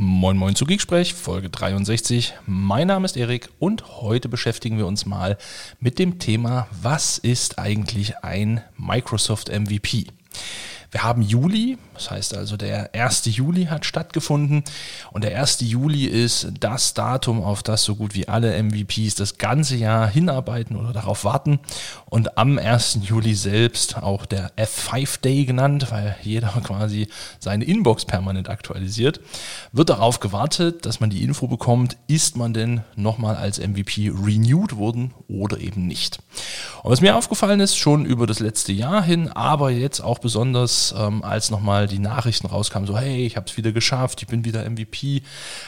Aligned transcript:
Moin 0.00 0.36
Moin 0.36 0.54
zu 0.54 0.64
Geeksprech, 0.64 1.12
Folge 1.12 1.50
63. 1.50 2.34
Mein 2.46 2.86
Name 2.86 3.04
ist 3.04 3.16
Erik 3.16 3.48
und 3.58 4.00
heute 4.00 4.28
beschäftigen 4.28 4.78
wir 4.78 4.86
uns 4.86 5.06
mal 5.06 5.36
mit 5.80 5.98
dem 5.98 6.20
Thema, 6.20 6.68
was 6.70 7.18
ist 7.18 7.58
eigentlich 7.58 8.18
ein 8.18 8.62
Microsoft 8.76 9.48
MVP? 9.48 10.06
Wir 10.90 11.02
haben 11.02 11.20
Juli, 11.20 11.76
das 11.92 12.10
heißt 12.10 12.34
also 12.34 12.56
der 12.56 12.94
1. 12.94 13.26
Juli 13.36 13.66
hat 13.66 13.84
stattgefunden 13.84 14.64
und 15.12 15.22
der 15.22 15.38
1. 15.38 15.58
Juli 15.60 16.06
ist 16.06 16.48
das 16.60 16.94
Datum, 16.94 17.42
auf 17.42 17.62
das 17.62 17.84
so 17.84 17.94
gut 17.94 18.14
wie 18.14 18.26
alle 18.26 18.62
MVPs 18.62 19.14
das 19.14 19.36
ganze 19.36 19.76
Jahr 19.76 20.08
hinarbeiten 20.08 20.76
oder 20.76 20.94
darauf 20.94 21.24
warten 21.24 21.60
und 22.06 22.38
am 22.38 22.58
1. 22.58 23.00
Juli 23.02 23.34
selbst 23.34 23.98
auch 23.98 24.24
der 24.24 24.50
F5 24.56 25.20
Day 25.20 25.44
genannt, 25.44 25.88
weil 25.90 26.16
jeder 26.22 26.48
quasi 26.64 27.08
seine 27.38 27.64
Inbox 27.64 28.06
permanent 28.06 28.48
aktualisiert, 28.48 29.20
wird 29.72 29.90
darauf 29.90 30.20
gewartet, 30.20 30.86
dass 30.86 31.00
man 31.00 31.10
die 31.10 31.22
Info 31.22 31.48
bekommt, 31.48 31.98
ist 32.06 32.34
man 32.34 32.54
denn 32.54 32.80
nochmal 32.96 33.36
als 33.36 33.58
MVP 33.58 34.08
renewed 34.08 34.76
worden 34.78 35.12
oder 35.28 35.58
eben 35.58 35.86
nicht. 35.86 36.20
Und 36.82 36.92
was 36.92 37.02
mir 37.02 37.14
aufgefallen 37.14 37.60
ist, 37.60 37.76
schon 37.76 38.06
über 38.06 38.26
das 38.26 38.40
letzte 38.40 38.72
Jahr 38.72 39.02
hin, 39.02 39.28
aber 39.28 39.70
jetzt 39.70 40.00
auch 40.00 40.18
besonders 40.18 40.77
ähm, 40.96 41.22
als 41.22 41.50
nochmal 41.50 41.86
die 41.86 41.98
Nachrichten 41.98 42.46
rauskamen, 42.46 42.86
so 42.86 42.98
hey, 42.98 43.26
ich 43.26 43.36
habe 43.36 43.46
es 43.48 43.56
wieder 43.56 43.72
geschafft, 43.72 44.22
ich 44.22 44.28
bin 44.28 44.44
wieder 44.44 44.68
MVP, 44.68 45.22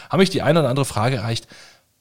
habe 0.09 0.23
ich 0.23 0.31
die 0.31 0.43
eine 0.43 0.61
oder 0.61 0.69
andere 0.69 0.87
Frage 0.87 1.17
erreicht, 1.17 1.47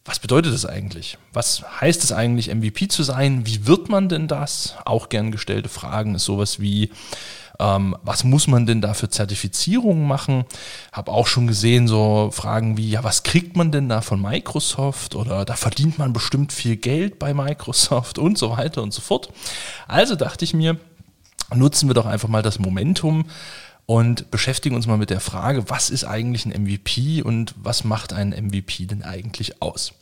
was 0.06 0.20
bedeutet 0.20 0.54
das 0.54 0.66
eigentlich? 0.66 1.18
Was 1.34 1.64
heißt 1.82 2.04
es 2.04 2.12
eigentlich, 2.12 2.54
MVP 2.54 2.88
zu 2.88 3.04
sein? 3.04 3.46
Wie 3.46 3.68
wird 3.68 3.90
man 3.90 4.10
denn 4.10 4.28
das? 4.28 4.76
Auch 4.86 5.10
gern 5.10 5.32
gestellte 5.32 5.70
Fragen 5.70 6.16
ist 6.16 6.26
sowas 6.26 6.60
wie, 6.60 6.90
ähm, 7.60 7.96
was 8.04 8.24
muss 8.24 8.48
man 8.48 8.66
denn 8.66 8.82
da 8.82 8.94
für 8.94 9.10
Zertifizierungen 9.10 10.08
machen? 10.08 10.46
Habe 10.94 11.12
auch 11.12 11.28
schon 11.28 11.46
gesehen, 11.46 11.88
so 11.88 12.30
Fragen 12.32 12.78
wie, 12.78 12.90
ja, 12.90 13.04
was 13.04 13.24
kriegt 13.24 13.58
man 13.58 13.72
denn 13.72 13.90
da 13.90 14.02
von 14.02 14.22
Microsoft? 14.22 15.16
Oder 15.16 15.44
da 15.46 15.56
verdient 15.56 16.00
man 16.00 16.14
bestimmt 16.14 16.54
viel 16.54 16.78
Geld 16.78 17.20
bei 17.20 17.34
Microsoft 17.34 18.18
und 18.18 18.38
so 18.38 18.52
weiter 18.52 18.82
und 18.82 18.94
so 18.94 19.02
fort. 19.02 19.30
Also 19.88 20.16
dachte 20.16 20.46
ich 20.46 20.54
mir, 20.54 20.78
nutzen 21.54 21.90
wir 21.90 21.94
doch 21.94 22.06
einfach 22.06 22.30
mal 22.30 22.42
das 22.42 22.60
Momentum 22.60 23.26
und 23.86 24.30
beschäftigen 24.30 24.76
uns 24.76 24.86
mal 24.86 24.98
mit 24.98 25.10
der 25.10 25.20
Frage, 25.20 25.70
was 25.70 25.90
ist 25.90 26.04
eigentlich 26.04 26.46
ein 26.46 26.64
MVP 26.64 27.22
und 27.24 27.56
was 27.58 27.84
macht 27.84 28.14
ein 28.14 28.30
MVP 28.30 28.86
denn 28.86 29.04
eigentlich 29.04 29.62
aus? 29.62 29.94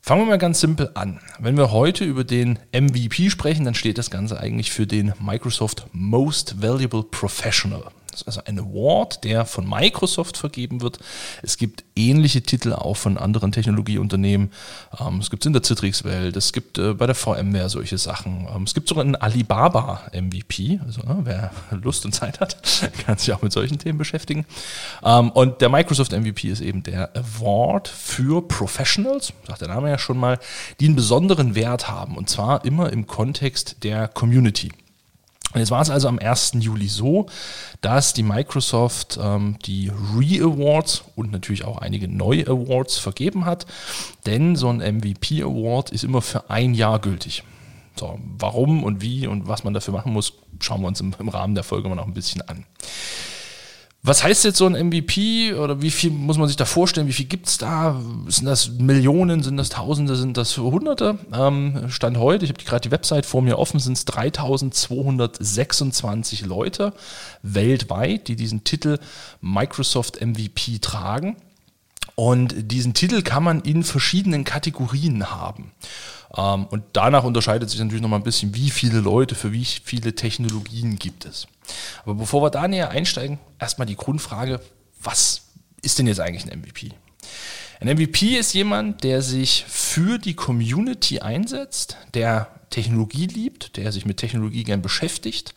Fangen 0.00 0.20
wir 0.20 0.26
mal 0.26 0.38
ganz 0.38 0.60
simpel 0.60 0.90
an. 0.94 1.18
Wenn 1.38 1.56
wir 1.56 1.72
heute 1.72 2.04
über 2.04 2.24
den 2.24 2.58
MVP 2.72 3.30
sprechen, 3.30 3.64
dann 3.64 3.74
steht 3.74 3.96
das 3.96 4.10
Ganze 4.10 4.38
eigentlich 4.38 4.70
für 4.70 4.86
den 4.86 5.14
Microsoft 5.18 5.86
Most 5.92 6.60
Valuable 6.60 7.02
Professional. 7.02 7.84
Das 8.14 8.22
ist 8.22 8.28
also 8.28 8.42
ein 8.44 8.58
Award, 8.60 9.24
der 9.24 9.44
von 9.44 9.68
Microsoft 9.68 10.36
vergeben 10.36 10.80
wird. 10.82 11.00
Es 11.42 11.56
gibt 11.56 11.84
ähnliche 11.96 12.42
Titel 12.42 12.72
auch 12.72 12.96
von 12.96 13.18
anderen 13.18 13.50
Technologieunternehmen. 13.50 14.52
Ähm, 15.00 15.18
es 15.18 15.30
gibt 15.30 15.42
es 15.42 15.46
in 15.46 15.52
der 15.52 15.62
Citrix-Welt, 15.62 16.36
es 16.36 16.52
gibt 16.52 16.78
äh, 16.78 16.94
bei 16.94 17.06
der 17.06 17.14
VMware 17.14 17.68
solche 17.68 17.98
Sachen. 17.98 18.46
Ähm, 18.54 18.62
es 18.62 18.74
gibt 18.74 18.88
sogar 18.88 19.04
einen 19.04 19.16
Alibaba 19.16 20.02
MVP. 20.12 20.80
Also 20.84 21.02
ne, 21.02 21.18
wer 21.24 21.50
Lust 21.70 22.04
und 22.04 22.12
Zeit 22.12 22.40
hat, 22.40 22.56
kann 23.04 23.18
sich 23.18 23.32
auch 23.32 23.42
mit 23.42 23.52
solchen 23.52 23.78
Themen 23.78 23.98
beschäftigen. 23.98 24.46
Ähm, 25.02 25.30
und 25.30 25.60
der 25.60 25.68
Microsoft 25.68 26.12
MVP 26.12 26.48
ist 26.48 26.60
eben 26.60 26.84
der 26.84 27.10
Award 27.16 27.88
für 27.88 28.46
Professionals, 28.46 29.32
sagt 29.46 29.60
der 29.60 29.68
Name 29.68 29.90
ja 29.90 29.98
schon 29.98 30.18
mal, 30.18 30.38
die 30.78 30.86
einen 30.86 30.96
besonderen 30.96 31.54
Wert 31.56 31.88
haben. 31.88 32.16
Und 32.16 32.30
zwar 32.30 32.64
immer 32.64 32.92
im 32.92 33.06
Kontext 33.06 33.82
der 33.82 34.06
Community. 34.06 34.70
Und 35.54 35.60
jetzt 35.60 35.70
war 35.70 35.80
es 35.80 35.88
also 35.88 36.08
am 36.08 36.18
1. 36.18 36.54
Juli 36.58 36.88
so, 36.88 37.26
dass 37.80 38.12
die 38.12 38.24
Microsoft 38.24 39.18
ähm, 39.22 39.56
die 39.64 39.88
Re-Awards 39.88 41.04
und 41.14 41.30
natürlich 41.30 41.64
auch 41.64 41.78
einige 41.78 42.08
neue 42.08 42.46
Awards 42.48 42.98
vergeben 42.98 43.44
hat. 43.46 43.64
Denn 44.26 44.56
so 44.56 44.68
ein 44.68 44.78
MVP-Award 44.78 45.90
ist 45.90 46.02
immer 46.02 46.22
für 46.22 46.50
ein 46.50 46.74
Jahr 46.74 46.98
gültig. 46.98 47.44
So, 47.96 48.18
warum 48.36 48.82
und 48.82 49.00
wie 49.00 49.28
und 49.28 49.46
was 49.46 49.62
man 49.62 49.72
dafür 49.72 49.94
machen 49.94 50.12
muss, 50.12 50.32
schauen 50.58 50.80
wir 50.80 50.88
uns 50.88 51.00
im, 51.00 51.14
im 51.18 51.28
Rahmen 51.28 51.54
der 51.54 51.62
Folge 51.62 51.88
mal 51.88 51.94
noch 51.94 52.06
ein 52.06 52.14
bisschen 52.14 52.42
an. 52.42 52.64
Was 54.06 54.22
heißt 54.22 54.44
jetzt 54.44 54.58
so 54.58 54.66
ein 54.66 54.88
MVP 54.88 55.54
oder 55.54 55.80
wie 55.80 55.90
viel 55.90 56.10
muss 56.10 56.36
man 56.36 56.46
sich 56.46 56.58
da 56.58 56.66
vorstellen? 56.66 57.06
Wie 57.06 57.14
viel 57.14 57.24
gibt 57.24 57.46
es 57.46 57.56
da? 57.56 57.98
Sind 58.26 58.44
das 58.44 58.68
Millionen? 58.68 59.42
Sind 59.42 59.56
das 59.56 59.70
Tausende? 59.70 60.14
Sind 60.14 60.36
das 60.36 60.58
Hunderte? 60.58 61.18
Ähm, 61.32 61.88
Stand 61.88 62.18
heute, 62.18 62.44
ich 62.44 62.50
habe 62.50 62.62
gerade 62.62 62.82
die 62.82 62.90
Website 62.90 63.24
vor 63.24 63.40
mir 63.40 63.58
offen, 63.58 63.80
sind 63.80 63.94
es 63.94 64.04
3226 64.04 66.44
Leute 66.44 66.92
weltweit, 67.42 68.28
die 68.28 68.36
diesen 68.36 68.62
Titel 68.62 68.98
Microsoft 69.40 70.20
MVP 70.20 70.80
tragen. 70.80 71.36
Und 72.14 72.70
diesen 72.70 72.92
Titel 72.92 73.22
kann 73.22 73.42
man 73.42 73.62
in 73.62 73.84
verschiedenen 73.84 74.44
Kategorien 74.44 75.30
haben. 75.30 75.72
Ähm, 76.36 76.66
und 76.66 76.84
danach 76.92 77.24
unterscheidet 77.24 77.70
sich 77.70 77.80
natürlich 77.80 78.02
nochmal 78.02 78.20
ein 78.20 78.24
bisschen, 78.24 78.54
wie 78.54 78.68
viele 78.68 79.00
Leute 79.00 79.34
für 79.34 79.52
wie 79.52 79.64
viele 79.64 80.14
Technologien 80.14 80.98
gibt 80.98 81.24
es. 81.24 81.46
Aber 82.04 82.14
bevor 82.14 82.42
wir 82.42 82.50
da 82.50 82.68
näher 82.68 82.90
einsteigen, 82.90 83.38
erstmal 83.58 83.86
die 83.86 83.96
Grundfrage, 83.96 84.60
was 85.00 85.42
ist 85.82 85.98
denn 85.98 86.06
jetzt 86.06 86.20
eigentlich 86.20 86.50
ein 86.50 86.58
MVP? 86.60 86.90
Ein 87.80 87.96
MVP 87.96 88.38
ist 88.38 88.54
jemand, 88.54 89.04
der 89.04 89.22
sich 89.22 89.64
für 89.68 90.18
die 90.18 90.34
Community 90.34 91.20
einsetzt, 91.20 91.96
der 92.14 92.48
Technologie 92.70 93.26
liebt, 93.26 93.76
der 93.76 93.92
sich 93.92 94.04
mit 94.04 94.16
Technologie 94.16 94.64
gern 94.64 94.82
beschäftigt, 94.82 95.54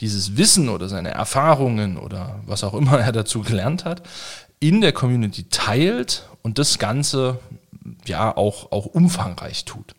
dieses 0.00 0.36
Wissen 0.36 0.68
oder 0.68 0.88
seine 0.88 1.10
Erfahrungen 1.10 1.96
oder 1.96 2.40
was 2.44 2.64
auch 2.64 2.74
immer 2.74 2.98
er 3.00 3.12
dazu 3.12 3.40
gelernt 3.40 3.84
hat, 3.84 4.02
in 4.58 4.80
der 4.80 4.92
Community 4.92 5.44
teilt 5.44 6.28
und 6.42 6.58
das 6.58 6.78
Ganze 6.78 7.38
ja 8.06 8.36
auch, 8.36 8.72
auch 8.72 8.86
umfangreich 8.86 9.64
tut. 9.64 9.94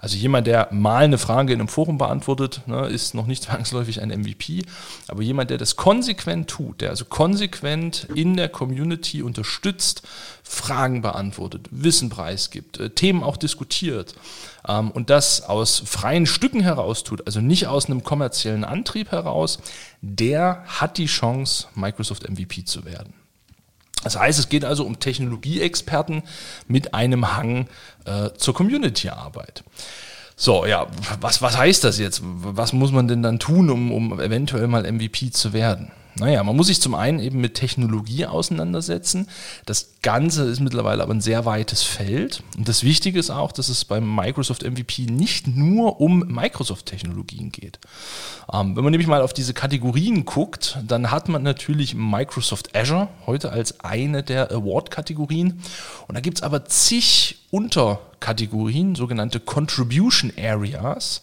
Also 0.00 0.16
jemand, 0.16 0.46
der 0.46 0.68
mal 0.70 1.04
eine 1.04 1.18
Frage 1.18 1.52
in 1.52 1.60
einem 1.60 1.68
Forum 1.68 1.98
beantwortet, 1.98 2.62
ne, 2.66 2.86
ist 2.86 3.14
noch 3.14 3.26
nicht 3.26 3.42
zwangsläufig 3.44 4.00
ein 4.00 4.08
MVP, 4.08 4.62
aber 5.08 5.22
jemand, 5.22 5.50
der 5.50 5.58
das 5.58 5.76
konsequent 5.76 6.48
tut, 6.48 6.80
der 6.80 6.90
also 6.90 7.04
konsequent 7.04 8.08
in 8.14 8.36
der 8.36 8.48
Community 8.48 9.22
unterstützt, 9.22 10.02
Fragen 10.42 11.02
beantwortet, 11.02 11.68
Wissen 11.70 12.08
preisgibt, 12.10 12.78
äh, 12.78 12.90
Themen 12.90 13.22
auch 13.22 13.36
diskutiert 13.36 14.14
ähm, 14.68 14.90
und 14.90 15.10
das 15.10 15.42
aus 15.42 15.82
freien 15.84 16.26
Stücken 16.26 16.60
heraus 16.60 17.02
tut, 17.02 17.26
also 17.26 17.40
nicht 17.40 17.66
aus 17.66 17.86
einem 17.86 18.04
kommerziellen 18.04 18.64
Antrieb 18.64 19.10
heraus, 19.10 19.58
der 20.02 20.64
hat 20.66 20.98
die 20.98 21.06
Chance, 21.06 21.68
Microsoft 21.74 22.28
MVP 22.28 22.64
zu 22.64 22.84
werden. 22.84 23.23
Das 24.04 24.18
heißt, 24.18 24.38
es 24.38 24.48
geht 24.48 24.64
also 24.64 24.84
um 24.84 25.00
Technologieexperten 25.00 26.22
mit 26.68 26.94
einem 26.94 27.36
Hang 27.36 27.68
äh, 28.04 28.30
zur 28.36 28.54
Community-Arbeit. 28.54 29.64
So, 30.36 30.66
ja, 30.66 30.86
was, 31.20 31.42
was 31.42 31.56
heißt 31.56 31.84
das 31.84 31.98
jetzt? 31.98 32.20
Was 32.22 32.72
muss 32.72 32.92
man 32.92 33.08
denn 33.08 33.22
dann 33.22 33.38
tun, 33.38 33.70
um, 33.70 33.92
um 33.92 34.20
eventuell 34.20 34.66
mal 34.66 34.90
MVP 34.90 35.30
zu 35.30 35.52
werden? 35.52 35.90
Naja, 36.16 36.44
man 36.44 36.54
muss 36.54 36.68
sich 36.68 36.80
zum 36.80 36.94
einen 36.94 37.18
eben 37.18 37.40
mit 37.40 37.54
Technologie 37.54 38.26
auseinandersetzen. 38.26 39.28
Das 39.66 39.94
Ganze 40.02 40.44
ist 40.44 40.60
mittlerweile 40.60 41.02
aber 41.02 41.12
ein 41.12 41.20
sehr 41.20 41.44
weites 41.44 41.82
Feld. 41.82 42.42
Und 42.56 42.68
das 42.68 42.84
Wichtige 42.84 43.18
ist 43.18 43.30
auch, 43.30 43.50
dass 43.50 43.68
es 43.68 43.84
beim 43.84 44.14
Microsoft 44.14 44.62
MVP 44.62 45.06
nicht 45.06 45.48
nur 45.48 46.00
um 46.00 46.20
Microsoft-Technologien 46.20 47.50
geht. 47.50 47.80
Ähm, 48.52 48.76
wenn 48.76 48.84
man 48.84 48.92
nämlich 48.92 49.08
mal 49.08 49.22
auf 49.22 49.32
diese 49.32 49.54
Kategorien 49.54 50.24
guckt, 50.24 50.78
dann 50.86 51.10
hat 51.10 51.28
man 51.28 51.42
natürlich 51.42 51.94
Microsoft 51.94 52.76
Azure 52.76 53.08
heute 53.26 53.50
als 53.50 53.80
eine 53.80 54.22
der 54.22 54.52
Award-Kategorien. 54.52 55.60
Und 56.06 56.14
da 56.14 56.20
gibt 56.20 56.38
es 56.38 56.42
aber 56.42 56.64
zig 56.66 57.43
Unterkategorien, 57.54 58.96
sogenannte 58.96 59.38
Contribution 59.38 60.32
Areas, 60.36 61.22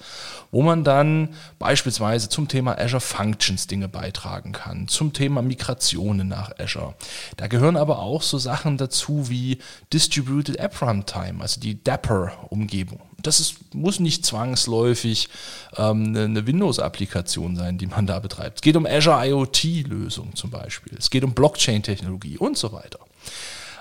wo 0.49 0.61
man 0.61 0.85
dann 0.85 1.35
beispielsweise 1.59 2.29
zum 2.29 2.47
Thema 2.47 2.77
Azure 2.79 3.01
Functions 3.01 3.67
Dinge 3.67 3.89
beitragen 3.89 4.53
kann, 4.53 4.87
zum 4.87 5.11
Thema 5.11 5.41
Migrationen 5.41 6.29
nach 6.29 6.57
Azure. 6.57 6.95
Da 7.35 7.47
gehören 7.47 7.75
aber 7.75 7.99
auch 7.99 8.21
so 8.21 8.37
Sachen 8.37 8.77
dazu 8.77 9.29
wie 9.29 9.57
Distributed 9.91 10.55
App 10.55 10.81
Runtime, 10.81 11.41
also 11.41 11.59
die 11.59 11.83
Dapper-Umgebung. 11.83 13.01
Das 13.21 13.41
ist, 13.41 13.75
muss 13.75 13.99
nicht 13.99 14.25
zwangsläufig 14.25 15.27
ähm, 15.75 16.15
eine 16.15 16.47
Windows-Applikation 16.47 17.57
sein, 17.57 17.77
die 17.77 17.87
man 17.87 18.07
da 18.07 18.19
betreibt. 18.19 18.59
Es 18.59 18.61
geht 18.61 18.77
um 18.77 18.85
Azure 18.85 19.27
IoT-Lösungen 19.27 20.33
zum 20.37 20.49
Beispiel. 20.49 20.97
Es 20.97 21.09
geht 21.09 21.25
um 21.25 21.33
Blockchain-Technologie 21.33 22.37
und 22.37 22.57
so 22.57 22.71
weiter. 22.71 22.99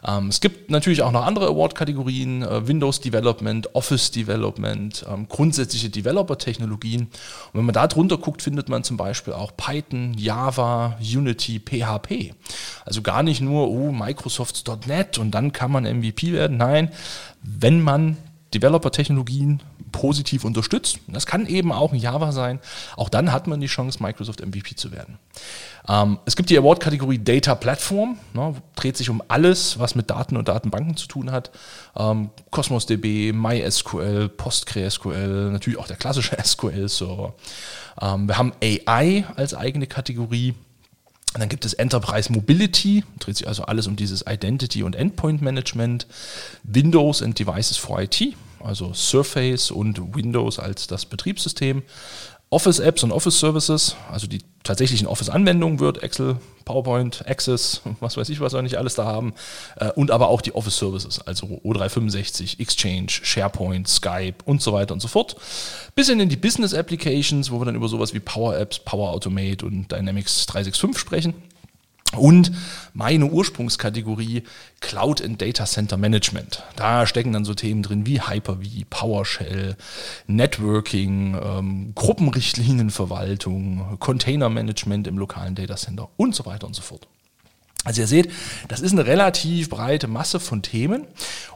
Ähm, 0.06 0.28
es 0.28 0.40
gibt 0.40 0.70
natürlich 0.70 1.02
auch 1.02 1.12
noch 1.12 1.24
andere 1.24 1.46
Award-Kategorien, 1.48 2.42
äh, 2.42 2.66
Windows 2.66 3.00
Development, 3.00 3.74
Office 3.74 4.10
Development, 4.10 5.04
ähm, 5.08 5.28
grundsätzliche 5.28 5.90
Developer-Technologien. 5.90 7.02
Und 7.02 7.10
wenn 7.52 7.64
man 7.64 7.74
da 7.74 7.86
drunter 7.86 8.18
guckt, 8.18 8.42
findet 8.42 8.68
man 8.68 8.84
zum 8.84 8.96
Beispiel 8.96 9.32
auch 9.32 9.52
Python, 9.56 10.14
Java, 10.16 10.96
Unity, 11.00 11.60
PHP. 11.60 12.34
Also 12.84 13.02
gar 13.02 13.22
nicht 13.22 13.40
nur, 13.40 13.70
oh, 13.70 13.92
Microsoft.net 13.92 15.18
und 15.18 15.32
dann 15.32 15.52
kann 15.52 15.70
man 15.70 15.84
MVP 15.84 16.32
werden. 16.32 16.56
Nein, 16.56 16.90
wenn 17.42 17.82
man 17.82 18.16
Developer-Technologien 18.54 19.62
positiv 19.92 20.44
unterstützt. 20.44 20.98
Das 21.06 21.26
kann 21.26 21.46
eben 21.46 21.72
auch 21.72 21.92
ein 21.92 21.98
Java 21.98 22.32
sein. 22.32 22.60
Auch 22.96 23.08
dann 23.08 23.32
hat 23.32 23.46
man 23.46 23.60
die 23.60 23.66
Chance, 23.66 24.02
Microsoft 24.02 24.44
MVP 24.44 24.74
zu 24.76 24.92
werden. 24.92 25.18
Ähm, 25.88 26.18
es 26.24 26.36
gibt 26.36 26.50
die 26.50 26.58
Award-Kategorie 26.58 27.18
Data 27.18 27.54
Platform, 27.54 28.18
ne, 28.34 28.54
dreht 28.74 28.96
sich 28.96 29.10
um 29.10 29.22
alles, 29.28 29.78
was 29.78 29.94
mit 29.94 30.10
Daten 30.10 30.36
und 30.36 30.48
Datenbanken 30.48 30.96
zu 30.96 31.06
tun 31.06 31.30
hat. 31.30 31.50
Ähm, 31.96 32.30
Cosmos 32.50 32.86
DB, 32.86 33.32
MySQL, 33.32 34.28
PostgreSQL, 34.28 35.50
natürlich 35.52 35.78
auch 35.78 35.86
der 35.86 35.96
klassische 35.96 36.36
SQL-Server. 36.44 37.34
Ähm, 38.00 38.26
wir 38.26 38.38
haben 38.38 38.52
AI 38.62 39.24
als 39.36 39.54
eigene 39.54 39.86
Kategorie. 39.86 40.54
Dann 41.34 41.48
gibt 41.48 41.64
es 41.64 41.74
Enterprise 41.74 42.32
Mobility, 42.32 43.04
dreht 43.20 43.36
sich 43.36 43.46
also 43.46 43.62
alles 43.64 43.86
um 43.86 43.94
dieses 43.94 44.24
Identity 44.28 44.82
und 44.82 44.96
Endpoint 44.96 45.40
Management, 45.40 46.06
Windows 46.64 47.22
and 47.22 47.38
Devices 47.38 47.76
for 47.76 48.00
IT, 48.00 48.34
also 48.58 48.92
Surface 48.94 49.70
und 49.70 50.14
Windows 50.14 50.58
als 50.58 50.88
das 50.88 51.06
Betriebssystem, 51.06 51.82
Office-Apps 52.50 53.04
und 53.04 53.12
Office-Services, 53.12 53.94
also 54.10 54.26
die 54.26 54.40
tatsächlichen 54.70 55.08
Office-Anwendungen 55.08 55.80
wird 55.80 56.02
Excel, 56.02 56.36
PowerPoint, 56.64 57.26
Access, 57.26 57.82
was 58.00 58.16
weiß 58.16 58.28
ich, 58.28 58.40
was 58.40 58.52
wir 58.52 58.62
nicht 58.62 58.78
alles 58.78 58.94
da 58.94 59.04
haben, 59.04 59.34
äh, 59.76 59.90
und 59.92 60.10
aber 60.10 60.28
auch 60.28 60.40
die 60.40 60.54
Office-Services, 60.54 61.20
also 61.26 61.46
O365, 61.64 62.60
Exchange, 62.60 63.08
SharePoint, 63.08 63.88
Skype 63.88 64.36
und 64.44 64.62
so 64.62 64.72
weiter 64.72 64.94
und 64.94 65.00
so 65.00 65.08
fort. 65.08 65.36
Bis 65.94 66.08
hin 66.08 66.20
in 66.20 66.28
die 66.28 66.36
Business-Applications, 66.36 67.50
wo 67.50 67.60
wir 67.60 67.64
dann 67.64 67.74
über 67.74 67.88
sowas 67.88 68.14
wie 68.14 68.20
Power-Apps, 68.20 68.80
Power 68.80 69.10
Automate 69.10 69.66
und 69.66 69.90
Dynamics 69.90 70.46
365 70.46 70.98
sprechen. 70.98 71.34
Und 72.16 72.50
meine 72.92 73.26
Ursprungskategorie 73.26 74.42
Cloud 74.80 75.22
and 75.22 75.40
Data 75.40 75.64
Center 75.64 75.96
Management. 75.96 76.64
Da 76.74 77.06
stecken 77.06 77.32
dann 77.32 77.44
so 77.44 77.54
Themen 77.54 77.82
drin 77.82 78.04
wie 78.04 78.20
Hyper-V, 78.20 78.84
PowerShell, 78.90 79.76
Networking, 80.26 81.36
ähm, 81.40 81.92
Gruppenrichtlinienverwaltung, 81.94 83.96
Container-Management 84.00 85.06
im 85.06 85.18
lokalen 85.18 85.54
Data 85.54 85.76
Center 85.76 86.08
und 86.16 86.34
so 86.34 86.46
weiter 86.46 86.66
und 86.66 86.74
so 86.74 86.82
fort. 86.82 87.06
Also 87.84 88.02
ihr 88.02 88.06
seht, 88.06 88.30
das 88.68 88.80
ist 88.80 88.92
eine 88.92 89.06
relativ 89.06 89.70
breite 89.70 90.06
Masse 90.06 90.38
von 90.38 90.60
Themen. 90.60 91.06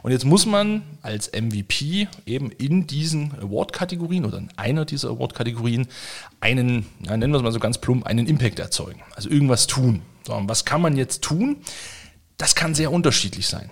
Und 0.01 0.11
jetzt 0.11 0.25
muss 0.25 0.47
man 0.47 0.81
als 1.03 1.31
MVP 1.31 2.07
eben 2.25 2.49
in 2.49 2.87
diesen 2.87 3.33
Award-Kategorien 3.39 4.25
oder 4.25 4.39
in 4.39 4.49
einer 4.55 4.85
dieser 4.85 5.09
Award-Kategorien 5.09 5.87
einen, 6.39 6.87
ja, 7.05 7.15
nennen 7.15 7.31
wir 7.31 7.37
es 7.37 7.43
mal 7.43 7.51
so 7.51 7.59
ganz 7.59 7.77
plump, 7.77 8.07
einen 8.07 8.25
Impact 8.25 8.57
erzeugen. 8.57 9.01
Also 9.15 9.29
irgendwas 9.29 9.67
tun. 9.67 10.01
So, 10.25 10.33
und 10.33 10.49
was 10.49 10.65
kann 10.65 10.81
man 10.81 10.97
jetzt 10.97 11.21
tun? 11.21 11.57
Das 12.37 12.55
kann 12.55 12.75
sehr 12.75 12.91
unterschiedlich 12.91 13.47
sein. 13.47 13.69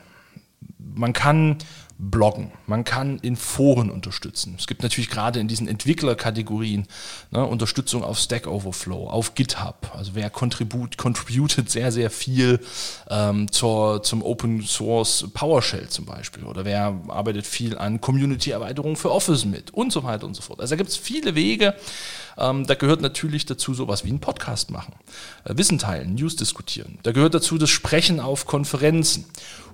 Man 0.77 1.13
kann 1.13 1.57
bloggen, 1.97 2.51
man 2.67 2.83
kann 2.83 3.19
in 3.19 3.35
Foren 3.35 3.89
unterstützen. 3.89 4.55
Es 4.57 4.67
gibt 4.67 4.83
natürlich 4.83 5.09
gerade 5.09 5.39
in 5.39 5.47
diesen 5.47 5.67
Entwicklerkategorien 5.67 6.85
ne, 7.31 7.45
Unterstützung 7.45 8.03
auf 8.03 8.19
Stack 8.19 8.47
Overflow, 8.47 9.07
auf 9.07 9.35
GitHub. 9.35 9.91
Also 9.95 10.11
wer 10.13 10.29
contribut, 10.29 10.97
contributet 10.97 11.69
sehr, 11.69 11.91
sehr 11.91 12.09
viel 12.09 12.59
ähm, 13.09 13.51
zur, 13.51 14.03
zum 14.03 14.21
Open 14.23 14.63
Source 14.63 15.27
PowerShell 15.33 15.87
zum 15.89 16.05
Beispiel. 16.05 16.43
Oder 16.43 16.65
wer 16.65 16.99
arbeitet 17.07 17.47
viel 17.47 17.77
an 17.77 18.01
Community-Erweiterungen 18.01 18.95
für 18.95 19.11
Office 19.11 19.45
mit 19.45 19.71
und 19.71 19.93
so 19.93 20.03
weiter 20.03 20.25
und 20.25 20.35
so 20.35 20.41
fort. 20.41 20.59
Also 20.59 20.71
da 20.71 20.77
gibt 20.77 20.89
es 20.89 20.97
viele 20.97 21.35
Wege, 21.35 21.75
ähm, 22.37 22.65
da 22.65 22.75
gehört 22.75 23.01
natürlich 23.01 23.45
dazu 23.45 23.73
sowas 23.73 24.05
wie 24.05 24.11
ein 24.11 24.19
Podcast 24.19 24.71
machen, 24.71 24.93
äh, 25.45 25.55
Wissen 25.57 25.79
teilen, 25.79 26.15
News 26.15 26.35
diskutieren. 26.35 26.99
Da 27.03 27.11
gehört 27.11 27.33
dazu 27.33 27.57
das 27.57 27.69
Sprechen 27.69 28.19
auf 28.19 28.45
Konferenzen 28.45 29.25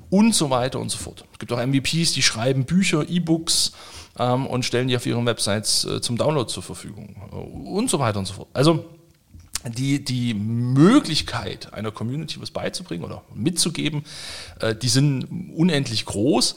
und 0.09 0.33
so 0.33 0.49
weiter 0.49 0.79
und 0.79 0.89
so 0.89 0.97
fort. 0.97 1.25
Es 1.33 1.39
gibt 1.39 1.51
auch 1.51 1.65
MVPs, 1.65 2.13
die 2.13 2.23
schreiben 2.23 2.65
Bücher, 2.65 3.07
E-Books 3.07 3.73
ähm, 4.17 4.47
und 4.47 4.65
stellen 4.65 4.87
die 4.87 4.95
auf 4.95 5.05
ihren 5.05 5.25
Websites 5.25 5.85
äh, 5.85 6.01
zum 6.01 6.17
Download 6.17 6.51
zur 6.51 6.63
Verfügung 6.63 7.15
äh, 7.31 7.35
und 7.35 7.89
so 7.89 7.99
weiter 7.99 8.19
und 8.19 8.25
so 8.25 8.33
fort. 8.33 8.47
Also 8.53 8.85
die, 9.65 10.03
die 10.03 10.33
Möglichkeit 10.33 11.73
einer 11.73 11.91
Community 11.91 12.41
was 12.41 12.51
beizubringen 12.51 13.03
oder 13.03 13.23
mitzugeben, 13.33 14.03
äh, 14.59 14.75
die 14.75 14.89
sind 14.89 15.53
unendlich 15.55 16.05
groß 16.05 16.55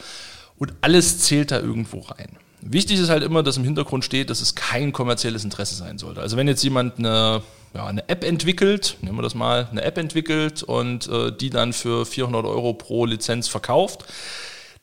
und 0.57 0.75
alles 0.81 1.19
zählt 1.19 1.51
da 1.51 1.59
irgendwo 1.61 2.01
rein. 2.01 2.37
Wichtig 2.65 3.01
ist 3.01 3.11
halt 3.11 3.25
immer, 3.25 3.43
dass 3.43 3.57
im 3.57 3.65
Hintergrund 3.65 4.05
steht, 4.05 4.31
dass 4.31 4.41
es 4.41 4.55
kein 4.55 4.93
kommerzielles 4.93 5.43
Interesse 5.43 5.75
sein 5.75 5.99
sollte. 5.99 6.21
Also 6.21 6.37
wenn 6.37 6.47
jetzt 6.47 6.63
jemand 6.63 6.99
eine, 6.99 7.43
ja, 7.75 7.87
eine 7.87 8.09
App 8.09 8.23
entwickelt, 8.23 8.97
nehmen 9.01 9.19
wir 9.19 9.23
das 9.23 9.35
mal, 9.35 9.67
eine 9.71 9.83
App 9.83 9.99
entwickelt 9.99 10.63
und 10.63 11.09
äh, 11.09 11.33
die 11.33 11.51
dann 11.51 11.73
für 11.73 12.07
400 12.07 12.45
Euro 12.45 12.73
pro 12.75 13.05
Lizenz 13.05 13.49
verkauft, 13.49 14.05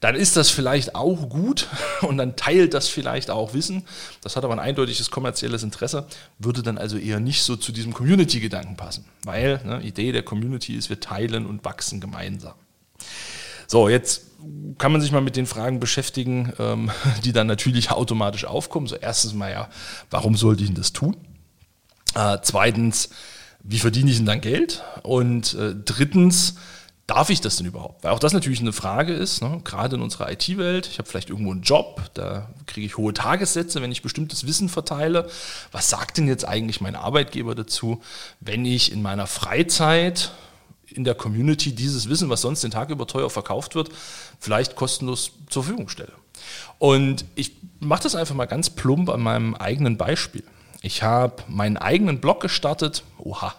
dann 0.01 0.15
ist 0.15 0.35
das 0.35 0.49
vielleicht 0.49 0.95
auch 0.95 1.29
gut 1.29 1.67
und 2.01 2.17
dann 2.17 2.35
teilt 2.35 2.73
das 2.73 2.89
vielleicht 2.89 3.29
auch 3.31 3.53
Wissen. 3.53 3.85
Das 4.21 4.35
hat 4.35 4.43
aber 4.43 4.53
ein 4.53 4.59
eindeutiges 4.59 5.09
kommerzielles 5.09 5.63
Interesse, 5.63 6.05
würde 6.37 6.61
dann 6.61 6.77
also 6.77 6.97
eher 6.97 7.21
nicht 7.21 7.43
so 7.43 7.55
zu 7.55 7.71
diesem 7.71 7.93
Community-Gedanken 7.93 8.75
passen, 8.75 9.05
weil 9.23 9.61
ne, 9.63 9.81
Idee 9.83 10.11
der 10.11 10.23
Community 10.23 10.75
ist, 10.75 10.89
wir 10.89 10.99
teilen 10.99 11.45
und 11.45 11.63
wachsen 11.63 12.01
gemeinsam. 12.01 12.55
So, 13.67 13.87
jetzt 13.87 14.28
kann 14.77 14.91
man 14.91 15.01
sich 15.01 15.11
mal 15.11 15.21
mit 15.21 15.35
den 15.35 15.45
Fragen 15.45 15.79
beschäftigen, 15.79 16.53
ähm, 16.59 16.91
die 17.23 17.33
dann 17.33 17.47
natürlich 17.47 17.91
automatisch 17.91 18.45
aufkommen. 18.45 18.87
So 18.87 18.95
erstens 18.95 19.33
mal 19.33 19.51
ja, 19.51 19.69
warum 20.09 20.35
sollte 20.35 20.63
ich 20.63 20.69
denn 20.69 20.77
das 20.77 20.93
tun? 20.93 21.17
Äh, 22.15 22.37
zweitens, 22.41 23.09
wie 23.63 23.79
verdiene 23.79 24.09
ich 24.09 24.17
denn 24.17 24.25
dann 24.25 24.41
Geld? 24.41 24.83
Und 25.03 25.53
äh, 25.53 25.75
drittens, 25.75 26.55
darf 27.09 27.29
ich 27.29 27.41
das 27.41 27.57
denn 27.57 27.65
überhaupt? 27.65 28.03
Weil 28.03 28.11
auch 28.11 28.19
das 28.19 28.33
natürlich 28.33 28.59
eine 28.59 28.71
Frage 28.71 29.13
ist, 29.13 29.41
ne? 29.41 29.61
gerade 29.63 29.95
in 29.95 30.01
unserer 30.01 30.31
IT-Welt. 30.31 30.87
Ich 30.87 30.99
habe 30.99 31.09
vielleicht 31.09 31.29
irgendwo 31.29 31.51
einen 31.51 31.63
Job, 31.63 32.01
da 32.13 32.49
kriege 32.67 32.85
ich 32.85 32.97
hohe 32.97 33.13
Tagessätze, 33.13 33.81
wenn 33.81 33.91
ich 33.91 34.03
bestimmtes 34.03 34.45
Wissen 34.45 34.69
verteile. 34.69 35.27
Was 35.71 35.89
sagt 35.89 36.17
denn 36.17 36.27
jetzt 36.27 36.47
eigentlich 36.47 36.81
mein 36.81 36.95
Arbeitgeber 36.95 37.55
dazu, 37.55 38.01
wenn 38.39 38.63
ich 38.63 38.91
in 38.91 39.01
meiner 39.01 39.25
Freizeit 39.25 40.31
in 40.91 41.03
der 41.03 41.15
Community 41.15 41.73
dieses 41.73 42.09
Wissen, 42.09 42.29
was 42.29 42.41
sonst 42.41 42.63
den 42.63 42.71
Tag 42.71 42.89
über 42.89 43.07
teuer 43.07 43.29
verkauft 43.29 43.75
wird, 43.75 43.89
vielleicht 44.39 44.75
kostenlos 44.75 45.31
zur 45.49 45.63
Verfügung 45.63 45.89
stelle. 45.89 46.13
Und 46.77 47.25
ich 47.35 47.53
mache 47.79 48.03
das 48.03 48.15
einfach 48.15 48.35
mal 48.35 48.45
ganz 48.45 48.69
plump 48.69 49.09
an 49.09 49.21
meinem 49.21 49.55
eigenen 49.55 49.97
Beispiel. 49.97 50.43
Ich 50.81 51.03
habe 51.03 51.43
meinen 51.47 51.77
eigenen 51.77 52.21
Blog 52.21 52.41
gestartet. 52.41 53.03
Oha, 53.17 53.53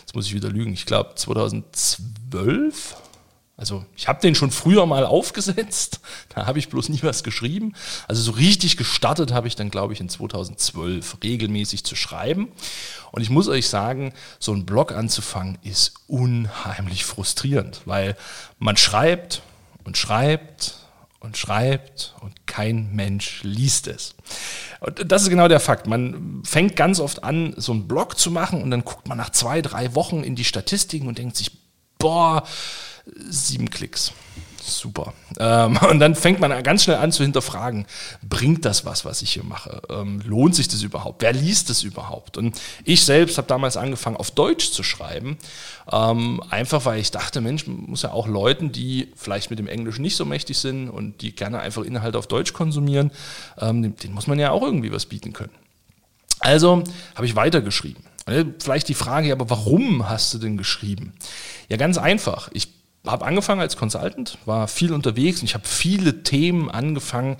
jetzt 0.00 0.14
muss 0.14 0.26
ich 0.26 0.34
wieder 0.34 0.50
lügen. 0.50 0.72
Ich 0.72 0.86
glaube 0.86 1.16
2012 1.16 2.96
also 3.60 3.84
ich 3.94 4.08
habe 4.08 4.22
den 4.22 4.34
schon 4.34 4.50
früher 4.50 4.86
mal 4.86 5.04
aufgesetzt, 5.04 6.00
da 6.30 6.46
habe 6.46 6.58
ich 6.58 6.70
bloß 6.70 6.88
nie 6.88 7.02
was 7.02 7.22
geschrieben. 7.22 7.74
Also 8.08 8.22
so 8.22 8.30
richtig 8.30 8.78
gestartet 8.78 9.34
habe 9.34 9.48
ich 9.48 9.54
dann, 9.54 9.70
glaube 9.70 9.92
ich, 9.92 10.00
in 10.00 10.08
2012 10.08 11.18
regelmäßig 11.22 11.84
zu 11.84 11.94
schreiben. 11.94 12.48
Und 13.12 13.20
ich 13.20 13.28
muss 13.28 13.48
euch 13.48 13.68
sagen, 13.68 14.14
so 14.38 14.54
ein 14.54 14.64
Blog 14.64 14.92
anzufangen 14.92 15.58
ist 15.62 15.92
unheimlich 16.06 17.04
frustrierend, 17.04 17.82
weil 17.84 18.16
man 18.58 18.78
schreibt 18.78 19.42
und 19.84 19.98
schreibt 19.98 20.76
und 21.18 21.36
schreibt 21.36 22.14
und 22.22 22.46
kein 22.46 22.94
Mensch 22.96 23.42
liest 23.42 23.88
es. 23.88 24.14
Und 24.80 25.12
das 25.12 25.24
ist 25.24 25.28
genau 25.28 25.48
der 25.48 25.60
Fakt. 25.60 25.86
Man 25.86 26.42
fängt 26.46 26.76
ganz 26.76 26.98
oft 26.98 27.24
an, 27.24 27.52
so 27.58 27.72
einen 27.72 27.86
Blog 27.86 28.18
zu 28.18 28.30
machen 28.30 28.62
und 28.62 28.70
dann 28.70 28.84
guckt 28.84 29.06
man 29.06 29.18
nach 29.18 29.30
zwei, 29.30 29.60
drei 29.60 29.94
Wochen 29.94 30.22
in 30.22 30.34
die 30.34 30.44
Statistiken 30.44 31.08
und 31.08 31.18
denkt 31.18 31.36
sich, 31.36 31.50
boah, 31.98 32.44
sieben 33.28 33.70
Klicks. 33.70 34.12
Super. 34.62 35.14
Ähm, 35.38 35.78
und 35.90 36.00
dann 36.00 36.14
fängt 36.14 36.40
man 36.40 36.62
ganz 36.62 36.84
schnell 36.84 36.96
an 36.96 37.12
zu 37.12 37.22
hinterfragen, 37.22 37.86
bringt 38.28 38.64
das 38.64 38.84
was, 38.84 39.04
was 39.04 39.22
ich 39.22 39.32
hier 39.32 39.44
mache? 39.44 39.82
Ähm, 39.88 40.20
lohnt 40.24 40.54
sich 40.54 40.68
das 40.68 40.82
überhaupt? 40.82 41.22
Wer 41.22 41.32
liest 41.32 41.70
das 41.70 41.82
überhaupt? 41.82 42.36
Und 42.36 42.60
ich 42.84 43.04
selbst 43.04 43.38
habe 43.38 43.48
damals 43.48 43.76
angefangen, 43.76 44.16
auf 44.16 44.30
Deutsch 44.30 44.70
zu 44.70 44.82
schreiben, 44.82 45.38
ähm, 45.90 46.42
einfach 46.50 46.84
weil 46.84 47.00
ich 47.00 47.10
dachte, 47.10 47.40
Mensch, 47.40 47.66
muss 47.66 48.02
ja 48.02 48.12
auch 48.12 48.26
Leuten, 48.26 48.72
die 48.72 49.12
vielleicht 49.16 49.50
mit 49.50 49.58
dem 49.58 49.66
Englisch 49.66 49.98
nicht 49.98 50.16
so 50.16 50.24
mächtig 50.24 50.58
sind 50.58 50.88
und 50.88 51.22
die 51.22 51.34
gerne 51.34 51.60
einfach 51.60 51.82
Inhalte 51.82 52.18
auf 52.18 52.26
Deutsch 52.26 52.52
konsumieren, 52.52 53.10
ähm, 53.58 53.96
denen 53.96 54.14
muss 54.14 54.26
man 54.26 54.38
ja 54.38 54.50
auch 54.50 54.62
irgendwie 54.62 54.92
was 54.92 55.06
bieten 55.06 55.32
können. 55.32 55.52
Also 56.40 56.84
habe 57.14 57.26
ich 57.26 57.36
weitergeschrieben. 57.36 58.02
Vielleicht 58.58 58.88
die 58.88 58.94
Frage, 58.94 59.32
aber 59.32 59.50
warum 59.50 60.08
hast 60.08 60.32
du 60.32 60.38
denn 60.38 60.56
geschrieben? 60.56 61.14
Ja, 61.68 61.76
ganz 61.76 61.98
einfach. 61.98 62.48
Ich 62.52 62.79
habe 63.06 63.24
angefangen 63.24 63.60
als 63.60 63.76
Consultant, 63.76 64.36
war 64.44 64.68
viel 64.68 64.92
unterwegs 64.92 65.40
und 65.40 65.46
ich 65.46 65.54
habe 65.54 65.66
viele 65.66 66.22
Themen 66.22 66.70
angefangen, 66.70 67.38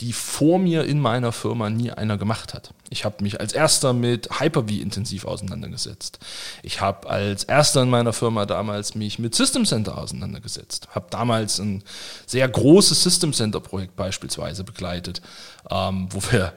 die 0.00 0.12
vor 0.12 0.58
mir 0.58 0.84
in 0.84 0.98
meiner 0.98 1.32
Firma 1.32 1.70
nie 1.70 1.90
einer 1.90 2.16
gemacht 2.16 2.54
hat. 2.54 2.74
Ich 2.90 3.04
habe 3.04 3.22
mich 3.22 3.40
als 3.40 3.52
erster 3.52 3.92
mit 3.92 4.40
Hyper-V 4.40 4.68
intensiv 4.68 5.24
auseinandergesetzt. 5.26 6.18
Ich 6.62 6.80
habe 6.80 7.08
als 7.08 7.44
erster 7.44 7.82
in 7.82 7.90
meiner 7.90 8.12
Firma 8.12 8.46
damals 8.46 8.94
mich 8.94 9.18
mit 9.18 9.34
System 9.34 9.64
Center 9.64 9.98
auseinandergesetzt. 9.98 10.88
Habe 10.94 11.06
damals 11.10 11.58
ein 11.60 11.84
sehr 12.26 12.48
großes 12.48 13.02
System 13.02 13.32
Center 13.32 13.60
Projekt 13.60 13.94
beispielsweise 13.94 14.64
begleitet, 14.64 15.22
ähm, 15.70 16.08
wo 16.10 16.20
wir 16.32 16.52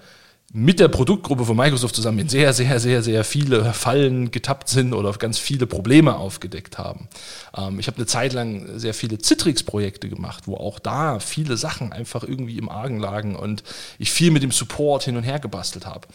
mit 0.53 0.79
der 0.79 0.87
Produktgruppe 0.87 1.43
von 1.43 1.57
Microsoft 1.57 1.95
zusammen 1.95 2.19
in 2.19 2.29
sehr, 2.29 2.53
sehr, 2.53 2.79
sehr, 2.79 3.03
sehr 3.03 3.23
viele 3.25 3.73
Fallen 3.73 4.31
getappt 4.31 4.69
sind 4.69 4.93
oder 4.93 5.11
ganz 5.13 5.37
viele 5.37 5.67
Probleme 5.67 6.15
aufgedeckt 6.15 6.77
haben. 6.77 7.09
Ähm, 7.57 7.79
ich 7.79 7.87
habe 7.87 7.97
eine 7.97 8.05
Zeit 8.05 8.31
lang 8.31 8.79
sehr 8.79 8.93
viele 8.93 9.17
Citrix-Projekte 9.17 10.07
gemacht, 10.07 10.43
wo 10.47 10.55
auch 10.55 10.79
da 10.79 11.19
viele 11.19 11.57
Sachen 11.57 11.91
einfach 11.91 12.23
irgendwie 12.23 12.57
im 12.57 12.69
Argen 12.69 12.99
lagen 12.99 13.35
und 13.35 13.63
ich 13.99 14.11
viel 14.11 14.31
mit 14.31 14.43
dem 14.43 14.51
Support 14.51 15.03
hin 15.03 15.17
und 15.17 15.23
her 15.23 15.39
gebastelt 15.39 15.85
habe. 15.85 16.07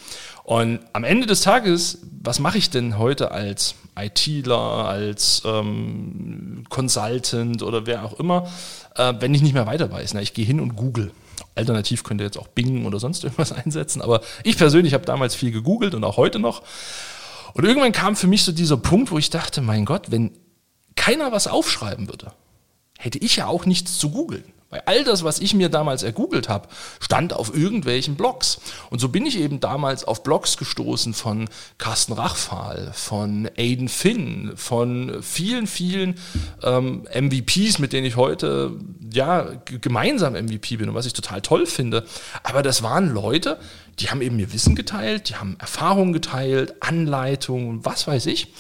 Und 0.44 0.80
am 0.94 1.04
Ende 1.04 1.26
des 1.26 1.42
Tages, 1.42 1.98
was 2.22 2.38
mache 2.38 2.58
ich 2.58 2.70
denn 2.70 2.98
heute 2.98 3.32
als 3.32 3.74
ITler, 3.98 4.86
als 4.86 5.42
ähm, 5.44 6.64
Consultant 6.70 7.62
oder 7.62 7.86
wer 7.86 8.04
auch 8.04 8.18
immer, 8.18 8.48
äh, 8.96 9.12
wenn 9.20 9.34
ich 9.34 9.42
nicht 9.42 9.52
mehr 9.52 9.66
weiter 9.66 9.90
weiß? 9.90 10.14
Na, 10.14 10.22
ich 10.22 10.32
gehe 10.32 10.46
hin 10.46 10.60
und 10.60 10.76
google. 10.76 11.12
Alternativ 11.60 12.02
könnt 12.02 12.20
ihr 12.20 12.24
jetzt 12.24 12.38
auch 12.38 12.48
Bing 12.48 12.86
oder 12.86 12.98
sonst 12.98 13.22
irgendwas 13.24 13.52
einsetzen. 13.52 14.02
Aber 14.02 14.20
ich 14.42 14.56
persönlich 14.56 14.94
habe 14.94 15.04
damals 15.04 15.34
viel 15.34 15.52
gegoogelt 15.52 15.94
und 15.94 16.04
auch 16.04 16.16
heute 16.16 16.38
noch. 16.38 16.62
Und 17.54 17.64
irgendwann 17.64 17.92
kam 17.92 18.16
für 18.16 18.26
mich 18.26 18.44
so 18.44 18.52
dieser 18.52 18.76
Punkt, 18.76 19.10
wo 19.10 19.18
ich 19.18 19.30
dachte, 19.30 19.60
mein 19.60 19.84
Gott, 19.84 20.10
wenn 20.10 20.32
keiner 20.96 21.32
was 21.32 21.46
aufschreiben 21.46 22.08
würde, 22.08 22.32
hätte 22.98 23.18
ich 23.18 23.36
ja 23.36 23.46
auch 23.46 23.66
nichts 23.66 23.98
zu 23.98 24.10
googeln. 24.10 24.44
Weil 24.70 24.82
all 24.86 25.02
das, 25.02 25.24
was 25.24 25.40
ich 25.40 25.52
mir 25.52 25.68
damals 25.68 26.04
ergoogelt 26.04 26.48
habe, 26.48 26.68
stand 27.00 27.32
auf 27.32 27.52
irgendwelchen 27.52 28.14
Blogs. 28.14 28.60
Und 28.88 29.00
so 29.00 29.08
bin 29.08 29.26
ich 29.26 29.36
eben 29.36 29.58
damals 29.58 30.04
auf 30.04 30.22
Blogs 30.22 30.56
gestoßen 30.56 31.12
von 31.12 31.48
Carsten 31.78 32.12
Rachfahl, 32.12 32.92
von 32.94 33.50
Aiden 33.56 33.88
Finn, 33.88 34.52
von 34.54 35.22
vielen, 35.22 35.66
vielen 35.66 36.14
ähm, 36.62 37.04
MVPs, 37.12 37.80
mit 37.80 37.92
denen 37.92 38.06
ich 38.06 38.14
heute 38.14 38.76
ja 39.12 39.48
gemeinsam 39.64 40.34
MVP 40.34 40.76
bin 40.76 40.88
und 40.88 40.94
was 40.94 41.06
ich 41.06 41.14
total 41.14 41.42
toll 41.42 41.66
finde. 41.66 42.04
Aber 42.44 42.62
das 42.62 42.84
waren 42.84 43.12
Leute, 43.12 43.58
die 43.98 44.10
haben 44.10 44.22
eben 44.22 44.36
mir 44.36 44.52
Wissen 44.52 44.76
geteilt, 44.76 45.30
die 45.30 45.34
haben 45.34 45.56
Erfahrungen 45.58 46.12
geteilt, 46.12 46.80
Anleitungen, 46.80 47.84
was 47.84 48.06
weiß 48.06 48.26
ich. 48.26 48.52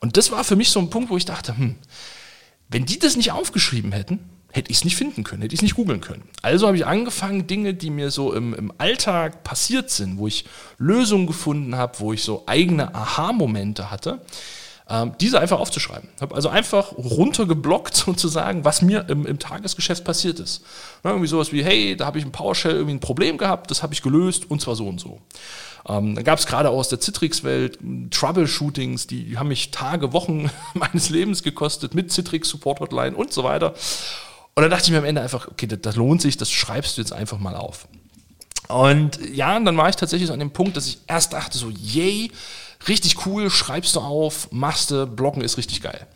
Und 0.00 0.16
das 0.16 0.30
war 0.30 0.44
für 0.44 0.56
mich 0.56 0.70
so 0.70 0.80
ein 0.80 0.88
Punkt, 0.88 1.10
wo 1.10 1.18
ich 1.18 1.26
dachte, 1.26 1.58
hm, 1.58 1.76
wenn 2.70 2.86
die 2.86 2.98
das 2.98 3.16
nicht 3.16 3.32
aufgeschrieben 3.32 3.92
hätten, 3.92 4.20
hätte 4.50 4.70
ich 4.70 4.78
es 4.78 4.84
nicht 4.84 4.96
finden 4.96 5.24
können, 5.24 5.42
hätte 5.42 5.54
ich 5.54 5.58
es 5.58 5.62
nicht 5.62 5.76
googeln 5.76 6.00
können. 6.00 6.22
Also 6.42 6.66
habe 6.66 6.76
ich 6.76 6.86
angefangen, 6.86 7.46
Dinge, 7.46 7.74
die 7.74 7.90
mir 7.90 8.10
so 8.10 8.32
im, 8.32 8.54
im 8.54 8.72
Alltag 8.78 9.44
passiert 9.44 9.90
sind, 9.90 10.18
wo 10.18 10.26
ich 10.26 10.44
Lösungen 10.78 11.26
gefunden 11.26 11.76
habe, 11.76 12.00
wo 12.00 12.12
ich 12.12 12.22
so 12.22 12.44
eigene 12.46 12.94
Aha-Momente 12.94 13.90
hatte, 13.90 14.20
ähm, 14.88 15.12
diese 15.20 15.38
einfach 15.38 15.58
aufzuschreiben. 15.58 16.08
Habe 16.20 16.34
also 16.34 16.48
einfach 16.48 16.92
runtergeblockt 16.92 17.94
sozusagen, 18.06 18.64
was 18.64 18.80
mir 18.80 19.06
im, 19.08 19.26
im 19.26 19.38
Tagesgeschäft 19.38 20.04
passiert 20.04 20.40
ist. 20.40 20.64
Ja, 21.04 21.10
irgendwie 21.10 21.28
sowas 21.28 21.52
wie, 21.52 21.62
hey, 21.62 21.94
da 21.96 22.06
habe 22.06 22.18
ich 22.18 22.24
im 22.24 22.32
PowerShell 22.32 22.72
irgendwie 22.72 22.94
ein 22.94 23.00
Problem 23.00 23.36
gehabt, 23.36 23.70
das 23.70 23.82
habe 23.82 23.92
ich 23.92 24.02
gelöst 24.02 24.50
und 24.50 24.62
zwar 24.62 24.76
so 24.76 24.88
und 24.88 24.98
so. 24.98 25.20
Ähm, 25.86 26.14
dann 26.14 26.24
gab 26.24 26.38
es 26.38 26.46
gerade 26.46 26.70
aus 26.70 26.88
der 26.88 27.00
Citrix-Welt 27.00 27.78
Troubleshootings, 28.10 29.06
die 29.06 29.36
haben 29.36 29.48
mich 29.48 29.70
Tage, 29.70 30.14
Wochen 30.14 30.50
meines 30.74 31.10
Lebens 31.10 31.42
gekostet 31.42 31.94
mit 31.94 32.10
Citrix 32.10 32.48
Support 32.48 32.80
Hotline 32.80 33.14
und 33.14 33.32
so 33.32 33.44
weiter. 33.44 33.74
Und 34.58 34.62
dann 34.62 34.72
dachte 34.72 34.86
ich 34.86 34.90
mir 34.90 34.98
am 34.98 35.04
Ende 35.04 35.20
einfach, 35.20 35.46
okay, 35.46 35.68
das, 35.68 35.78
das 35.82 35.94
lohnt 35.94 36.20
sich, 36.20 36.36
das 36.36 36.50
schreibst 36.50 36.96
du 36.96 37.00
jetzt 37.00 37.12
einfach 37.12 37.38
mal 37.38 37.54
auf. 37.54 37.86
Und 38.66 39.20
ja, 39.32 39.56
und 39.56 39.64
dann 39.64 39.76
war 39.76 39.88
ich 39.88 39.94
tatsächlich 39.94 40.26
so 40.26 40.32
an 40.32 40.40
dem 40.40 40.50
Punkt, 40.50 40.76
dass 40.76 40.88
ich 40.88 40.98
erst 41.06 41.32
dachte 41.32 41.56
so, 41.56 41.70
yay, 41.70 42.32
richtig 42.88 43.24
cool, 43.24 43.50
schreibst 43.50 43.94
du 43.94 44.00
auf, 44.00 44.50
machst 44.50 44.90
du, 44.90 45.06
Blocken 45.06 45.42
ist 45.42 45.58
richtig 45.58 45.80
geil. 45.80 46.08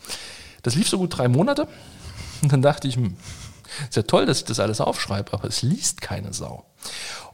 Das 0.65 0.75
lief 0.75 0.89
so 0.89 0.99
gut 0.99 1.17
drei 1.17 1.29
Monate. 1.29 1.69
Und 2.43 2.53
dann 2.53 2.63
dachte 2.63 2.89
ich, 2.89 2.97
hm, 2.97 3.17
ist 3.89 3.95
ja 3.95 4.03
toll, 4.03 4.27
dass 4.27 4.39
ich 4.39 4.45
das 4.45 4.59
alles 4.59 4.81
aufschreibe, 4.81 5.33
aber 5.35 5.47
es 5.47 5.63
liest 5.63 6.01
keine 6.01 6.33
Sau. 6.33 6.67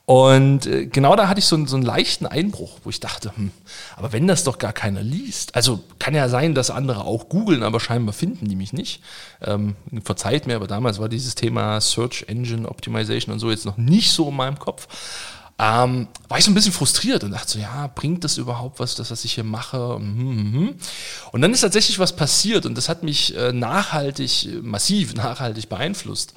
Und 0.09 0.65
äh, 0.65 0.87
genau 0.87 1.17
da 1.17 1.29
hatte 1.29 1.39
ich 1.39 1.45
so 1.45 1.55
einen, 1.55 1.67
so 1.67 1.77
einen 1.77 1.85
leichten 1.85 2.25
Einbruch, 2.25 2.79
wo 2.83 2.89
ich 2.89 2.99
dachte, 2.99 3.31
hm, 3.37 3.51
aber 3.95 4.11
wenn 4.11 4.27
das 4.27 4.43
doch 4.43 4.57
gar 4.57 4.73
keiner 4.73 5.03
liest, 5.03 5.55
also 5.55 5.81
kann 5.99 6.15
ja 6.15 6.31
sein, 6.31 6.55
dass 6.55 6.71
andere 6.71 7.05
auch 7.05 7.29
googeln, 7.29 7.63
aber 7.63 7.79
scheinbar 7.79 8.15
finden 8.15 8.49
die 8.49 8.57
mich 8.57 8.73
nicht. 8.73 9.03
Ähm, 9.43 9.77
verzeiht 10.03 10.47
mir, 10.47 10.57
aber 10.57 10.67
damals 10.67 10.99
war 10.99 11.11
dieses 11.11 11.35
Thema 11.35 11.79
Search 11.83 12.25
Engine 12.27 12.67
Optimization 12.67 13.35
und 13.35 13.39
so 13.39 13.51
jetzt 13.51 13.67
noch 13.67 13.77
nicht 13.77 14.11
so 14.11 14.31
in 14.31 14.37
meinem 14.37 14.59
Kopf 14.59 14.89
ähm, 15.61 16.07
war 16.29 16.39
ich 16.39 16.45
so 16.45 16.51
ein 16.51 16.55
bisschen 16.55 16.73
frustriert 16.73 17.25
und 17.25 17.33
dachte 17.33 17.53
so, 17.53 17.59
ja, 17.59 17.91
bringt 17.93 18.23
das 18.23 18.39
überhaupt 18.39 18.79
was, 18.79 18.95
das, 18.95 19.11
was 19.11 19.25
ich 19.25 19.35
hier 19.35 19.45
mache? 19.45 19.99
Mhm, 19.99 20.53
mhm. 20.53 20.75
Und 21.33 21.43
dann 21.43 21.53
ist 21.53 21.63
tatsächlich 21.63 21.99
was 21.99 22.15
passiert 22.15 22.65
und 22.65 22.77
das 22.77 22.89
hat 22.89 23.03
mich 23.03 23.37
äh, 23.37 23.53
nachhaltig, 23.53 24.49
massiv 24.63 25.15
nachhaltig 25.17 25.69
beeinflusst. 25.69 26.35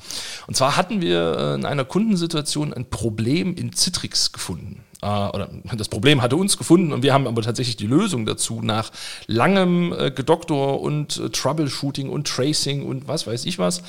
Und 0.48 0.58
zwar 0.58 0.76
hatten 0.76 1.02
wir 1.02 1.38
äh, 1.38 1.54
in 1.56 1.66
einer 1.66 1.86
Kundensituation 1.86 2.74
ein 2.74 2.90
Problem 2.90 3.56
in 3.56 3.74
Citrix 3.74 4.32
gefunden 4.32 4.84
äh, 5.02 5.06
oder 5.06 5.50
das 5.74 5.90
Problem 5.90 6.22
hatte 6.22 6.36
uns 6.36 6.58
gefunden 6.58 6.94
und 6.94 7.04
wir 7.04 7.14
haben 7.14 7.28
aber 7.28 7.42
tatsächlich 7.42 7.78
die 7.78 7.88
Lösung 7.88 8.26
dazu 8.26 8.62
nach 8.62 8.92
langem 9.28 9.94
äh, 9.94 10.12
Gedoktor 10.12 10.82
und 10.82 11.18
äh, 11.18 11.30
Troubleshooting 11.30 12.10
und 12.10 12.28
Tracing 12.28 12.86
und 12.86 13.08
was 13.08 13.28
weiß 13.28 13.46
ich 13.46 13.60
was, 13.60 13.80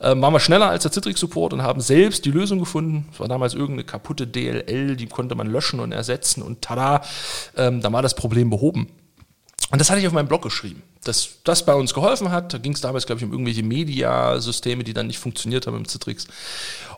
äh, 0.00 0.14
waren 0.16 0.32
wir 0.32 0.40
schneller 0.40 0.70
als 0.70 0.82
der 0.82 0.92
Citrix-Support 0.92 1.52
und 1.52 1.62
haben 1.62 1.80
selbst 1.80 2.24
die 2.24 2.30
Lösung 2.30 2.58
gefunden. 2.58 3.08
Es 3.12 3.20
war 3.20 3.28
damals 3.28 3.54
irgendeine 3.54 3.84
kaputte 3.84 4.26
DLL, 4.26 4.96
die 4.96 5.06
konnte 5.06 5.34
man 5.34 5.46
löschen 5.46 5.80
und 5.80 5.92
ersetzen 5.92 6.42
und 6.42 6.62
tada, 6.62 7.02
ähm, 7.56 7.80
da 7.80 7.92
war 7.92 8.02
das 8.02 8.14
Problem 8.14 8.50
behoben. 8.50 8.88
Und 9.70 9.80
das 9.80 9.90
hatte 9.90 10.00
ich 10.00 10.06
auf 10.06 10.12
meinem 10.12 10.28
Blog 10.28 10.42
geschrieben, 10.42 10.82
dass 11.04 11.30
das 11.44 11.64
bei 11.64 11.74
uns 11.74 11.94
geholfen 11.94 12.30
hat. 12.30 12.52
Da 12.52 12.58
ging 12.58 12.72
es 12.72 12.80
damals, 12.80 13.06
glaube 13.06 13.20
ich, 13.20 13.24
um 13.24 13.32
irgendwelche 13.32 13.62
Media-Systeme, 13.62 14.84
die 14.84 14.92
dann 14.92 15.06
nicht 15.06 15.18
funktioniert 15.18 15.66
haben 15.66 15.76
im 15.76 15.86
Citrix. 15.86 16.26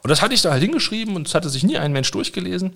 Und 0.02 0.10
das 0.10 0.22
hatte 0.22 0.34
ich 0.34 0.42
da 0.42 0.50
halt 0.50 0.62
hingeschrieben 0.62 1.14
und 1.14 1.28
es 1.28 1.34
hatte 1.34 1.48
sich 1.48 1.62
nie 1.62 1.78
ein 1.78 1.92
Mensch 1.92 2.10
durchgelesen. 2.10 2.72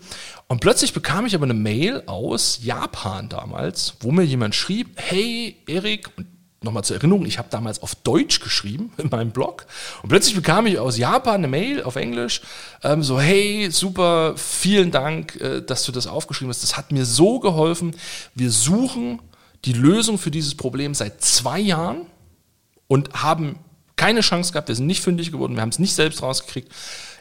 Und 0.46 0.60
plötzlich 0.60 0.92
bekam 0.92 1.26
ich 1.26 1.34
aber 1.34 1.44
eine 1.44 1.54
Mail 1.54 2.04
aus 2.06 2.60
Japan 2.62 3.28
damals, 3.28 3.94
wo 4.00 4.12
mir 4.12 4.22
jemand 4.22 4.54
schrieb, 4.54 4.90
hey 4.96 5.56
Erik, 5.66 6.10
und 6.16 6.26
nochmal 6.62 6.84
zur 6.84 6.96
Erinnerung, 6.96 7.26
ich 7.26 7.38
habe 7.38 7.48
damals 7.50 7.82
auf 7.82 7.94
Deutsch 7.94 8.40
geschrieben 8.40 8.92
in 8.98 9.08
meinem 9.08 9.30
Blog 9.30 9.66
und 10.02 10.10
plötzlich 10.10 10.34
bekam 10.34 10.66
ich 10.66 10.78
aus 10.78 10.98
Japan 10.98 11.36
eine 11.36 11.48
Mail 11.48 11.82
auf 11.82 11.96
Englisch, 11.96 12.42
ähm, 12.82 13.02
so 13.02 13.20
hey, 13.20 13.70
super, 13.70 14.34
vielen 14.36 14.90
Dank, 14.90 15.36
äh, 15.40 15.62
dass 15.62 15.84
du 15.84 15.92
das 15.92 16.06
aufgeschrieben 16.06 16.50
hast. 16.50 16.62
Das 16.62 16.76
hat 16.76 16.92
mir 16.92 17.04
so 17.04 17.40
geholfen. 17.40 17.94
Wir 18.34 18.50
suchen 18.50 19.20
die 19.66 19.72
Lösung 19.72 20.16
für 20.16 20.30
dieses 20.30 20.54
Problem 20.54 20.94
seit 20.94 21.20
zwei 21.22 21.58
Jahren 21.58 22.06
und 22.86 23.12
haben 23.12 23.58
keine 23.96 24.20
Chance 24.20 24.52
gehabt, 24.52 24.68
wir 24.68 24.74
sind 24.74 24.86
nicht 24.86 25.02
fündig 25.02 25.32
geworden, 25.32 25.54
wir 25.54 25.62
haben 25.62 25.70
es 25.70 25.78
nicht 25.78 25.94
selbst 25.94 26.22
rausgekriegt. 26.22 26.70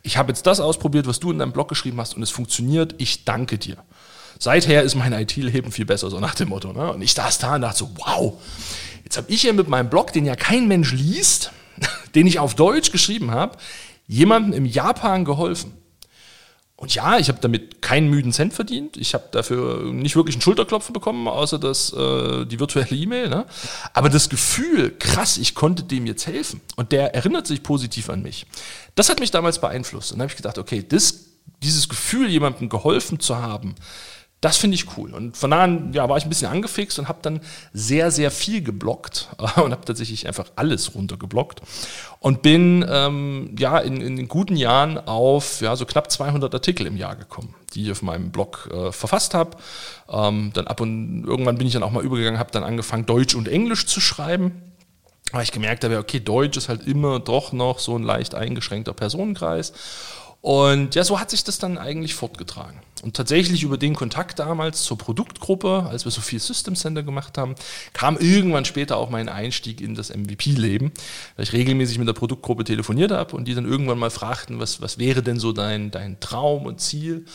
Ich 0.03 0.17
habe 0.17 0.31
jetzt 0.31 0.45
das 0.45 0.59
ausprobiert, 0.59 1.07
was 1.07 1.19
du 1.19 1.31
in 1.31 1.39
deinem 1.39 1.53
Blog 1.53 1.69
geschrieben 1.69 1.99
hast 1.99 2.15
und 2.15 2.21
es 2.21 2.29
funktioniert, 2.29 2.95
ich 2.99 3.25
danke 3.25 3.57
dir. 3.57 3.77
Seither 4.37 4.83
ist 4.83 4.95
mein 4.95 5.13
IT-Leben 5.13 5.71
viel 5.71 5.85
besser, 5.85 6.09
so 6.09 6.19
nach 6.19 6.35
dem 6.35 6.49
Motto. 6.49 6.73
Ne? 6.73 6.93
Und 6.93 7.01
ich 7.01 7.13
saß 7.13 7.39
da 7.39 7.55
und 7.55 7.61
dachte 7.61 7.79
so, 7.79 7.89
wow, 7.97 8.33
jetzt 9.03 9.17
habe 9.17 9.31
ich 9.31 9.41
hier 9.41 9.53
mit 9.53 9.69
meinem 9.69 9.89
Blog, 9.89 10.11
den 10.11 10.25
ja 10.25 10.35
kein 10.35 10.67
Mensch 10.67 10.91
liest, 10.91 11.51
den 12.15 12.27
ich 12.27 12.39
auf 12.39 12.53
Deutsch 12.53 12.91
geschrieben 12.91 13.31
habe, 13.31 13.57
jemandem 14.07 14.53
im 14.53 14.65
Japan 14.65 15.25
geholfen. 15.25 15.73
Und 16.77 16.93
ja, 16.93 17.17
ich 17.17 17.29
habe 17.29 17.39
damit 17.39 17.81
keinen 17.81 18.09
müden 18.09 18.33
Cent 18.33 18.53
verdient. 18.53 18.97
Ich 18.97 19.13
habe 19.13 19.29
dafür 19.31 19.93
nicht 19.93 20.17
wirklich 20.17 20.35
einen 20.35 20.41
Schulterklopfen 20.41 20.91
bekommen, 20.91 21.25
außer 21.27 21.57
das, 21.57 21.93
äh, 21.93 22.45
die 22.45 22.59
virtuelle 22.59 22.95
E-Mail. 22.95 23.29
Ne? 23.29 23.45
Aber 23.93 24.09
das 24.09 24.27
Gefühl, 24.27 24.91
krass, 24.99 25.37
ich 25.37 25.55
konnte 25.55 25.83
dem 25.83 26.05
jetzt 26.05 26.27
helfen. 26.27 26.59
Und 26.75 26.91
der 26.91 27.15
erinnert 27.15 27.47
sich 27.47 27.63
positiv 27.63 28.09
an 28.09 28.21
mich. 28.21 28.45
Das 28.95 29.07
hat 29.07 29.21
mich 29.21 29.31
damals 29.31 29.61
beeinflusst. 29.61 30.11
Und 30.11 30.17
dann 30.17 30.23
habe 30.23 30.33
ich 30.33 30.37
gedacht, 30.37 30.57
okay, 30.57 30.85
das, 30.87 31.27
dieses 31.63 31.87
Gefühl, 31.87 32.29
jemandem 32.29 32.67
geholfen 32.67 33.21
zu 33.21 33.37
haben, 33.37 33.75
das 34.41 34.57
finde 34.57 34.75
ich 34.75 34.97
cool. 34.97 35.13
Und 35.13 35.35
von 35.35 35.51
da 35.51 35.63
an 35.63 35.91
ja, 35.93 36.07
war 36.07 36.17
ich 36.17 36.23
ein 36.23 36.29
bisschen 36.29 36.51
angefixt 36.51 36.99
und 36.99 37.07
habe 37.07 37.19
dann 37.21 37.41
sehr, 37.73 38.11
sehr 38.11 38.29
viel 38.29 38.61
geblockt 38.61 39.29
und 39.55 39.71
habe 39.71 39.85
tatsächlich 39.85 40.27
einfach 40.27 40.51
alles 40.55 40.93
runtergeblockt 40.93 41.61
und 42.19 42.41
bin 42.41 42.85
ähm, 42.87 43.55
ja 43.57 43.79
in, 43.79 44.01
in 44.01 44.17
den 44.17 44.27
guten 44.27 44.55
Jahren 44.55 44.97
auf 44.97 45.61
ja, 45.61 45.75
so 45.75 45.85
knapp 45.85 46.11
200 46.11 46.53
Artikel 46.53 46.85
im 46.85 46.97
Jahr 46.97 47.15
gekommen, 47.15 47.55
die 47.73 47.85
ich 47.85 47.91
auf 47.91 48.01
meinem 48.01 48.31
Blog 48.31 48.69
äh, 48.71 48.91
verfasst 48.91 49.33
habe. 49.33 49.57
Ähm, 50.09 50.51
dann 50.53 50.67
ab 50.67 50.81
und 50.81 51.23
irgendwann 51.25 51.57
bin 51.57 51.67
ich 51.67 51.73
dann 51.73 51.83
auch 51.83 51.91
mal 51.91 52.03
übergegangen, 52.03 52.39
habe 52.39 52.51
dann 52.51 52.63
angefangen 52.63 53.05
Deutsch 53.05 53.35
und 53.35 53.47
Englisch 53.47 53.87
zu 53.87 53.99
schreiben. 53.99 54.61
Weil 55.31 55.43
ich 55.43 55.51
gemerkt 55.51 55.83
habe, 55.83 55.97
okay, 55.97 56.19
Deutsch 56.19 56.55
ist 56.55 56.69
halt 56.69 56.85
immer 56.85 57.19
doch 57.19 57.51
noch 57.51 57.79
so 57.79 57.97
ein 57.97 58.03
leicht 58.03 58.35
eingeschränkter 58.35 58.93
Personenkreis. 58.93 59.73
Und 60.45 60.93
ja, 60.93 61.03
so 61.03 61.19
hat 61.19 61.31
sich 61.31 61.43
das 61.43 61.57
dann 61.57 61.79
eigentlich 61.79 62.13
fortgetragen. 62.13 62.79
Und 63.01 63.15
tatsächlich 63.15 63.63
über 63.63 63.79
den 63.79 63.95
Kontakt 63.95 64.37
damals 64.37 64.83
zur 64.83 64.95
Produktgruppe, 64.95 65.87
als 65.89 66.05
wir 66.05 66.11
so 66.11 66.21
viel 66.21 66.39
System 66.39 66.75
Center 66.75 67.01
gemacht 67.01 67.39
haben, 67.39 67.55
kam 67.93 68.15
irgendwann 68.15 68.63
später 68.63 68.97
auch 68.97 69.09
mein 69.09 69.27
Einstieg 69.27 69.81
in 69.81 69.95
das 69.95 70.15
MVP-Leben, 70.15 70.91
da 71.35 71.41
ich 71.41 71.51
regelmäßig 71.51 71.97
mit 71.97 72.07
der 72.07 72.13
Produktgruppe 72.13 72.63
telefoniert 72.63 73.09
habe 73.09 73.35
und 73.35 73.47
die 73.47 73.55
dann 73.55 73.65
irgendwann 73.65 73.97
mal 73.97 74.11
fragten, 74.11 74.59
was, 74.59 74.83
was 74.83 74.99
wäre 74.99 75.23
denn 75.23 75.39
so 75.39 75.51
dein, 75.51 75.89
dein 75.89 76.19
Traum 76.19 76.67
und 76.67 76.79
Ziel? 76.79 77.25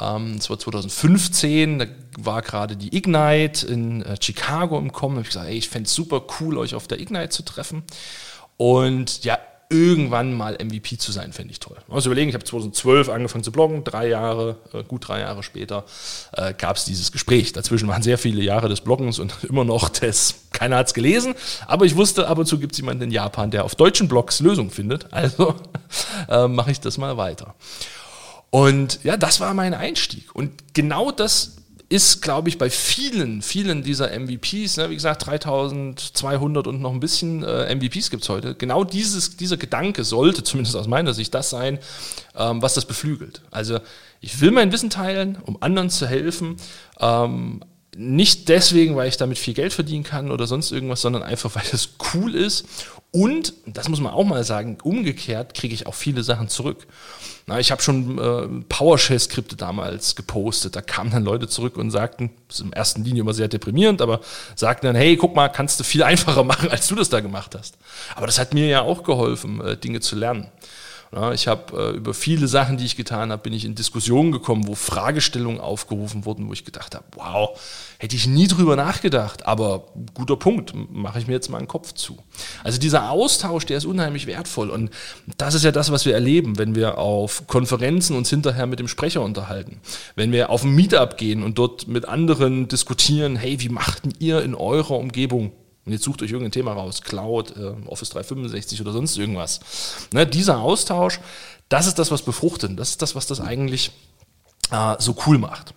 Ähm, 0.00 0.36
das 0.36 0.48
war 0.48 0.56
2015, 0.56 1.80
da 1.80 1.86
war 2.16 2.42
gerade 2.42 2.76
die 2.76 2.96
Ignite 2.96 3.66
in 3.66 4.02
äh, 4.02 4.14
Chicago 4.20 4.78
im 4.78 4.92
Kommen. 4.92 5.16
Da 5.16 5.18
habe 5.18 5.26
ich 5.26 5.34
gesagt, 5.34 5.48
ey, 5.48 5.56
ich 5.56 5.68
fände 5.68 5.88
es 5.88 5.94
super 5.94 6.22
cool, 6.38 6.56
euch 6.58 6.76
auf 6.76 6.86
der 6.86 7.00
Ignite 7.00 7.30
zu 7.30 7.42
treffen. 7.42 7.82
Und 8.56 9.24
ja, 9.24 9.40
irgendwann 9.72 10.34
mal 10.34 10.54
MVP 10.62 10.98
zu 10.98 11.10
sein, 11.10 11.32
fände 11.32 11.52
ich 11.52 11.60
toll. 11.60 11.76
Man 11.88 11.96
muss 11.96 12.06
überlegen, 12.06 12.28
ich 12.28 12.34
habe 12.34 12.44
2012 12.44 13.08
angefangen 13.08 13.42
zu 13.42 13.50
bloggen, 13.50 13.82
drei 13.84 14.08
Jahre, 14.08 14.56
äh, 14.72 14.84
gut 14.84 15.08
drei 15.08 15.20
Jahre 15.20 15.42
später 15.42 15.84
äh, 16.32 16.54
gab 16.54 16.76
es 16.76 16.84
dieses 16.84 17.10
Gespräch. 17.10 17.52
Dazwischen 17.52 17.88
waren 17.88 18.02
sehr 18.02 18.18
viele 18.18 18.42
Jahre 18.42 18.68
des 18.68 18.82
Bloggens 18.82 19.18
und 19.18 19.34
immer 19.48 19.64
noch 19.64 19.88
das, 19.88 20.34
keiner 20.52 20.76
hat 20.76 20.88
es 20.88 20.94
gelesen, 20.94 21.34
aber 21.66 21.86
ich 21.86 21.96
wusste, 21.96 22.28
ab 22.28 22.38
und 22.38 22.46
zu 22.46 22.58
gibt 22.58 22.72
es 22.72 22.78
jemanden 22.78 23.04
in 23.04 23.10
Japan, 23.10 23.50
der 23.50 23.64
auf 23.64 23.74
deutschen 23.74 24.08
Blogs 24.08 24.40
Lösungen 24.40 24.70
findet, 24.70 25.12
also 25.12 25.54
äh, 26.28 26.46
mache 26.46 26.70
ich 26.70 26.80
das 26.80 26.98
mal 26.98 27.16
weiter. 27.16 27.54
Und 28.50 29.02
ja, 29.02 29.16
das 29.16 29.40
war 29.40 29.54
mein 29.54 29.72
Einstieg. 29.72 30.34
Und 30.34 30.74
genau 30.74 31.10
das 31.10 31.56
ist, 31.92 32.22
glaube 32.22 32.48
ich, 32.48 32.56
bei 32.56 32.70
vielen, 32.70 33.42
vielen 33.42 33.82
dieser 33.82 34.18
MVPs, 34.18 34.78
ne, 34.78 34.88
wie 34.88 34.94
gesagt, 34.94 35.26
3200 35.26 36.66
und 36.66 36.80
noch 36.80 36.90
ein 36.90 37.00
bisschen 37.00 37.44
äh, 37.44 37.74
MVPs 37.74 38.08
gibt 38.08 38.22
es 38.22 38.30
heute, 38.30 38.54
genau 38.54 38.82
dieses, 38.82 39.36
dieser 39.36 39.58
Gedanke 39.58 40.02
sollte 40.02 40.42
zumindest 40.42 40.74
aus 40.74 40.88
meiner 40.88 41.12
Sicht 41.12 41.34
das 41.34 41.50
sein, 41.50 41.78
ähm, 42.34 42.62
was 42.62 42.72
das 42.72 42.86
beflügelt. 42.86 43.42
Also 43.50 43.78
ich 44.22 44.40
will 44.40 44.52
mein 44.52 44.72
Wissen 44.72 44.88
teilen, 44.88 45.36
um 45.44 45.58
anderen 45.60 45.90
zu 45.90 46.06
helfen, 46.06 46.56
ähm, 46.98 47.62
nicht 47.94 48.48
deswegen, 48.48 48.96
weil 48.96 49.10
ich 49.10 49.18
damit 49.18 49.36
viel 49.36 49.52
Geld 49.52 49.74
verdienen 49.74 50.02
kann 50.02 50.30
oder 50.30 50.46
sonst 50.46 50.72
irgendwas, 50.72 51.02
sondern 51.02 51.22
einfach, 51.22 51.54
weil 51.54 51.64
es 51.72 51.90
cool 52.14 52.34
ist. 52.34 52.64
Und, 53.14 53.52
das 53.66 53.90
muss 53.90 54.00
man 54.00 54.14
auch 54.14 54.24
mal 54.24 54.42
sagen, 54.42 54.78
umgekehrt 54.82 55.52
kriege 55.52 55.74
ich 55.74 55.86
auch 55.86 55.94
viele 55.94 56.22
Sachen 56.22 56.48
zurück. 56.48 56.86
Na, 57.46 57.60
ich 57.60 57.70
habe 57.70 57.82
schon 57.82 58.18
äh, 58.18 58.64
PowerShell-Skripte 58.70 59.54
damals 59.54 60.16
gepostet. 60.16 60.76
Da 60.76 60.80
kamen 60.80 61.10
dann 61.10 61.22
Leute 61.22 61.46
zurück 61.46 61.76
und 61.76 61.90
sagten, 61.90 62.30
das 62.48 62.60
ist 62.60 62.64
in 62.64 62.72
erster 62.72 63.00
Linie 63.00 63.20
immer 63.20 63.34
sehr 63.34 63.48
deprimierend, 63.48 64.00
aber 64.00 64.22
sagten 64.56 64.86
dann, 64.86 64.96
hey, 64.96 65.16
guck 65.18 65.34
mal, 65.34 65.48
kannst 65.50 65.78
du 65.78 65.84
viel 65.84 66.02
einfacher 66.04 66.42
machen, 66.42 66.70
als 66.70 66.88
du 66.88 66.94
das 66.94 67.10
da 67.10 67.20
gemacht 67.20 67.54
hast. 67.54 67.76
Aber 68.16 68.26
das 68.26 68.38
hat 68.38 68.54
mir 68.54 68.66
ja 68.66 68.80
auch 68.80 69.02
geholfen, 69.02 69.60
äh, 69.60 69.76
Dinge 69.76 70.00
zu 70.00 70.16
lernen. 70.16 70.50
Ja, 71.14 71.30
ich 71.32 71.46
habe 71.46 71.76
äh, 71.76 71.96
über 71.96 72.14
viele 72.14 72.48
Sachen, 72.48 72.78
die 72.78 72.86
ich 72.86 72.96
getan 72.96 73.32
habe, 73.32 73.42
bin 73.42 73.52
ich 73.52 73.66
in 73.66 73.74
Diskussionen 73.74 74.32
gekommen, 74.32 74.66
wo 74.66 74.74
Fragestellungen 74.74 75.60
aufgerufen 75.60 76.24
wurden, 76.24 76.48
wo 76.48 76.54
ich 76.54 76.64
gedacht 76.64 76.94
habe, 76.94 77.04
wow, 77.16 77.50
hätte 77.98 78.16
ich 78.16 78.26
nie 78.26 78.48
drüber 78.48 78.76
nachgedacht, 78.76 79.44
aber 79.44 79.88
guter 80.14 80.36
Punkt, 80.36 80.72
mache 80.90 81.18
ich 81.18 81.26
mir 81.26 81.34
jetzt 81.34 81.50
mal 81.50 81.58
einen 81.58 81.68
Kopf 81.68 81.92
zu. 81.92 82.16
Also 82.64 82.80
dieser 82.80 83.10
Austausch, 83.10 83.66
der 83.66 83.76
ist 83.76 83.84
unheimlich 83.84 84.26
wertvoll. 84.26 84.70
Und 84.70 84.90
das 85.36 85.52
ist 85.52 85.64
ja 85.64 85.70
das, 85.70 85.92
was 85.92 86.06
wir 86.06 86.14
erleben, 86.14 86.56
wenn 86.56 86.74
wir 86.74 86.96
auf 86.96 87.46
Konferenzen 87.46 88.16
uns 88.16 88.30
hinterher 88.30 88.66
mit 88.66 88.78
dem 88.78 88.88
Sprecher 88.88 89.20
unterhalten, 89.20 89.80
wenn 90.16 90.32
wir 90.32 90.48
auf 90.48 90.64
ein 90.64 90.74
Meetup 90.74 91.18
gehen 91.18 91.42
und 91.42 91.58
dort 91.58 91.88
mit 91.88 92.08
anderen 92.08 92.68
diskutieren, 92.68 93.36
hey, 93.36 93.60
wie 93.60 93.68
machten 93.68 94.14
ihr 94.18 94.40
in 94.40 94.54
eurer 94.54 94.96
Umgebung 94.96 95.52
und 95.84 95.92
jetzt 95.92 96.04
sucht 96.04 96.22
euch 96.22 96.30
irgendein 96.30 96.52
Thema 96.52 96.72
raus, 96.72 97.02
Cloud, 97.02 97.56
äh, 97.56 97.74
Office 97.86 98.10
365 98.10 98.80
oder 98.80 98.92
sonst 98.92 99.16
irgendwas. 99.18 99.60
Ne, 100.12 100.26
dieser 100.26 100.60
Austausch, 100.60 101.20
das 101.68 101.86
ist 101.86 101.98
das, 101.98 102.10
was 102.10 102.22
befruchtet. 102.22 102.78
Das 102.78 102.90
ist 102.90 103.02
das, 103.02 103.14
was 103.14 103.26
das 103.26 103.40
eigentlich 103.40 103.90
äh, 104.70 104.94
so 104.98 105.16
cool 105.26 105.38
macht. 105.38 105.74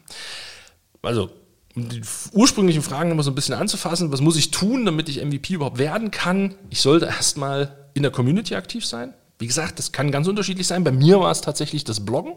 Also, 1.01 1.31
um 1.75 1.89
die 1.89 2.01
ursprünglichen 2.31 2.81
Fragen 2.81 3.11
immer 3.11 3.23
so 3.23 3.31
ein 3.31 3.35
bisschen 3.35 3.55
anzufassen, 3.55 4.11
was 4.11 4.21
muss 4.21 4.37
ich 4.37 4.51
tun, 4.51 4.85
damit 4.85 5.09
ich 5.09 5.23
MVP 5.23 5.55
überhaupt 5.55 5.77
werden 5.77 6.11
kann? 6.11 6.55
Ich 6.69 6.81
sollte 6.81 7.05
erstmal 7.07 7.89
in 7.93 8.03
der 8.03 8.11
Community 8.11 8.55
aktiv 8.55 8.85
sein. 8.85 9.13
Wie 9.39 9.47
gesagt, 9.47 9.79
das 9.79 9.91
kann 9.91 10.11
ganz 10.11 10.27
unterschiedlich 10.27 10.67
sein. 10.67 10.83
Bei 10.83 10.91
mir 10.91 11.19
war 11.19 11.31
es 11.31 11.41
tatsächlich 11.41 11.83
das 11.83 12.05
Bloggen. 12.05 12.33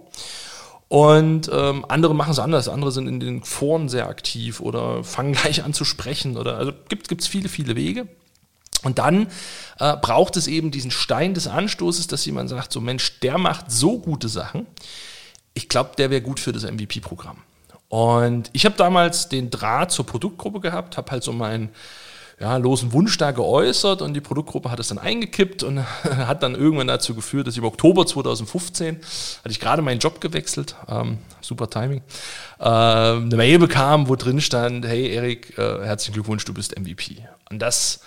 Und 0.89 1.51
ähm, 1.53 1.85
andere 1.89 2.15
machen 2.15 2.31
es 2.31 2.39
anders. 2.39 2.69
Andere 2.69 2.93
sind 2.93 3.09
in 3.09 3.21
den 3.21 3.45
Foren 3.45 3.89
sehr 3.89 4.09
aktiv 4.09 4.61
oder 4.61 5.05
fangen 5.05 5.33
gleich 5.35 5.63
an 5.63 5.75
zu 5.75 5.85
sprechen. 5.85 6.37
Oder 6.37 6.57
also 6.57 6.73
gibt 6.89 7.21
es 7.21 7.27
viele, 7.27 7.49
viele 7.49 7.77
Wege. 7.77 8.09
Und 8.85 8.99
dann 8.99 9.27
äh, 9.81 9.97
braucht 9.97 10.37
es 10.37 10.47
eben 10.47 10.71
diesen 10.71 10.91
Stein 10.91 11.35
des 11.35 11.49
Anstoßes, 11.49 12.07
dass 12.07 12.25
jemand 12.25 12.49
sagt, 12.49 12.73
so 12.73 12.81
Mensch, 12.81 13.21
der 13.21 13.37
macht 13.37 13.71
so 13.71 13.99
gute 13.99 14.29
Sachen. 14.29 14.67
Ich 15.53 15.69
glaube, 15.69 15.91
der 15.99 16.11
wäre 16.11 16.23
gut 16.23 16.39
für 16.39 16.53
das 16.53 16.63
MVP-Programm. 16.63 17.39
Und 17.89 18.51
ich 18.53 18.65
habe 18.65 18.77
damals 18.77 19.29
den 19.29 19.51
Draht 19.51 19.91
zur 19.91 20.07
Produktgruppe 20.07 20.61
gehabt, 20.61 20.97
habe 20.97 21.11
halt 21.11 21.25
so 21.25 21.33
mein 21.33 21.71
ja, 22.41 22.57
losen 22.57 22.93
Wunsch 22.93 23.17
da 23.19 23.33
geäußert 23.33 24.01
und 24.01 24.15
die 24.15 24.21
Produktgruppe 24.21 24.71
hat 24.71 24.79
es 24.79 24.89
dann 24.89 24.99
eingekippt 24.99 25.63
und 25.63 25.81
hat 26.05 26.43
dann 26.43 26.55
irgendwann 26.55 26.87
dazu 26.87 27.15
geführt, 27.15 27.47
dass 27.47 27.55
ich 27.55 27.59
im 27.59 27.65
Oktober 27.65 28.07
2015, 28.07 28.97
hatte 28.97 29.51
ich 29.51 29.61
gerade 29.61 29.83
meinen 29.83 29.99
Job 29.99 30.21
gewechselt, 30.21 30.77
ähm, 30.89 31.19
super 31.41 31.69
Timing, 31.69 32.03
äh, 32.61 32.65
eine 32.65 33.37
Mail 33.37 33.59
bekam, 33.59 34.09
wo 34.09 34.15
drin 34.15 34.41
stand, 34.41 34.87
hey 34.87 35.13
Erik, 35.13 35.59
äh, 35.59 35.85
herzlichen 35.85 36.15
Glückwunsch, 36.15 36.45
du 36.45 36.55
bist 36.55 36.79
MVP. 36.79 37.27
Und 37.51 37.61
das 37.61 38.01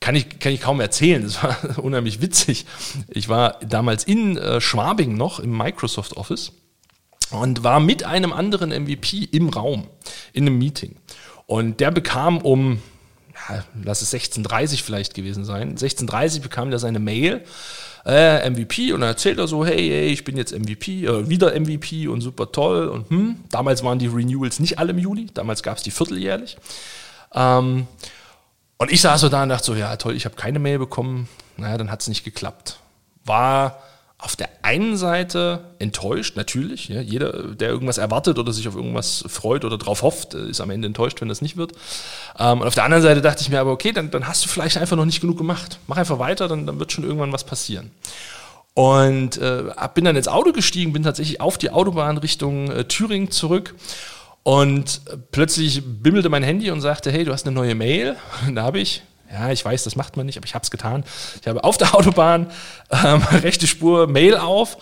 kann 0.00 0.14
ich, 0.14 0.38
kann 0.38 0.52
ich 0.52 0.60
kaum 0.60 0.80
erzählen, 0.80 1.22
das 1.22 1.42
war 1.42 1.56
unheimlich 1.78 2.20
witzig. 2.20 2.66
Ich 3.08 3.30
war 3.30 3.58
damals 3.60 4.04
in 4.04 4.36
äh, 4.36 4.60
Schwabing 4.60 5.16
noch 5.16 5.40
im 5.40 5.56
Microsoft 5.56 6.18
Office 6.18 6.52
und 7.30 7.64
war 7.64 7.80
mit 7.80 8.04
einem 8.04 8.34
anderen 8.34 8.68
MVP 8.68 9.28
im 9.32 9.48
Raum, 9.48 9.86
in 10.34 10.46
einem 10.46 10.58
Meeting. 10.58 10.96
Und 11.46 11.80
der 11.80 11.90
bekam 11.90 12.38
um 12.38 12.80
ja, 13.48 13.64
lass 13.82 14.02
es 14.02 14.12
16.30 14.12 14.82
vielleicht 14.82 15.14
gewesen 15.14 15.44
sein. 15.44 15.76
16.30 15.76 16.40
bekam 16.40 16.70
er 16.72 16.78
seine 16.78 16.98
Mail, 16.98 17.44
äh, 18.06 18.48
MVP, 18.48 18.92
und 18.92 19.00
dann 19.00 19.10
erzählt 19.10 19.38
er 19.38 19.46
so, 19.46 19.64
hey, 19.64 19.88
hey, 19.88 20.06
ich 20.08 20.24
bin 20.24 20.36
jetzt 20.36 20.52
MVP, 20.52 21.06
äh, 21.06 21.28
wieder 21.28 21.58
MVP 21.58 22.08
und 22.08 22.20
super 22.20 22.52
toll. 22.52 22.88
Und 22.88 23.10
hm, 23.10 23.36
damals 23.50 23.82
waren 23.82 23.98
die 23.98 24.06
Renewals 24.06 24.60
nicht 24.60 24.78
alle 24.78 24.90
im 24.90 24.98
Juli, 24.98 25.26
damals 25.32 25.62
gab 25.62 25.76
es 25.76 25.82
die 25.82 25.90
vierteljährlich. 25.90 26.56
Ähm, 27.34 27.86
und 28.76 28.92
ich 28.92 29.00
saß 29.00 29.20
so 29.20 29.28
da 29.28 29.42
und 29.42 29.48
dachte 29.48 29.64
so, 29.64 29.74
ja 29.74 29.96
toll, 29.96 30.16
ich 30.16 30.24
habe 30.24 30.36
keine 30.36 30.58
Mail 30.58 30.78
bekommen. 30.78 31.28
Naja, 31.56 31.78
dann 31.78 31.90
hat 31.90 32.02
es 32.02 32.08
nicht 32.08 32.24
geklappt. 32.24 32.80
War 33.24 33.82
auf 34.24 34.36
der 34.36 34.48
einen 34.62 34.96
Seite 34.96 35.64
enttäuscht, 35.78 36.34
natürlich. 36.34 36.88
Ja, 36.88 37.02
jeder, 37.02 37.54
der 37.54 37.68
irgendwas 37.68 37.98
erwartet 37.98 38.38
oder 38.38 38.54
sich 38.54 38.66
auf 38.66 38.74
irgendwas 38.74 39.22
freut 39.28 39.66
oder 39.66 39.76
darauf 39.76 40.00
hofft, 40.00 40.32
ist 40.32 40.62
am 40.62 40.70
Ende 40.70 40.86
enttäuscht, 40.86 41.20
wenn 41.20 41.28
das 41.28 41.42
nicht 41.42 41.58
wird. 41.58 41.72
Ähm, 42.38 42.62
und 42.62 42.66
auf 42.66 42.74
der 42.74 42.84
anderen 42.84 43.02
Seite 43.02 43.20
dachte 43.20 43.42
ich 43.42 43.50
mir 43.50 43.60
aber, 43.60 43.70
okay, 43.70 43.92
dann, 43.92 44.10
dann 44.10 44.26
hast 44.26 44.42
du 44.42 44.48
vielleicht 44.48 44.78
einfach 44.78 44.96
noch 44.96 45.04
nicht 45.04 45.20
genug 45.20 45.36
gemacht. 45.36 45.78
Mach 45.86 45.98
einfach 45.98 46.18
weiter, 46.18 46.48
dann, 46.48 46.66
dann 46.66 46.78
wird 46.78 46.90
schon 46.90 47.04
irgendwann 47.04 47.32
was 47.32 47.44
passieren. 47.44 47.90
Und 48.72 49.36
äh, 49.36 49.64
bin 49.94 50.06
dann 50.06 50.16
ins 50.16 50.26
Auto 50.26 50.52
gestiegen, 50.52 50.94
bin 50.94 51.02
tatsächlich 51.02 51.42
auf 51.42 51.58
die 51.58 51.70
Autobahn 51.70 52.16
Richtung 52.16 52.70
äh, 52.70 52.84
Thüringen 52.84 53.30
zurück. 53.30 53.74
Und 54.42 55.02
plötzlich 55.32 55.82
bimmelte 55.84 56.30
mein 56.30 56.42
Handy 56.42 56.70
und 56.70 56.80
sagte, 56.80 57.12
hey, 57.12 57.24
du 57.24 57.32
hast 57.32 57.46
eine 57.46 57.54
neue 57.54 57.74
Mail. 57.74 58.16
Und 58.46 58.54
da 58.56 58.62
habe 58.62 58.80
ich 58.80 59.02
ja, 59.32 59.50
ich 59.50 59.64
weiß, 59.64 59.84
das 59.84 59.96
macht 59.96 60.16
man 60.16 60.26
nicht, 60.26 60.36
aber 60.36 60.46
ich 60.46 60.54
habe 60.54 60.62
es 60.62 60.70
getan. 60.70 61.04
Ich 61.40 61.46
habe 61.48 61.64
auf 61.64 61.78
der 61.78 61.94
Autobahn 61.94 62.50
ähm, 62.90 63.22
rechte 63.42 63.66
Spur 63.66 64.06
Mail 64.06 64.36
auf 64.36 64.76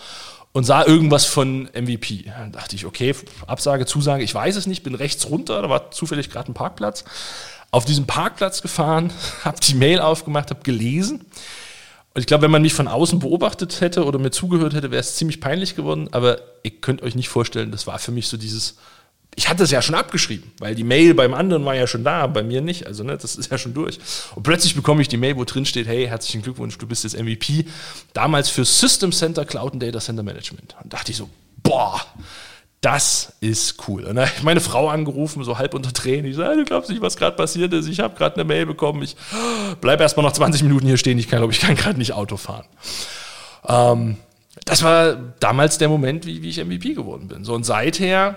und 0.51 0.63
sah 0.63 0.85
irgendwas 0.85 1.25
von 1.25 1.69
MVP. 1.73 2.25
Dann 2.25 2.51
dachte 2.51 2.75
ich, 2.75 2.85
okay, 2.85 3.15
Absage, 3.47 3.85
Zusage, 3.85 4.23
ich 4.23 4.33
weiß 4.33 4.55
es 4.55 4.67
nicht, 4.67 4.83
bin 4.83 4.95
rechts 4.95 5.29
runter, 5.29 5.61
da 5.61 5.69
war 5.69 5.91
zufällig 5.91 6.29
gerade 6.29 6.51
ein 6.51 6.53
Parkplatz. 6.53 7.03
Auf 7.71 7.85
diesem 7.85 8.05
Parkplatz 8.05 8.61
gefahren, 8.61 9.11
habe 9.43 9.59
die 9.59 9.73
Mail 9.73 9.99
aufgemacht, 9.99 10.51
habe 10.51 10.61
gelesen. 10.63 11.25
Und 12.13 12.21
ich 12.21 12.27
glaube, 12.27 12.43
wenn 12.43 12.51
man 12.51 12.61
mich 12.61 12.75
von 12.75 12.87
außen 12.87 13.17
beobachtet 13.17 13.81
hätte 13.81 14.05
oder 14.05 14.19
mir 14.19 14.29
zugehört 14.29 14.75
hätte, 14.75 14.91
wäre 14.91 14.99
es 14.99 15.15
ziemlich 15.15 15.41
peinlich 15.41 15.75
geworden. 15.75 16.09
Aber 16.11 16.39
ihr 16.61 16.79
könnt 16.79 17.01
euch 17.01 17.15
nicht 17.15 17.29
vorstellen, 17.29 17.71
das 17.71 17.87
war 17.87 17.97
für 17.97 18.11
mich 18.11 18.27
so 18.27 18.37
dieses, 18.37 18.77
ich 19.35 19.49
hatte 19.49 19.63
es 19.63 19.71
ja 19.71 19.81
schon 19.81 19.95
abgeschrieben, 19.95 20.51
weil 20.59 20.75
die 20.75 20.83
Mail 20.83 21.13
beim 21.13 21.33
anderen 21.33 21.65
war 21.65 21.75
ja 21.75 21.87
schon 21.87 22.03
da, 22.03 22.27
bei 22.27 22.43
mir 22.43 22.61
nicht. 22.61 22.85
Also, 22.87 23.03
ne, 23.03 23.17
das 23.17 23.35
ist 23.35 23.51
ja 23.51 23.57
schon 23.57 23.73
durch. 23.73 23.99
Und 24.35 24.43
plötzlich 24.43 24.75
bekomme 24.75 25.01
ich 25.01 25.07
die 25.07 25.17
Mail, 25.17 25.37
wo 25.37 25.43
drin 25.43 25.65
steht, 25.65 25.87
hey, 25.87 26.07
herzlichen 26.07 26.41
Glückwunsch, 26.41 26.77
du 26.77 26.87
bist 26.87 27.03
jetzt 27.03 27.19
MVP. 27.19 27.65
Damals 28.13 28.49
für 28.49 28.65
System 28.65 29.11
Center 29.11 29.45
Cloud 29.45 29.73
und 29.73 29.81
Data 29.81 29.99
Center 29.99 30.23
Management. 30.23 30.75
Und 30.83 30.93
dachte 30.93 31.11
ich 31.11 31.17
so, 31.17 31.29
boah, 31.63 31.99
das 32.81 33.33
ist 33.39 33.87
cool. 33.87 34.03
Und 34.03 34.15
dann 34.15 34.25
habe 34.25 34.37
ich 34.37 34.43
meine 34.43 34.59
Frau 34.59 34.89
angerufen, 34.89 35.43
so 35.43 35.57
halb 35.57 35.73
unter 35.73 35.93
Tränen. 35.93 36.25
Ich 36.25 36.35
sage, 36.35 36.57
du 36.57 36.65
glaubst 36.65 36.89
nicht, 36.89 37.01
was 37.01 37.15
gerade 37.15 37.35
passiert 37.35 37.73
ist. 37.73 37.87
Ich 37.87 38.01
habe 38.01 38.15
gerade 38.15 38.35
eine 38.35 38.43
Mail 38.43 38.65
bekommen. 38.65 39.01
Ich 39.01 39.15
bleibe 39.79 40.03
erstmal 40.03 40.25
noch 40.25 40.33
20 40.33 40.63
Minuten 40.63 40.85
hier 40.85 40.97
stehen. 40.97 41.17
Ich 41.17 41.29
kann, 41.29 41.39
glaube 41.39 41.53
ich, 41.53 41.59
kann 41.61 41.75
gerade 41.75 41.97
nicht 41.97 42.13
Auto 42.13 42.37
fahren. 42.37 42.65
Ähm, 43.67 44.17
das 44.65 44.83
war 44.83 45.15
damals 45.39 45.77
der 45.77 45.89
Moment, 45.89 46.25
wie, 46.25 46.41
wie 46.41 46.49
ich 46.49 46.63
MVP 46.63 46.93
geworden 46.93 47.29
bin. 47.29 47.45
So, 47.45 47.53
und 47.53 47.63
seither 47.63 48.35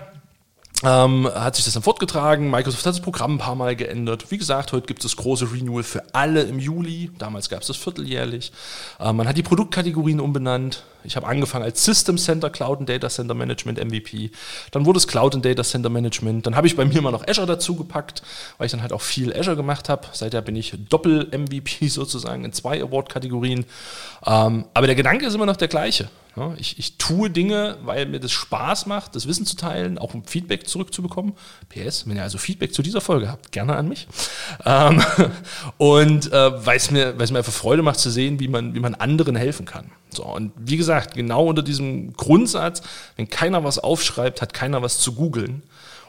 ähm, 0.83 1.27
hat 1.33 1.55
sich 1.55 1.65
das 1.65 1.73
dann 1.73 1.83
fortgetragen. 1.83 2.51
Microsoft 2.51 2.85
hat 2.85 2.93
das 2.93 3.01
Programm 3.01 3.35
ein 3.35 3.37
paar 3.39 3.55
Mal 3.55 3.75
geändert. 3.75 4.29
Wie 4.29 4.37
gesagt, 4.37 4.73
heute 4.73 4.85
gibt 4.85 5.03
es 5.03 5.11
das 5.11 5.17
große 5.17 5.51
Renewal 5.51 5.83
für 5.83 6.03
alle 6.13 6.43
im 6.43 6.59
Juli. 6.59 7.11
Damals 7.17 7.49
gab 7.49 7.61
es 7.61 7.67
das 7.67 7.77
vierteljährlich. 7.77 8.51
Ähm, 8.99 9.17
man 9.17 9.27
hat 9.27 9.37
die 9.37 9.43
Produktkategorien 9.43 10.19
umbenannt. 10.19 10.83
Ich 11.07 11.15
habe 11.15 11.25
angefangen 11.25 11.63
als 11.63 11.83
System 11.83 12.17
Center 12.17 12.49
Cloud 12.49 12.79
and 12.79 12.89
Data 12.89 13.09
Center 13.09 13.33
Management 13.33 13.83
MVP. 13.83 14.31
Dann 14.71 14.85
wurde 14.85 14.97
es 14.97 15.07
Cloud 15.07 15.35
and 15.35 15.45
Data 15.45 15.63
Center 15.63 15.89
Management. 15.89 16.45
Dann 16.45 16.55
habe 16.55 16.67
ich 16.67 16.75
bei 16.75 16.85
mir 16.85 17.01
mal 17.01 17.11
noch 17.11 17.27
Azure 17.27 17.47
dazu 17.47 17.75
gepackt, 17.75 18.21
weil 18.57 18.65
ich 18.65 18.71
dann 18.71 18.81
halt 18.81 18.91
auch 18.91 19.01
viel 19.01 19.33
Azure 19.33 19.55
gemacht 19.55 19.89
habe. 19.89 20.07
Seither 20.11 20.41
bin 20.41 20.55
ich 20.55 20.73
Doppel-MVP 20.89 21.87
sozusagen 21.87 22.43
in 22.43 22.51
zwei 22.51 22.81
Award-Kategorien. 22.83 23.65
Ähm, 24.25 24.65
aber 24.73 24.87
der 24.87 24.95
Gedanke 24.95 25.25
ist 25.25 25.33
immer 25.33 25.45
noch 25.45 25.57
der 25.57 25.69
gleiche. 25.69 26.09
Ich, 26.57 26.77
ich 26.77 26.97
tue 26.97 27.31
Dinge, 27.31 27.77
weil 27.83 28.05
mir 28.05 28.19
das 28.19 28.31
Spaß 28.31 28.85
macht, 28.85 29.15
das 29.15 29.27
Wissen 29.27 29.45
zu 29.45 29.55
teilen, 29.55 29.97
auch 29.97 30.13
um 30.13 30.23
Feedback 30.23 30.67
zurückzubekommen. 30.67 31.33
PS, 31.69 32.07
wenn 32.07 32.15
ihr 32.15 32.23
also 32.23 32.37
Feedback 32.37 32.73
zu 32.73 32.83
dieser 32.83 33.01
Folge 33.01 33.29
habt, 33.29 33.51
gerne 33.51 33.75
an 33.75 33.87
mich. 33.87 34.07
Ähm, 34.63 35.01
und 35.77 36.31
äh, 36.31 36.65
weil 36.65 36.77
es 36.77 36.91
mir, 36.91 37.13
mir 37.13 37.21
einfach 37.21 37.53
Freude 37.53 37.81
macht 37.81 37.99
zu 37.99 38.11
sehen, 38.11 38.39
wie 38.39 38.47
man, 38.47 38.75
wie 38.75 38.79
man 38.79 38.93
anderen 38.93 39.35
helfen 39.35 39.65
kann. 39.65 39.89
So, 40.09 40.25
und 40.25 40.51
wie 40.57 40.77
gesagt, 40.77 40.96
genau 41.05 41.45
unter 41.45 41.61
diesem 41.61 42.13
Grundsatz, 42.13 42.81
wenn 43.15 43.29
keiner 43.29 43.63
was 43.63 43.79
aufschreibt, 43.79 44.41
hat 44.41 44.53
keiner 44.53 44.81
was 44.81 44.99
zu 44.99 45.13
googeln. 45.13 45.63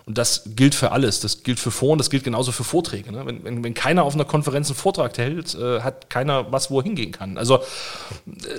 Und 0.08 0.16
das 0.16 0.42
gilt 0.56 0.74
für 0.74 0.92
alles. 0.92 1.20
Das 1.20 1.42
gilt 1.42 1.60
für 1.60 1.70
Foren, 1.70 1.98
das 1.98 2.08
gilt 2.08 2.24
genauso 2.24 2.50
für 2.50 2.64
Vorträge. 2.64 3.12
Ne? 3.12 3.26
Wenn, 3.26 3.44
wenn, 3.44 3.62
wenn, 3.62 3.74
keiner 3.74 4.04
auf 4.04 4.14
einer 4.14 4.24
Konferenz 4.24 4.68
einen 4.68 4.76
Vortrag 4.76 5.18
hält, 5.18 5.54
äh, 5.54 5.82
hat 5.82 6.08
keiner 6.08 6.50
was, 6.50 6.70
wo 6.70 6.80
er 6.80 6.84
hingehen 6.84 7.12
kann. 7.12 7.36
Also 7.36 7.62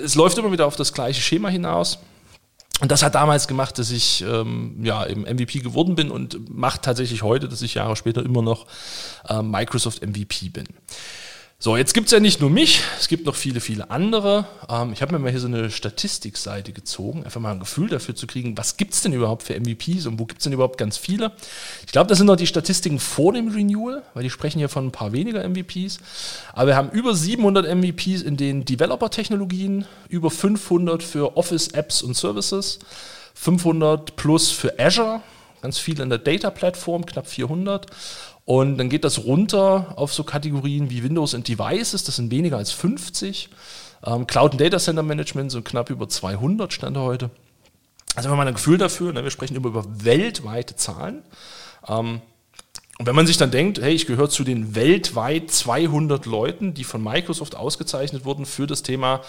es 0.04 0.14
läuft 0.14 0.38
immer 0.38 0.52
wieder 0.52 0.66
auf 0.66 0.76
das 0.76 0.92
gleiche 0.92 1.20
Schema 1.20 1.48
hinaus. 1.48 1.98
Und 2.80 2.92
das 2.92 3.02
hat 3.02 3.16
damals 3.16 3.48
gemacht, 3.48 3.78
dass 3.78 3.90
ich 3.90 4.22
ähm, 4.22 4.76
ja, 4.82 5.02
im 5.02 5.22
MVP 5.22 5.58
geworden 5.58 5.96
bin 5.96 6.12
und 6.12 6.48
macht 6.48 6.82
tatsächlich 6.82 7.22
heute, 7.22 7.48
dass 7.48 7.62
ich 7.62 7.74
Jahre 7.74 7.96
später 7.96 8.24
immer 8.24 8.42
noch 8.42 8.66
äh, 9.28 9.42
Microsoft 9.42 10.06
MVP 10.06 10.50
bin. 10.50 10.68
So, 11.62 11.76
jetzt 11.76 11.92
gibt 11.92 12.06
es 12.06 12.12
ja 12.12 12.20
nicht 12.20 12.40
nur 12.40 12.48
mich, 12.48 12.80
es 12.98 13.06
gibt 13.06 13.26
noch 13.26 13.34
viele, 13.34 13.60
viele 13.60 13.90
andere. 13.90 14.46
Ähm, 14.70 14.94
ich 14.94 15.02
habe 15.02 15.12
mir 15.12 15.18
mal 15.18 15.30
hier 15.30 15.40
so 15.40 15.46
eine 15.46 15.70
Statistikseite 15.70 16.72
gezogen, 16.72 17.22
einfach 17.22 17.38
mal 17.38 17.50
ein 17.52 17.60
Gefühl 17.60 17.90
dafür 17.90 18.14
zu 18.14 18.26
kriegen, 18.26 18.56
was 18.56 18.78
gibt 18.78 18.94
es 18.94 19.02
denn 19.02 19.12
überhaupt 19.12 19.42
für 19.42 19.60
MVPs 19.60 20.06
und 20.06 20.18
wo 20.18 20.24
gibt 20.24 20.40
es 20.40 20.44
denn 20.44 20.54
überhaupt 20.54 20.78
ganz 20.78 20.96
viele. 20.96 21.32
Ich 21.84 21.92
glaube, 21.92 22.08
das 22.08 22.16
sind 22.16 22.28
noch 22.28 22.36
die 22.36 22.46
Statistiken 22.46 22.98
vor 22.98 23.34
dem 23.34 23.48
Renewal, 23.48 24.02
weil 24.14 24.22
die 24.22 24.30
sprechen 24.30 24.58
hier 24.58 24.70
von 24.70 24.86
ein 24.86 24.90
paar 24.90 25.12
weniger 25.12 25.46
MVPs. 25.46 25.98
Aber 26.54 26.68
wir 26.68 26.76
haben 26.76 26.88
über 26.92 27.14
700 27.14 27.66
MVPs 27.74 28.22
in 28.22 28.38
den 28.38 28.64
Developer-Technologien, 28.64 29.84
über 30.08 30.30
500 30.30 31.02
für 31.02 31.36
Office-Apps 31.36 32.00
und 32.00 32.16
Services, 32.16 32.78
500 33.34 34.16
plus 34.16 34.50
für 34.50 34.78
Azure, 34.78 35.20
ganz 35.60 35.78
viel 35.78 36.00
in 36.00 36.08
der 36.08 36.20
Data-Plattform, 36.20 37.04
knapp 37.04 37.26
400 37.26 37.84
und 38.44 38.78
dann 38.78 38.88
geht 38.88 39.04
das 39.04 39.24
runter 39.24 39.94
auf 39.96 40.12
so 40.12 40.24
Kategorien 40.24 40.90
wie 40.90 41.02
Windows 41.02 41.34
und 41.34 41.46
Devices, 41.46 42.04
das 42.04 42.16
sind 42.16 42.30
weniger 42.30 42.56
als 42.56 42.72
50. 42.72 43.50
Ähm, 44.04 44.26
Cloud 44.26 44.60
Data 44.60 44.78
Center 44.78 45.02
Management 45.02 45.52
sind 45.52 45.64
knapp 45.64 45.90
über 45.90 46.08
200 46.08 46.72
Stand 46.72 46.96
heute. 46.96 47.30
Also 48.14 48.30
wenn 48.30 48.36
man 48.36 48.48
ein 48.48 48.54
Gefühl 48.54 48.78
dafür, 48.78 49.12
ne, 49.12 49.22
wir 49.22 49.30
sprechen 49.30 49.56
immer 49.56 49.68
über 49.68 49.84
weltweite 50.04 50.76
Zahlen. 50.76 51.22
Ähm, 51.86 52.22
und 52.98 53.06
wenn 53.06 53.16
man 53.16 53.26
sich 53.26 53.38
dann 53.38 53.50
denkt, 53.50 53.80
hey, 53.80 53.94
ich 53.94 54.06
gehöre 54.06 54.28
zu 54.28 54.44
den 54.44 54.74
weltweit 54.74 55.50
200 55.50 56.26
Leuten, 56.26 56.74
die 56.74 56.84
von 56.84 57.02
Microsoft 57.02 57.56
ausgezeichnet 57.56 58.26
wurden 58.26 58.44
für 58.44 58.66
das 58.66 58.82
Thema 58.82 59.22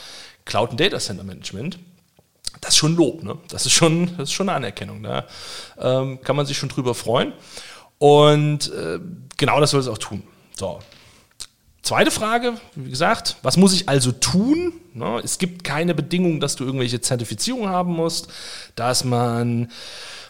Cloud 0.43 0.78
Data 0.78 1.00
Center 1.00 1.24
Management, 1.24 1.80
das 2.60 2.71
ist 2.71 2.78
schon 2.78 2.97
Lob, 2.97 3.24
ne? 3.24 3.38
das, 3.47 3.65
ist 3.65 3.71
schon, 3.71 4.08
das 4.17 4.30
ist 4.30 4.34
schon 4.34 4.50
eine 4.50 4.58
Anerkennung. 4.58 5.04
Da 5.04 5.26
ähm, 5.80 6.21
kann 6.21 6.36
man 6.36 6.45
sich 6.45 6.58
schon 6.58 6.67
drüber 6.67 6.93
freuen. 6.93 7.32
Und 8.02 8.74
äh, 8.74 9.00
genau 9.38 9.60
das 9.60 9.70
soll 9.70 9.80
es 9.80 9.88
auch 9.88 10.00
tun. 10.00 10.24
So. 10.58 10.80
Zweite 11.84 12.10
Frage, 12.10 12.56
wie 12.74 12.90
gesagt, 12.90 13.36
was 13.44 13.58
muss 13.58 13.74
ich 13.74 13.88
also 13.90 14.12
tun? 14.12 14.74
No, 14.96 15.20
es 15.20 15.38
gibt 15.38 15.64
keine 15.64 15.94
Bedingung, 15.94 16.40
dass 16.40 16.56
du 16.56 16.64
irgendwelche 16.64 17.00
Zertifizierungen 17.00 17.70
haben 17.70 17.94
musst, 17.94 18.28
dass 18.76 19.04
man, 19.04 19.70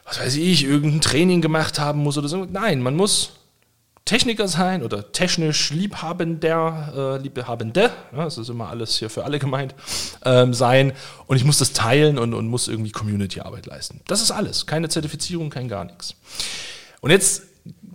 was 0.03 0.19
weiß 0.19 0.35
ich, 0.35 0.65
irgendein 0.65 0.99
Training 0.99 1.39
gemacht 1.39 1.79
haben 1.79 2.03
muss 2.03 2.17
oder 2.17 2.27
so. 2.27 2.43
Nein, 2.43 2.81
man 2.81 2.97
muss 2.97 3.39
Techniker 4.03 4.49
sein 4.49 4.83
oder 4.83 5.13
technisch 5.13 5.69
Liebhabender, 5.69 7.19
äh, 7.19 7.23
Liebhabende, 7.23 7.91
ja, 8.11 8.25
das 8.25 8.37
ist 8.37 8.49
immer 8.49 8.67
alles 8.67 8.99
hier 8.99 9.09
für 9.09 9.23
alle 9.23 9.39
gemeint, 9.39 9.75
ähm, 10.25 10.53
sein 10.53 10.91
und 11.25 11.37
ich 11.37 11.45
muss 11.45 11.57
das 11.57 11.71
teilen 11.71 12.17
und, 12.17 12.33
und 12.33 12.47
muss 12.47 12.67
irgendwie 12.67 12.91
Community-Arbeit 12.91 13.67
leisten. 13.67 14.01
Das 14.07 14.21
ist 14.21 14.31
alles, 14.31 14.65
keine 14.65 14.89
Zertifizierung, 14.89 15.49
kein 15.49 15.69
gar 15.69 15.85
nichts. 15.85 16.15
Und 16.99 17.11
jetzt 17.11 17.43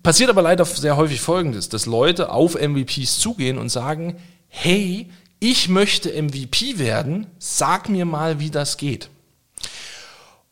passiert 0.06 0.30
aber 0.30 0.42
leider 0.42 0.64
sehr 0.64 0.96
häufig 0.96 1.20
Folgendes, 1.20 1.68
dass 1.68 1.84
Leute 1.84 2.30
auf 2.30 2.54
MVPs 2.54 3.18
zugehen 3.18 3.58
und 3.58 3.70
sagen, 3.70 4.20
hey, 4.46 5.10
ich 5.40 5.68
möchte 5.68 6.10
MVP 6.10 6.78
werden, 6.78 7.26
sag 7.40 7.88
mir 7.88 8.04
mal, 8.04 8.38
wie 8.38 8.52
das 8.52 8.76
geht. 8.76 9.10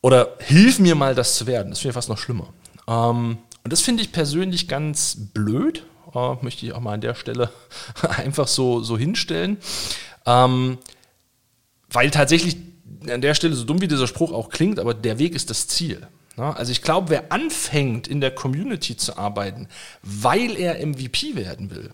Oder 0.00 0.34
hilf 0.40 0.80
mir 0.80 0.96
mal, 0.96 1.14
das 1.14 1.36
zu 1.36 1.46
werden. 1.46 1.70
Das 1.70 1.78
finde 1.78 1.90
ich 1.90 1.94
fast 1.94 2.08
noch 2.08 2.18
schlimmer. 2.18 2.52
Ähm, 2.88 3.38
und 3.62 3.72
das 3.72 3.80
finde 3.80 4.02
ich 4.02 4.10
persönlich 4.10 4.66
ganz 4.66 5.16
blöd, 5.32 5.86
äh, 6.12 6.34
möchte 6.42 6.66
ich 6.66 6.72
auch 6.72 6.80
mal 6.80 6.94
an 6.94 7.00
der 7.00 7.14
Stelle 7.14 7.48
einfach 8.16 8.48
so, 8.48 8.82
so 8.82 8.98
hinstellen. 8.98 9.58
Ähm, 10.26 10.78
weil 11.92 12.10
tatsächlich 12.10 12.56
an 13.08 13.20
der 13.20 13.34
Stelle, 13.34 13.54
so 13.54 13.62
dumm 13.62 13.80
wie 13.80 13.86
dieser 13.86 14.08
Spruch 14.08 14.32
auch 14.32 14.48
klingt, 14.48 14.80
aber 14.80 14.94
der 14.94 15.20
Weg 15.20 15.36
ist 15.36 15.48
das 15.48 15.68
Ziel. 15.68 16.08
Also 16.36 16.72
ich 16.72 16.82
glaube, 16.82 17.10
wer 17.10 17.32
anfängt 17.32 18.08
in 18.08 18.20
der 18.20 18.32
Community 18.32 18.96
zu 18.96 19.16
arbeiten, 19.16 19.68
weil 20.02 20.56
er 20.56 20.84
MVP 20.84 21.36
werden 21.36 21.70
will, 21.70 21.90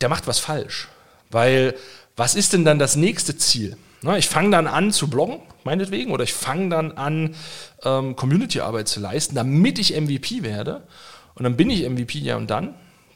der 0.00 0.08
macht 0.08 0.26
was 0.26 0.38
falsch. 0.38 0.88
Weil 1.30 1.74
was 2.16 2.34
ist 2.34 2.52
denn 2.52 2.64
dann 2.64 2.78
das 2.78 2.96
nächste 2.96 3.36
Ziel? 3.36 3.76
Ich 4.16 4.28
fange 4.28 4.50
dann 4.50 4.66
an 4.66 4.92
zu 4.92 5.08
bloggen, 5.08 5.40
meinetwegen, 5.64 6.10
oder 6.10 6.24
ich 6.24 6.34
fange 6.34 6.68
dann 6.68 6.92
an, 6.92 7.36
ähm, 7.84 8.16
Community-Arbeit 8.16 8.88
zu 8.88 9.00
leisten, 9.00 9.34
damit 9.34 9.78
ich 9.78 9.98
MVP 9.98 10.42
werde. 10.42 10.86
Und 11.34 11.44
dann 11.44 11.56
bin 11.56 11.70
ich 11.70 11.88
MVP, 11.88 12.18
ja 12.18 12.36
und 12.36 12.50
dann? 12.50 12.74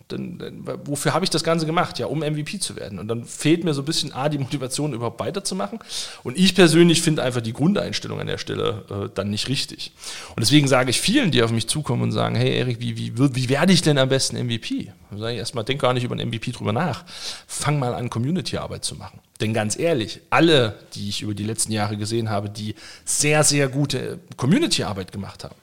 Dann, 0.09 0.39
dann, 0.39 0.65
wofür 0.85 1.15
habe 1.15 1.25
ich 1.25 1.31
das 1.31 1.43
Ganze 1.43 1.67
gemacht? 1.67 1.99
Ja, 1.99 2.07
um 2.07 2.21
MVP 2.21 2.61
zu 2.61 2.77
werden. 2.77 2.99
Und 2.99 3.09
dann 3.09 3.25
fehlt 3.25 3.65
mir 3.65 3.75
so 3.75 3.83
ein 3.83 3.85
bisschen 3.85 4.13
A, 4.13 4.29
die 4.29 4.39
Motivation 4.39 4.93
überhaupt 4.93 5.19
weiterzumachen. 5.19 5.81
Und 6.23 6.39
ich 6.39 6.55
persönlich 6.55 7.03
finde 7.03 7.23
einfach 7.23 7.41
die 7.41 7.53
Grundeinstellung 7.53 8.21
an 8.21 8.27
der 8.27 8.39
Stelle 8.39 8.85
äh, 8.91 9.09
dann 9.15 9.31
nicht 9.31 9.49
richtig. 9.49 9.93
Und 10.31 10.41
deswegen 10.41 10.69
sage 10.69 10.91
ich 10.91 11.01
vielen, 11.01 11.31
die 11.31 11.43
auf 11.43 11.51
mich 11.51 11.67
zukommen 11.67 12.03
und 12.03 12.13
sagen, 12.13 12.37
hey 12.37 12.57
Erik, 12.57 12.81
wie, 12.81 12.97
wie, 12.97 13.13
wie 13.17 13.49
werde 13.49 13.73
ich 13.73 13.83
denn 13.83 13.99
am 13.99 14.09
besten 14.09 14.37
MVP? 14.37 14.93
Dann 15.11 15.19
sage 15.19 15.33
ich 15.33 15.39
erstmal, 15.39 15.65
denk 15.65 15.81
gar 15.81 15.93
nicht 15.93 16.05
über 16.05 16.15
einen 16.15 16.29
MVP 16.29 16.53
drüber 16.53 16.73
nach. 16.73 17.05
Fang 17.47 17.79
mal 17.79 17.95
an, 17.95 18.09
Community-Arbeit 18.09 18.85
zu 18.85 18.95
machen. 18.95 19.21
Denn 19.41 19.53
ganz 19.53 19.79
ehrlich, 19.79 20.21
alle, 20.31 20.79
die 20.95 21.09
ich 21.09 21.23
über 21.23 21.35
die 21.35 21.45
letzten 21.45 21.73
Jahre 21.73 21.97
gesehen 21.97 22.31
habe, 22.31 22.49
die 22.49 22.75
sehr, 23.05 23.45
sehr 23.45 23.69
gute 23.69 24.21
Community-Arbeit 24.37 25.13
gemacht 25.13 25.45
haben, 25.45 25.57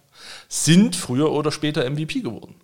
sind 0.47 0.95
früher 0.95 1.31
oder 1.31 1.51
später 1.51 1.89
MVP 1.89 2.21
geworden. 2.21 2.55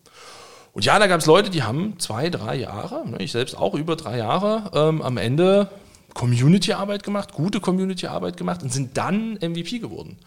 Und 0.74 0.86
ja, 0.86 1.00
da 1.00 1.08
gab 1.08 1.20
es 1.20 1.26
Leute, 1.26 1.50
die 1.50 1.64
haben 1.64 1.96
zwei, 2.00 2.30
drei 2.30 2.56
Jahre, 2.56 3.08
ne, 3.08 3.18
ich 3.20 3.32
selbst 3.32 3.58
auch 3.58 3.74
über 3.74 3.96
drei 3.96 4.18
Jahre, 4.18 4.72
ähm, 4.74 5.02
am 5.02 5.18
Ende 5.18 5.70
Community-Arbeit 6.14 7.04
gemacht, 7.04 7.34
gute 7.34 7.60
Community-Arbeit 7.60 8.38
gemacht 8.38 8.64
und 8.64 8.74
sind 8.74 8.98
dann 8.98 9.34
MVP 9.36 9.80
geworden. 9.80 10.18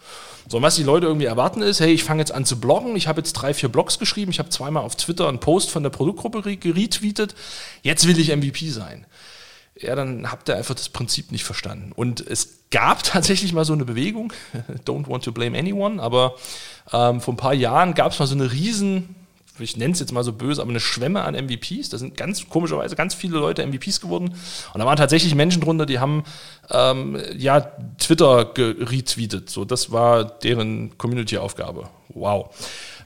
So, 0.47 0.57
und 0.57 0.63
was 0.63 0.75
die 0.75 0.83
Leute 0.83 1.07
irgendwie 1.07 1.25
erwarten 1.25 1.61
ist, 1.61 1.79
hey, 1.79 1.93
ich 1.93 2.03
fange 2.03 2.21
jetzt 2.21 2.33
an 2.33 2.45
zu 2.45 2.59
bloggen, 2.59 2.95
ich 2.95 3.07
habe 3.07 3.19
jetzt 3.19 3.33
drei, 3.33 3.53
vier 3.53 3.69
Blogs 3.69 3.99
geschrieben, 3.99 4.31
ich 4.31 4.39
habe 4.39 4.49
zweimal 4.49 4.83
auf 4.83 4.95
Twitter 4.95 5.27
einen 5.27 5.39
Post 5.39 5.69
von 5.69 5.83
der 5.83 5.89
Produktgruppe 5.89 6.57
geretweetet, 6.57 7.35
jetzt 7.81 8.07
will 8.07 8.19
ich 8.19 8.35
MVP 8.35 8.69
sein. 8.69 9.05
Ja, 9.79 9.95
dann 9.95 10.31
habt 10.31 10.49
ihr 10.49 10.55
einfach 10.55 10.75
das 10.75 10.89
Prinzip 10.89 11.31
nicht 11.31 11.43
verstanden. 11.43 11.91
Und 11.93 12.25
es 12.25 12.59
gab 12.71 13.03
tatsächlich 13.03 13.53
mal 13.53 13.65
so 13.65 13.73
eine 13.73 13.85
Bewegung, 13.85 14.33
don't 14.85 15.07
want 15.07 15.23
to 15.23 15.31
blame 15.31 15.57
anyone, 15.57 16.01
aber 16.01 16.35
ähm, 16.91 17.21
vor 17.21 17.33
ein 17.33 17.37
paar 17.37 17.53
Jahren 17.53 17.93
gab 17.93 18.11
es 18.11 18.19
mal 18.19 18.27
so 18.27 18.35
eine 18.35 18.51
riesen 18.51 19.15
ich 19.59 19.77
nenne 19.77 19.93
es 19.93 19.99
jetzt 19.99 20.11
mal 20.11 20.23
so 20.23 20.33
böse, 20.33 20.61
aber 20.61 20.71
eine 20.71 20.79
Schwemme 20.79 21.21
an 21.23 21.35
MVPs. 21.35 21.89
Da 21.89 21.97
sind 21.97 22.17
ganz 22.17 22.47
komischerweise 22.49 22.95
ganz 22.95 23.13
viele 23.13 23.37
Leute 23.37 23.65
MVPs 23.65 24.01
geworden. 24.01 24.29
Und 24.73 24.79
da 24.79 24.85
waren 24.85 24.97
tatsächlich 24.97 25.35
Menschen 25.35 25.61
drunter, 25.61 25.85
die 25.85 25.99
haben 25.99 26.23
ähm, 26.71 27.19
ja 27.37 27.61
Twitter 27.99 28.45
geretweetet. 28.45 29.49
So, 29.49 29.65
das 29.65 29.91
war 29.91 30.25
deren 30.25 30.97
Community-Aufgabe. 30.97 31.89
Wow. 32.09 32.49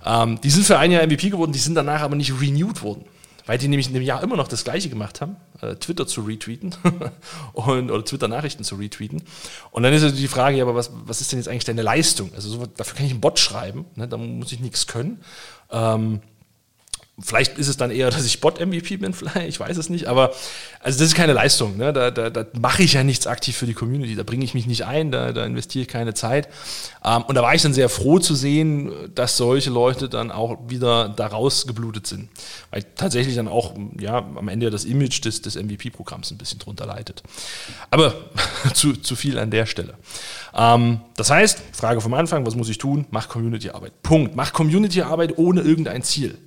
Ähm, 0.06 0.40
die 0.42 0.50
sind 0.50 0.66
für 0.66 0.78
ein 0.78 0.92
Jahr 0.92 1.06
MVP 1.06 1.30
geworden, 1.30 1.52
die 1.52 1.60
sind 1.60 1.76
danach 1.76 2.02
aber 2.02 2.16
nicht 2.16 2.40
renewed 2.40 2.82
worden. 2.82 3.06
Weil 3.46 3.58
die 3.58 3.70
nämlich 3.70 3.88
in 3.88 3.94
dem 3.94 4.04
Jahr 4.04 4.22
immer 4.22 4.36
noch 4.36 4.50
das 4.50 4.66
Gleiche 4.66 4.90
gemacht 4.90 5.22
haben, 5.22 5.38
äh, 5.62 5.76
Twitter 5.76 6.06
zu 6.06 6.22
retweeten 6.22 6.76
und, 7.54 7.92
oder 7.92 8.04
Twitter-Nachrichten 8.04 8.66
zu 8.66 8.76
retweeten. 8.76 9.24
Und 9.72 9.84
dann 9.84 9.94
ist 9.94 10.04
also 10.04 10.16
die 10.16 10.28
Frage, 10.28 10.58
ja, 10.58 10.66
aber 10.66 10.76
was, 10.76 10.92
was 11.06 11.22
ist 11.22 11.32
denn 11.32 11.40
jetzt 11.40 11.48
eigentlich 11.48 11.64
deine 11.64 11.82
Leistung? 11.82 12.32
Also 12.36 12.50
so, 12.50 12.66
dafür 12.66 12.98
kann 12.98 13.06
ich 13.06 13.12
einen 13.14 13.22
Bot 13.22 13.40
schreiben, 13.40 13.86
ne, 13.96 14.06
da 14.06 14.18
muss 14.18 14.52
ich 14.52 14.60
nichts 14.60 14.86
können. 14.86 15.22
Ähm, 15.72 16.20
Vielleicht 17.20 17.58
ist 17.58 17.68
es 17.68 17.78
dann 17.78 17.90
eher, 17.90 18.10
dass 18.12 18.26
ich 18.26 18.42
Bot-MVP 18.42 18.98
bin, 18.98 19.14
vielleicht, 19.14 19.48
ich 19.48 19.60
weiß 19.60 19.78
es 19.78 19.90
nicht, 19.90 20.06
aber 20.08 20.32
also 20.80 21.00
das 21.00 21.08
ist 21.08 21.16
keine 21.16 21.34
Leistung. 21.34 21.76
Ne? 21.76 21.92
Da, 21.92 22.12
da, 22.12 22.30
da 22.30 22.46
mache 22.60 22.84
ich 22.84 22.94
ja 22.94 23.04
nichts 23.04 23.26
aktiv 23.26 23.58
für 23.58 23.66
die 23.66 23.74
Community, 23.74 24.16
da 24.16 24.24
bringe 24.24 24.46
ich 24.46 24.54
mich 24.54 24.68
nicht 24.68 24.86
ein, 24.86 25.12
da, 25.12 25.34
da 25.34 25.46
investiere 25.46 25.84
ich 25.84 25.88
keine 25.88 26.14
Zeit. 26.14 26.48
Ähm, 27.04 27.24
und 27.24 27.36
da 27.36 27.42
war 27.42 27.56
ich 27.56 27.62
dann 27.64 27.74
sehr 27.74 27.90
froh 27.90 28.20
zu 28.20 28.36
sehen, 28.36 28.92
dass 29.16 29.38
solche 29.38 29.72
Leute 29.72 30.10
dann 30.10 30.32
auch 30.32 30.58
wieder 30.68 31.10
daraus 31.10 31.66
geblutet 31.66 32.06
sind. 32.06 32.30
Weil 32.70 32.84
tatsächlich 32.96 33.36
dann 33.36 33.48
auch 33.48 33.74
ja, 34.00 34.18
am 34.18 34.48
Ende 34.48 34.70
das 34.70 34.86
Image 34.86 35.24
des, 35.26 35.42
des 35.42 35.56
MVP-Programms 35.56 36.30
ein 36.32 36.38
bisschen 36.38 36.60
drunter 36.60 36.86
leidet. 36.86 37.24
Aber 37.90 38.14
zu, 38.74 38.94
zu 38.94 39.16
viel 39.16 39.40
an 39.40 39.50
der 39.50 39.66
Stelle. 39.66 39.96
Ähm, 40.56 41.02
das 41.16 41.32
heißt, 41.32 41.62
Frage 41.72 42.00
vom 42.00 42.14
Anfang, 42.14 42.46
was 42.46 42.56
muss 42.56 42.70
ich 42.70 42.78
tun? 42.78 43.06
Mach 43.10 43.28
Community-Arbeit. 43.28 44.04
Punkt. 44.04 44.36
Mach 44.36 44.54
Community-Arbeit 44.54 45.38
ohne 45.38 45.62
irgendein 45.62 46.04
Ziel. 46.04 46.38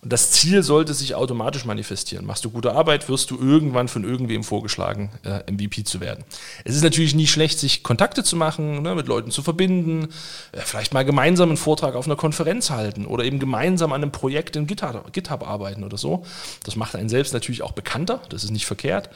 Und 0.00 0.12
das 0.12 0.30
Ziel 0.30 0.62
sollte 0.62 0.94
sich 0.94 1.16
automatisch 1.16 1.64
manifestieren. 1.64 2.24
Machst 2.24 2.44
du 2.44 2.50
gute 2.50 2.72
Arbeit, 2.72 3.08
wirst 3.08 3.32
du 3.32 3.38
irgendwann 3.38 3.88
von 3.88 4.04
irgendwem 4.04 4.44
vorgeschlagen, 4.44 5.10
äh, 5.24 5.50
MVP 5.50 5.82
zu 5.82 6.00
werden. 6.00 6.24
Es 6.64 6.76
ist 6.76 6.84
natürlich 6.84 7.16
nie 7.16 7.26
schlecht, 7.26 7.58
sich 7.58 7.82
Kontakte 7.82 8.22
zu 8.22 8.36
machen, 8.36 8.82
ne, 8.82 8.94
mit 8.94 9.08
Leuten 9.08 9.32
zu 9.32 9.42
verbinden, 9.42 10.08
äh, 10.52 10.60
vielleicht 10.60 10.94
mal 10.94 11.04
gemeinsam 11.04 11.48
einen 11.48 11.56
Vortrag 11.56 11.96
auf 11.96 12.06
einer 12.06 12.14
Konferenz 12.14 12.70
halten 12.70 13.06
oder 13.06 13.24
eben 13.24 13.40
gemeinsam 13.40 13.92
an 13.92 14.02
einem 14.02 14.12
Projekt 14.12 14.54
in 14.54 14.68
GitHub, 14.68 15.12
GitHub 15.12 15.46
arbeiten 15.46 15.82
oder 15.82 15.98
so. 15.98 16.24
Das 16.64 16.76
macht 16.76 16.94
einen 16.94 17.08
selbst 17.08 17.34
natürlich 17.34 17.62
auch 17.62 17.72
bekannter, 17.72 18.20
das 18.28 18.44
ist 18.44 18.50
nicht 18.50 18.66
verkehrt. 18.66 19.10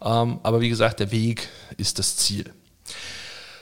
Ähm, 0.00 0.38
aber 0.44 0.60
wie 0.60 0.68
gesagt, 0.68 1.00
der 1.00 1.10
Weg 1.10 1.48
ist 1.78 1.98
das 1.98 2.16
Ziel. 2.16 2.52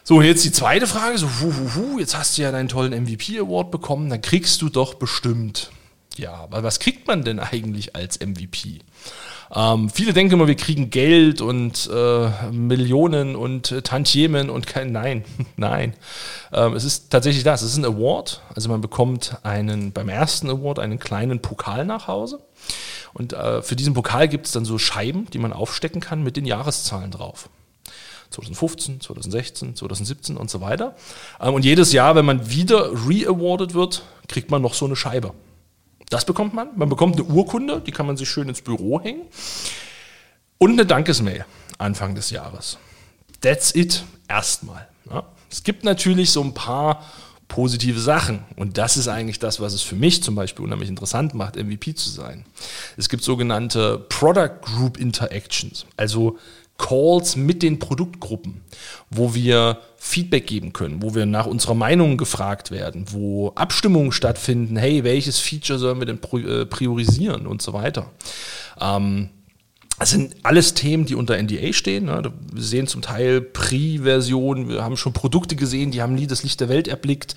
So, 0.04 0.20
jetzt 0.20 0.44
die 0.44 0.52
zweite 0.52 0.86
Frage, 0.86 1.16
so, 1.16 1.26
hu, 1.40 1.52
hu, 1.52 1.74
hu, 1.74 1.98
jetzt 1.98 2.16
hast 2.16 2.36
du 2.36 2.42
ja 2.42 2.52
deinen 2.52 2.68
tollen 2.68 2.92
MVP-Award 2.92 3.70
bekommen, 3.70 4.10
dann 4.10 4.20
kriegst 4.20 4.60
du 4.60 4.68
doch 4.68 4.94
bestimmt 4.94 5.70
ja, 6.18 6.34
aber 6.34 6.62
was 6.62 6.78
kriegt 6.78 7.06
man 7.06 7.22
denn 7.22 7.38
eigentlich 7.38 7.94
als 7.96 8.20
MVP? 8.20 8.80
Ähm, 9.54 9.90
viele 9.90 10.12
denken 10.12 10.34
immer, 10.34 10.48
wir 10.48 10.56
kriegen 10.56 10.90
Geld 10.90 11.40
und 11.40 11.88
äh, 11.92 12.50
Millionen 12.50 13.36
und 13.36 13.70
äh, 13.70 13.82
Tantiemen 13.82 14.50
und 14.50 14.66
kein 14.66 14.92
Nein, 14.92 15.24
nein. 15.56 15.94
Ähm, 16.52 16.74
es 16.74 16.84
ist 16.84 17.10
tatsächlich 17.10 17.44
das. 17.44 17.62
Es 17.62 17.72
ist 17.72 17.76
ein 17.76 17.84
Award. 17.84 18.42
Also 18.54 18.68
man 18.68 18.80
bekommt 18.80 19.36
einen 19.44 19.92
beim 19.92 20.08
ersten 20.08 20.50
Award 20.50 20.78
einen 20.78 20.98
kleinen 20.98 21.40
Pokal 21.40 21.84
nach 21.84 22.08
Hause. 22.08 22.40
Und 23.12 23.32
äh, 23.32 23.62
für 23.62 23.76
diesen 23.76 23.94
Pokal 23.94 24.28
gibt 24.28 24.46
es 24.46 24.52
dann 24.52 24.64
so 24.64 24.78
Scheiben, 24.78 25.30
die 25.30 25.38
man 25.38 25.52
aufstecken 25.52 26.00
kann 26.00 26.22
mit 26.22 26.36
den 26.36 26.44
Jahreszahlen 26.44 27.10
drauf. 27.10 27.48
2015, 28.30 29.00
2016, 29.00 29.76
2017 29.76 30.36
und 30.36 30.50
so 30.50 30.60
weiter. 30.60 30.96
Ähm, 31.40 31.54
und 31.54 31.64
jedes 31.64 31.92
Jahr, 31.92 32.16
wenn 32.16 32.24
man 32.24 32.50
wieder 32.50 32.90
re-awarded 32.90 33.74
wird, 33.74 34.02
kriegt 34.28 34.50
man 34.50 34.60
noch 34.60 34.74
so 34.74 34.84
eine 34.84 34.96
Scheibe. 34.96 35.32
Das 36.10 36.24
bekommt 36.24 36.54
man. 36.54 36.68
Man 36.76 36.88
bekommt 36.88 37.16
eine 37.16 37.24
Urkunde, 37.24 37.80
die 37.80 37.90
kann 37.90 38.06
man 38.06 38.16
sich 38.16 38.28
schön 38.28 38.48
ins 38.48 38.60
Büro 38.60 39.00
hängen. 39.00 39.22
Und 40.58 40.72
eine 40.72 40.86
Dankesmail 40.86 41.44
Anfang 41.78 42.14
des 42.14 42.30
Jahres. 42.30 42.78
That's 43.40 43.74
it, 43.74 44.04
erstmal. 44.28 44.88
Ja. 45.10 45.24
Es 45.50 45.62
gibt 45.62 45.84
natürlich 45.84 46.30
so 46.30 46.42
ein 46.42 46.54
paar 46.54 47.04
positive 47.48 48.00
Sachen. 48.00 48.44
Und 48.56 48.78
das 48.78 48.96
ist 48.96 49.08
eigentlich 49.08 49.38
das, 49.38 49.60
was 49.60 49.72
es 49.72 49.82
für 49.82 49.96
mich 49.96 50.22
zum 50.22 50.34
Beispiel 50.34 50.64
unheimlich 50.64 50.88
interessant 50.88 51.34
macht, 51.34 51.56
MVP 51.56 51.94
zu 51.94 52.10
sein. 52.10 52.44
Es 52.96 53.08
gibt 53.08 53.22
sogenannte 53.22 53.98
Product 54.08 54.60
Group 54.62 54.96
Interactions, 54.98 55.86
also 55.96 56.38
Calls 56.78 57.36
mit 57.36 57.62
den 57.62 57.78
Produktgruppen, 57.78 58.62
wo 59.10 59.34
wir 59.34 59.78
Feedback 59.96 60.46
geben 60.46 60.72
können, 60.72 61.02
wo 61.02 61.14
wir 61.14 61.26
nach 61.26 61.46
unserer 61.46 61.74
Meinung 61.74 62.16
gefragt 62.16 62.70
werden, 62.70 63.06
wo 63.10 63.52
Abstimmungen 63.54 64.12
stattfinden, 64.12 64.76
hey, 64.76 65.02
welches 65.02 65.38
Feature 65.38 65.78
sollen 65.78 65.98
wir 65.98 66.06
denn 66.06 66.20
äh, 66.44 66.66
priorisieren 66.66 67.46
und 67.46 67.62
so 67.62 67.72
weiter. 67.72 68.10
Ähm, 68.80 69.30
das 69.98 70.10
sind 70.10 70.34
alles 70.42 70.74
Themen, 70.74 71.06
die 71.06 71.14
unter 71.14 71.40
NDA 71.42 71.72
stehen. 71.72 72.04
Ne? 72.04 72.30
Wir 72.52 72.62
sehen 72.62 72.86
zum 72.86 73.00
Teil 73.00 73.40
Pre-Versionen, 73.40 74.68
wir 74.68 74.84
haben 74.84 74.98
schon 74.98 75.14
Produkte 75.14 75.56
gesehen, 75.56 75.90
die 75.90 76.02
haben 76.02 76.14
nie 76.14 76.26
das 76.26 76.42
Licht 76.42 76.60
der 76.60 76.68
Welt 76.68 76.86
erblickt, 76.86 77.34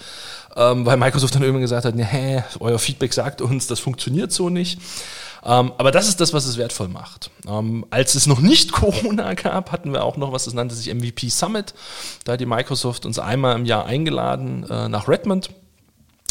ähm, 0.57 0.85
weil 0.85 0.97
Microsoft 0.97 1.35
dann 1.35 1.41
irgendwann 1.41 1.61
gesagt 1.61 1.85
hat, 1.85 1.95
nee, 1.95 2.43
euer 2.59 2.79
Feedback 2.79 3.13
sagt 3.13 3.41
uns, 3.41 3.67
das 3.67 3.79
funktioniert 3.79 4.33
so 4.33 4.49
nicht. 4.49 4.79
Ähm, 5.45 5.71
aber 5.77 5.91
das 5.91 6.07
ist 6.07 6.19
das, 6.19 6.33
was 6.33 6.45
es 6.45 6.57
wertvoll 6.57 6.87
macht. 6.87 7.31
Ähm, 7.47 7.85
als 7.89 8.15
es 8.15 8.27
noch 8.27 8.39
nicht 8.39 8.71
Corona 8.73 9.33
gab, 9.33 9.71
hatten 9.71 9.93
wir 9.93 10.03
auch 10.03 10.17
noch 10.17 10.31
was, 10.31 10.45
das 10.45 10.53
nannte 10.53 10.75
sich 10.75 10.93
MVP 10.93 11.29
Summit. 11.29 11.73
Da 12.25 12.33
hat 12.33 12.41
die 12.41 12.45
Microsoft 12.45 13.05
uns 13.05 13.19
einmal 13.19 13.55
im 13.55 13.65
Jahr 13.65 13.85
eingeladen 13.85 14.69
äh, 14.69 14.89
nach 14.89 15.07
Redmond. 15.07 15.49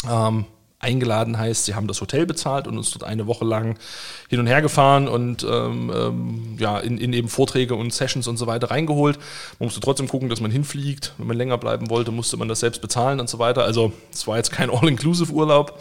Ähm, 0.09 0.45
eingeladen 0.79 1.37
heißt, 1.37 1.65
sie 1.65 1.75
haben 1.75 1.87
das 1.87 1.99
Hotel 1.99 2.25
bezahlt 2.25 2.67
und 2.67 2.77
uns 2.77 2.91
dort 2.91 3.03
eine 3.03 3.27
Woche 3.27 3.43
lang 3.43 3.77
hin 4.29 4.39
und 4.39 4.47
her 4.47 4.61
gefahren 4.61 5.09
und 5.09 5.45
ähm, 5.49 6.55
ja, 6.57 6.79
in, 6.79 6.97
in, 6.97 7.11
eben 7.11 7.27
Vorträge 7.27 7.75
und 7.75 7.93
Sessions 7.93 8.27
und 8.27 8.37
so 8.37 8.47
weiter 8.47 8.71
reingeholt. 8.71 9.17
Man 9.59 9.67
musste 9.67 9.81
trotzdem 9.81 10.07
gucken, 10.07 10.29
dass 10.29 10.39
man 10.39 10.51
hinfliegt. 10.51 11.13
Wenn 11.17 11.27
man 11.27 11.37
länger 11.37 11.57
bleiben 11.57 11.89
wollte, 11.89 12.11
musste 12.11 12.37
man 12.37 12.47
das 12.47 12.61
selbst 12.61 12.81
bezahlen 12.81 13.19
und 13.19 13.29
so 13.29 13.39
weiter. 13.39 13.63
Also 13.63 13.91
es 14.11 14.25
war 14.25 14.37
jetzt 14.37 14.51
kein 14.51 14.69
All-Inclusive-Urlaub. 14.73 15.79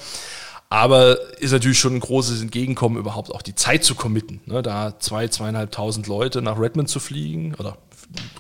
Aber 0.70 1.18
ist 1.38 1.52
natürlich 1.52 1.78
schon 1.78 1.94
ein 1.94 2.00
großes 2.00 2.42
Entgegenkommen, 2.42 2.98
überhaupt 2.98 3.34
auch 3.34 3.42
die 3.42 3.54
Zeit 3.54 3.84
zu 3.84 3.94
committen. 3.94 4.40
Ne, 4.46 4.62
da 4.62 4.98
zwei, 4.98 5.28
zweieinhalbtausend 5.28 6.06
Leute 6.06 6.42
nach 6.42 6.58
Redmond 6.58 6.90
zu 6.90 7.00
fliegen 7.00 7.54
oder 7.54 7.78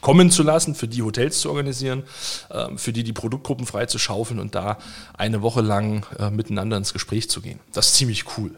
kommen 0.00 0.30
zu 0.30 0.42
lassen, 0.42 0.74
für 0.74 0.88
die 0.88 1.02
Hotels 1.02 1.40
zu 1.40 1.50
organisieren, 1.50 2.04
äh, 2.50 2.76
für 2.76 2.92
die 2.92 3.02
die 3.02 3.12
Produktgruppen 3.12 3.66
frei 3.66 3.86
zu 3.86 3.98
schaufeln 3.98 4.40
und 4.40 4.54
da 4.54 4.78
eine 5.16 5.42
Woche 5.42 5.60
lang 5.60 6.06
äh, 6.18 6.30
miteinander 6.30 6.76
ins 6.76 6.92
Gespräch 6.92 7.28
zu 7.30 7.40
gehen. 7.40 7.60
Das 7.72 7.88
ist 7.88 7.94
ziemlich 7.94 8.24
cool. 8.36 8.50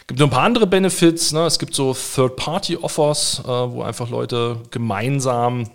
Es 0.00 0.06
gibt 0.06 0.20
noch 0.20 0.28
ein 0.28 0.30
paar 0.30 0.44
andere 0.44 0.66
Benefits. 0.66 1.32
Ne? 1.32 1.46
Es 1.46 1.58
gibt 1.58 1.74
so 1.74 1.94
Third-Party-Offers, 1.94 3.40
äh, 3.44 3.48
wo 3.48 3.82
einfach 3.82 4.08
Leute 4.08 4.60
gemeinsam 4.70 5.68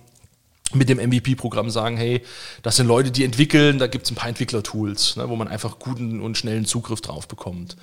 mit 0.76 0.90
dem 0.90 0.98
MVP-Programm 0.98 1.70
sagen, 1.70 1.98
hey, 1.98 2.22
das 2.64 2.76
sind 2.76 2.88
Leute, 2.88 3.12
die 3.12 3.24
entwickeln, 3.24 3.80
da 3.80 3.88
gibt 3.88 4.06
es 4.06 4.12
ein 4.12 4.16
paar 4.16 4.30
Entwicklertools, 4.30 5.18
ne, 5.18 5.30
wo 5.30 5.36
man 5.36 5.48
einfach 5.48 5.80
guten 5.80 6.22
und 6.22 6.38
schnellen 6.38 6.66
Zugriff 6.66 7.02
drauf 7.02 7.28
bekommt. 7.28 7.76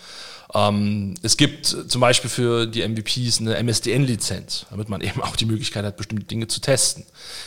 Ähm, 0.54 1.14
es 1.22 1.36
gibt 1.36 1.66
zum 1.66 2.00
Beispiel 2.00 2.30
für 2.30 2.66
die 2.66 2.86
MVPs 2.86 3.40
eine 3.40 3.62
MSDN-Lizenz, 3.62 4.66
damit 4.70 4.88
man 4.88 5.02
eben 5.02 5.22
auch 5.22 5.36
die 5.36 5.44
Möglichkeit 5.44 5.84
hat, 5.84 5.96
bestimmte 5.96 6.24
Dinge 6.24 6.48
zu 6.48 6.60
testen. 6.60 7.04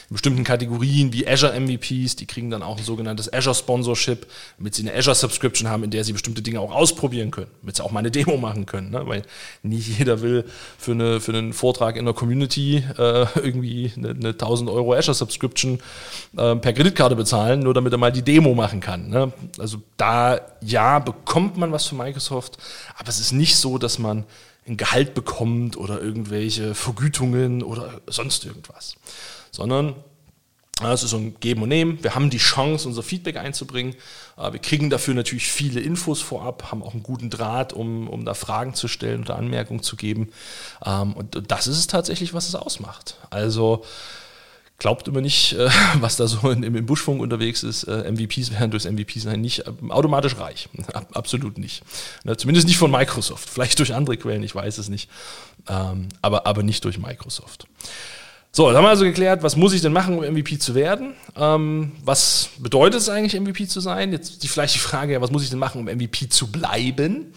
In 0.10 0.14
bestimmten 0.14 0.44
Kategorien 0.44 1.12
wie 1.12 1.28
Azure 1.28 1.60
MVPs, 1.60 2.16
die 2.16 2.28
kriegen 2.28 2.52
dann 2.52 2.62
auch 2.62 2.78
ein 2.78 2.84
sogenanntes 2.84 3.32
Azure 3.34 3.56
Sponsorship, 3.56 4.28
damit 4.58 4.76
sie 4.76 4.88
eine 4.88 4.96
Azure 4.96 5.16
Subscription 5.16 5.68
haben, 5.68 5.84
in 5.84 5.90
der 5.90 6.04
sie 6.04 6.14
bestimmte 6.14 6.44
Dinge 6.44 6.60
auch 6.60 6.72
ausprobieren 6.72 7.32
können, 7.32 7.50
damit 7.62 7.76
sie 7.78 7.84
auch 7.84 7.92
mal 7.92 8.00
eine 8.00 8.12
Demo 8.12 8.38
machen 8.38 8.68
können, 8.68 8.92
ne? 8.92 9.02
weil 9.08 9.24
nicht 9.64 9.98
jeder 9.98 10.22
will 10.22 10.46
für, 10.78 10.92
eine, 10.92 11.20
für 11.20 11.32
einen 11.32 11.54
Vortrag 11.54 11.96
in 11.96 12.06
der 12.06 12.14
Community 12.14 12.84
äh, 12.98 13.26
irgendwie 13.36 13.92
eine, 13.98 14.10
eine 14.10 14.30
1000 14.30 14.70
Euro 14.70 14.94
Azure 14.94 15.16
Subscription 15.16 15.80
äh, 16.38 16.56
per 16.56 16.74
Kreditkarte 16.74 17.16
bezahlen, 17.16 17.62
nur 17.62 17.74
damit 17.74 17.94
er 17.94 17.98
mal 17.98 18.12
die 18.12 18.22
Demo 18.22 18.54
machen 18.54 18.80
kann. 18.80 19.10
Ne? 19.10 19.34
Also 19.58 19.82
da 19.98 20.40
ja 20.62 21.00
bekommt 21.00 21.58
man 21.58 21.72
was 21.72 21.88
von 21.88 21.98
Microsoft, 21.98 22.58
aber 22.98 23.10
es 23.10 23.20
ist 23.20 23.32
nicht 23.32 23.56
so, 23.58 23.78
dass 23.78 24.00
man 24.00 24.26
ein 24.68 24.78
Gehalt 24.78 25.14
bekommt 25.14 25.78
oder 25.78 26.02
irgendwelche 26.02 26.76
Vergütungen 26.76 27.64
oder 27.64 28.02
sonst 28.08 28.46
irgendwas, 28.46 28.96
sondern 29.52 29.96
es 30.90 31.04
ist 31.04 31.12
so 31.12 31.18
ein 31.18 31.36
Geben 31.40 31.62
und 31.62 31.70
Nehmen. 31.70 32.04
Wir 32.04 32.16
haben 32.16 32.30
die 32.32 32.40
Chance, 32.40 32.88
unser 32.88 33.04
Feedback 33.04 33.38
einzubringen. 33.38 33.96
Wir 34.36 34.60
kriegen 34.60 34.90
dafür 34.90 35.14
natürlich 35.14 35.52
viele 35.52 35.80
Infos 35.80 36.22
vorab, 36.22 36.72
haben 36.72 36.82
auch 36.82 36.94
einen 36.94 37.04
guten 37.04 37.30
Draht, 37.30 37.74
um, 37.74 38.08
um 38.08 38.26
da 38.26 38.34
Fragen 38.34 38.74
zu 38.74 38.88
stellen 38.88 39.22
oder 39.22 39.36
Anmerkungen 39.36 39.84
zu 39.84 39.96
geben. 39.96 40.32
Ähm, 40.84 41.14
und 41.14 41.52
das 41.52 41.68
ist 41.68 41.78
es 41.78 41.86
tatsächlich, 41.86 42.34
was 42.34 42.48
es 42.48 42.56
ausmacht. 42.56 43.18
Also 43.30 43.84
glaubt 44.82 45.08
immer 45.08 45.22
nicht, 45.22 45.54
äh, 45.54 45.70
was 46.00 46.18
da 46.18 46.28
so 46.28 46.50
in, 46.50 46.64
im 46.64 46.86
Buschfunk 46.88 47.22
unterwegs 47.22 47.62
ist. 47.62 47.84
Äh, 47.84 48.12
MVPs 48.12 48.52
werden 48.52 48.72
durchs 48.72 48.86
MVP-Sein 48.86 49.40
nicht 49.40 49.60
äh, 49.60 49.72
automatisch 49.90 50.38
reich. 50.38 50.70
Absolut 51.14 51.60
nicht. 51.60 51.84
zumindest 52.38 52.68
nicht 52.68 52.78
von 52.78 52.90
Microsoft. 52.90 53.48
Vielleicht 53.48 53.78
durch 53.78 53.94
andere 53.94 54.18
Quellen, 54.18 54.42
ich 54.42 54.56
weiß 54.56 54.80
es 54.80 54.90
nicht. 54.90 55.08
Ähm, 55.70 56.10
aber, 56.24 56.48
aber 56.48 56.64
nicht 56.64 56.84
durch 56.84 56.98
Microsoft. 56.98 57.68
So, 58.52 58.66
dann 58.68 58.78
haben 58.78 58.86
wir 58.86 58.90
also 58.90 59.06
geklärt, 59.06 59.44
was 59.44 59.56
muss 59.56 59.72
ich 59.72 59.82
denn 59.82 59.94
machen, 59.94 60.18
um 60.18 60.26
MVP 60.26 60.58
zu 60.58 60.74
werden? 60.74 61.14
Ähm, 61.38 61.92
was 62.04 62.50
bedeutet 62.58 63.02
es 63.02 63.08
eigentlich, 63.08 63.40
MVP 63.40 63.68
zu 63.68 63.82
sein? 63.82 64.12
Jetzt 64.12 64.42
die, 64.42 64.48
vielleicht 64.48 64.74
die 64.74 64.80
Frage, 64.80 65.22
was 65.22 65.30
muss 65.30 65.44
ich 65.44 65.52
denn 65.52 65.60
machen, 65.60 65.80
um 65.80 65.86
MVP 65.86 66.28
zu 66.28 66.52
bleiben? 66.52 67.34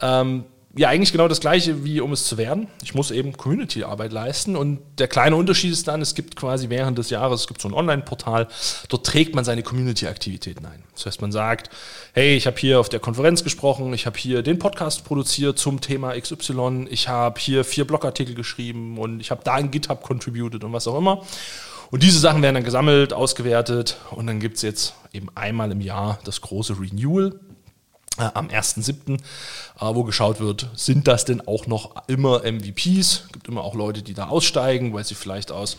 Ähm, 0.00 0.44
ja 0.76 0.88
eigentlich 0.88 1.12
genau 1.12 1.26
das 1.26 1.40
gleiche, 1.40 1.84
wie 1.84 2.00
um 2.00 2.12
es 2.12 2.24
zu 2.24 2.36
werden. 2.36 2.68
Ich 2.82 2.94
muss 2.94 3.10
eben 3.10 3.36
Community-Arbeit 3.36 4.12
leisten 4.12 4.56
und 4.56 4.80
der 4.98 5.08
kleine 5.08 5.36
Unterschied 5.36 5.72
ist 5.72 5.88
dann, 5.88 6.02
es 6.02 6.14
gibt 6.14 6.36
quasi 6.36 6.68
während 6.68 6.98
des 6.98 7.10
Jahres, 7.10 7.42
es 7.42 7.46
gibt 7.46 7.62
so 7.62 7.68
ein 7.68 7.74
Online-Portal, 7.74 8.48
dort 8.88 9.06
trägt 9.06 9.34
man 9.34 9.44
seine 9.44 9.62
Community-Aktivitäten 9.62 10.66
ein. 10.66 10.82
Das 10.94 11.06
heißt, 11.06 11.22
man 11.22 11.32
sagt, 11.32 11.70
hey, 12.12 12.36
ich 12.36 12.46
habe 12.46 12.58
hier 12.58 12.78
auf 12.78 12.88
der 12.88 13.00
Konferenz 13.00 13.42
gesprochen, 13.42 13.92
ich 13.94 14.04
habe 14.04 14.18
hier 14.18 14.42
den 14.42 14.58
Podcast 14.58 15.04
produziert 15.04 15.58
zum 15.58 15.80
Thema 15.80 16.18
XY, 16.18 16.88
ich 16.90 17.08
habe 17.08 17.40
hier 17.40 17.64
vier 17.64 17.86
Blogartikel 17.86 18.34
geschrieben 18.34 18.98
und 18.98 19.20
ich 19.20 19.30
habe 19.30 19.42
da 19.44 19.58
in 19.58 19.70
GitHub 19.70 20.02
contributed 20.02 20.62
und 20.62 20.72
was 20.72 20.86
auch 20.86 20.98
immer. 20.98 21.22
Und 21.90 22.02
diese 22.02 22.18
Sachen 22.18 22.42
werden 22.42 22.54
dann 22.54 22.64
gesammelt, 22.64 23.12
ausgewertet 23.12 23.96
und 24.10 24.26
dann 24.26 24.40
gibt 24.40 24.56
es 24.56 24.62
jetzt 24.62 24.94
eben 25.12 25.28
einmal 25.34 25.70
im 25.70 25.80
Jahr 25.80 26.18
das 26.24 26.40
große 26.40 26.78
Renewal 26.78 27.38
am 28.18 28.48
1.7., 28.48 29.14
äh, 29.14 29.18
wo 29.80 30.04
geschaut 30.04 30.40
wird, 30.40 30.68
sind 30.74 31.06
das 31.06 31.24
denn 31.24 31.46
auch 31.46 31.66
noch 31.66 31.90
immer 32.08 32.42
MVPs? 32.44 33.24
Es 33.26 33.32
gibt 33.32 33.48
immer 33.48 33.62
auch 33.62 33.74
Leute, 33.74 34.02
die 34.02 34.14
da 34.14 34.28
aussteigen, 34.28 34.94
weil 34.94 35.04
sie 35.04 35.14
vielleicht 35.14 35.52
aus 35.52 35.76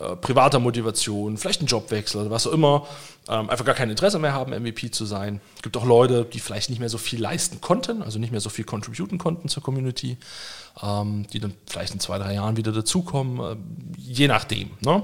äh, 0.00 0.16
privater 0.16 0.58
Motivation, 0.58 1.36
vielleicht 1.36 1.60
einen 1.60 1.68
Jobwechsel 1.68 2.22
oder 2.22 2.30
was 2.30 2.46
auch 2.46 2.52
immer, 2.52 2.86
ähm, 3.28 3.48
einfach 3.48 3.64
gar 3.64 3.74
kein 3.74 3.88
Interesse 3.88 4.18
mehr 4.18 4.34
haben, 4.34 4.52
MVP 4.52 4.90
zu 4.90 5.06
sein. 5.06 5.40
Es 5.56 5.62
gibt 5.62 5.76
auch 5.76 5.84
Leute, 5.84 6.26
die 6.30 6.40
vielleicht 6.40 6.68
nicht 6.68 6.78
mehr 6.78 6.90
so 6.90 6.98
viel 6.98 7.20
leisten 7.20 7.60
konnten, 7.60 8.02
also 8.02 8.18
nicht 8.18 8.30
mehr 8.30 8.40
so 8.40 8.50
viel 8.50 8.64
contributen 8.64 9.16
konnten 9.16 9.48
zur 9.48 9.62
Community, 9.62 10.18
ähm, 10.82 11.26
die 11.32 11.40
dann 11.40 11.54
vielleicht 11.66 11.94
in 11.94 12.00
zwei, 12.00 12.18
drei 12.18 12.34
Jahren 12.34 12.56
wieder 12.56 12.72
dazukommen, 12.72 13.40
äh, 13.40 13.56
je 13.98 14.28
nachdem. 14.28 14.70
Ne? 14.80 15.02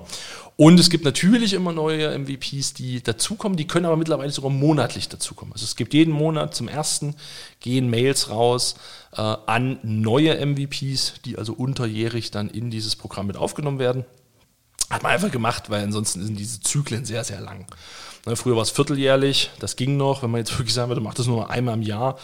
Und 0.57 0.79
es 0.79 0.91
gibt 0.91 1.07
natürlich 1.07 1.55
immer 1.55 1.73
neue 1.73 2.19
MVPs, 2.19 2.75
die 2.75 3.03
dazukommen, 3.03 3.57
die 3.57 3.67
können 3.67 3.87
aber 3.87 3.97
mittlerweile 3.97 4.31
sogar 4.31 4.51
monatlich 4.51 5.09
dazukommen. 5.09 5.55
Also 5.55 5.65
es 5.65 5.75
gibt 5.75 5.95
jeden 5.95 6.13
Monat 6.13 6.55
zum 6.55 6.69
ersten 6.69 7.15
gehen 7.61 7.89
Mails 7.89 8.29
raus 8.29 8.75
äh, 9.13 9.23
an 9.23 9.79
neue 9.83 10.45
MVPs, 10.45 11.15
die 11.25 11.39
also 11.39 11.55
unterjährig 11.55 12.31
dann 12.31 12.51
in 12.51 12.71
dieses 12.71 12.97
Programm 12.97 13.27
mit 13.27 13.39
aufgenommen 13.39 13.79
werden. 13.79 14.05
Hat 14.91 15.05
man 15.05 15.13
einfach 15.13 15.31
gemacht, 15.31 15.71
weil 15.71 15.85
ansonsten 15.85 16.23
sind 16.23 16.39
diese 16.39 16.61
Zyklen 16.61 17.05
sehr, 17.05 17.23
sehr 17.25 17.41
lang. 17.41 17.65
Ne, 18.27 18.37
früher 18.37 18.55
war 18.55 18.63
es 18.63 18.71
vierteljährlich, 18.71 19.51
das 19.61 19.77
ging 19.77 19.97
noch. 19.97 20.23
Wenn 20.23 20.31
man 20.31 20.41
jetzt 20.41 20.53
wirklich 20.59 20.75
sagen 20.75 20.91
würde, 20.91 21.01
macht 21.01 21.19
das 21.19 21.27
nur 21.27 21.51
einmal 21.51 21.75
im 21.75 21.83
Jahr, 21.83 22.19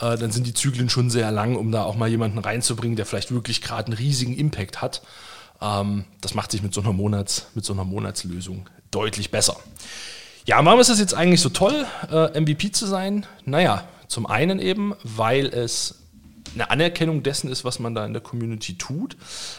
äh, 0.00 0.16
dann 0.16 0.30
sind 0.30 0.46
die 0.46 0.54
Zyklen 0.54 0.90
schon 0.90 1.10
sehr 1.10 1.30
lang, 1.30 1.56
um 1.56 1.72
da 1.72 1.84
auch 1.84 1.96
mal 1.96 2.08
jemanden 2.08 2.38
reinzubringen, 2.38 2.96
der 2.96 3.06
vielleicht 3.06 3.32
wirklich 3.32 3.62
gerade 3.62 3.86
einen 3.86 3.96
riesigen 3.96 4.36
Impact 4.36 4.82
hat. 4.82 5.02
Ähm, 5.60 6.04
das 6.20 6.34
macht 6.34 6.50
sich 6.50 6.62
mit 6.62 6.74
so, 6.74 6.80
einer 6.80 6.92
Monats, 6.92 7.46
mit 7.54 7.64
so 7.64 7.72
einer 7.72 7.84
Monatslösung 7.84 8.68
deutlich 8.90 9.30
besser. 9.30 9.56
Ja, 10.44 10.64
warum 10.64 10.80
ist 10.80 10.88
es 10.88 10.98
jetzt 10.98 11.14
eigentlich 11.14 11.40
so 11.40 11.50
toll, 11.50 11.86
äh, 12.10 12.40
MVP 12.40 12.72
zu 12.72 12.86
sein? 12.86 13.26
Naja, 13.44 13.86
zum 14.06 14.26
einen 14.26 14.60
eben, 14.60 14.94
weil 15.02 15.46
es 15.46 15.96
eine 16.60 16.70
Anerkennung 16.70 17.22
dessen 17.22 17.50
ist, 17.50 17.64
was 17.64 17.78
man 17.78 17.94
da 17.94 18.04
in 18.04 18.12
der 18.12 18.22
Community 18.22 18.76
tut. 18.76 19.16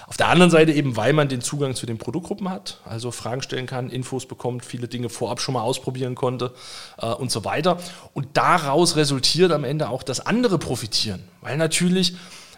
Auf 0.07 0.17
der 0.17 0.27
anderen 0.27 0.51
Seite 0.51 0.71
eben, 0.71 0.97
weil 0.97 1.13
man 1.13 1.29
den 1.29 1.41
Zugang 1.41 1.75
zu 1.75 1.85
den 1.85 1.97
Produktgruppen 1.97 2.49
hat, 2.49 2.81
also 2.85 3.11
Fragen 3.11 3.41
stellen 3.41 3.65
kann, 3.65 3.89
Infos 3.89 4.27
bekommt, 4.27 4.65
viele 4.65 4.87
Dinge 4.87 5.09
vorab 5.09 5.39
schon 5.39 5.53
mal 5.53 5.61
ausprobieren 5.61 6.15
konnte 6.15 6.53
äh, 6.97 7.07
und 7.07 7.31
so 7.31 7.45
weiter. 7.45 7.77
Und 8.13 8.27
daraus 8.33 8.95
resultiert 8.95 9.51
am 9.51 9.63
Ende 9.63 9.89
auch, 9.89 10.03
dass 10.03 10.19
andere 10.19 10.59
profitieren, 10.59 11.23
weil 11.41 11.57
natürlich 11.57 12.15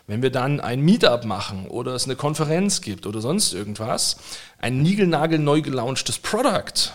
wenn 0.08 0.24
wir 0.24 0.32
dann 0.32 0.60
ein 0.60 0.82
Meetup 0.82 1.24
machen 1.24 1.68
oder 1.68 1.94
es 1.94 2.04
eine 2.04 2.18
Konferenz 2.18 2.82
gibt 2.82 3.06
oder 3.06 3.22
sonst 3.22 3.54
irgendwas, 3.54 4.18
ein 4.60 4.82
niegelnagel 4.82 5.40
neu 5.40 5.62
gelaunchtes 5.62 6.18
Product 6.18 6.92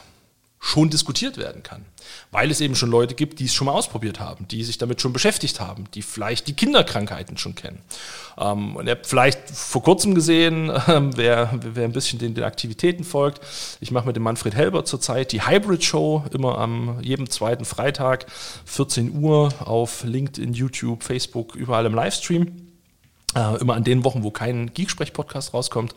schon 0.67 0.91
diskutiert 0.91 1.37
werden 1.37 1.63
kann. 1.63 1.85
Weil 2.33 2.51
es 2.51 2.61
eben 2.61 2.75
schon 2.75 2.91
Leute 2.91 3.15
gibt, 3.15 3.39
die 3.39 3.45
es 3.45 3.55
schon 3.55 3.67
mal 3.67 3.73
ausprobiert 3.73 4.19
haben, 4.19 4.49
die 4.49 4.65
sich 4.65 4.79
damit 4.79 5.01
schon 5.01 5.13
beschäftigt 5.13 5.61
haben, 5.61 5.85
die 5.95 6.03
vielleicht 6.03 6.49
die 6.49 6.55
Kinderkrankheiten 6.55 7.39
schon 7.39 7.55
kennen. 7.55 7.81
Ähm, 8.37 8.75
und 8.75 8.87
ihr 8.87 8.93
habt 8.93 9.07
vielleicht 9.07 9.49
vor 9.49 9.85
kurzem 9.85 10.17
gesehen, 10.17 10.71
äh, 10.71 11.17
wer, 11.17 11.51
wer 11.63 11.85
ein 11.85 11.93
bisschen 11.93 12.19
den, 12.19 12.35
den 12.35 12.43
Aktivitäten 12.43 13.05
folgt, 13.05 13.41
ich 13.81 13.93
mache 13.93 14.09
mit 14.09 14.17
dem 14.17 14.25
Manfred 14.25 14.57
Helber 14.57 14.85
zurzeit 14.85 15.31
die 15.31 15.47
Hybrid 15.47 15.85
Show, 15.85 16.25
immer 16.33 16.59
am 16.59 17.01
jedem 17.01 17.31
zweiten 17.31 17.65
Freitag, 17.65 18.27
14 18.65 19.23
Uhr 19.23 19.55
auf 19.61 20.03
LinkedIn, 20.03 20.53
YouTube, 20.53 21.05
Facebook, 21.05 21.55
überall 21.55 21.87
im 21.87 21.95
Livestream. 21.95 22.73
Äh, 23.37 23.61
immer 23.61 23.75
an 23.75 23.85
den 23.85 24.03
Wochen, 24.03 24.25
wo 24.25 24.33
kein 24.33 24.75
Geeksprech-Podcast 24.75 25.55
rauskommt. 25.55 25.95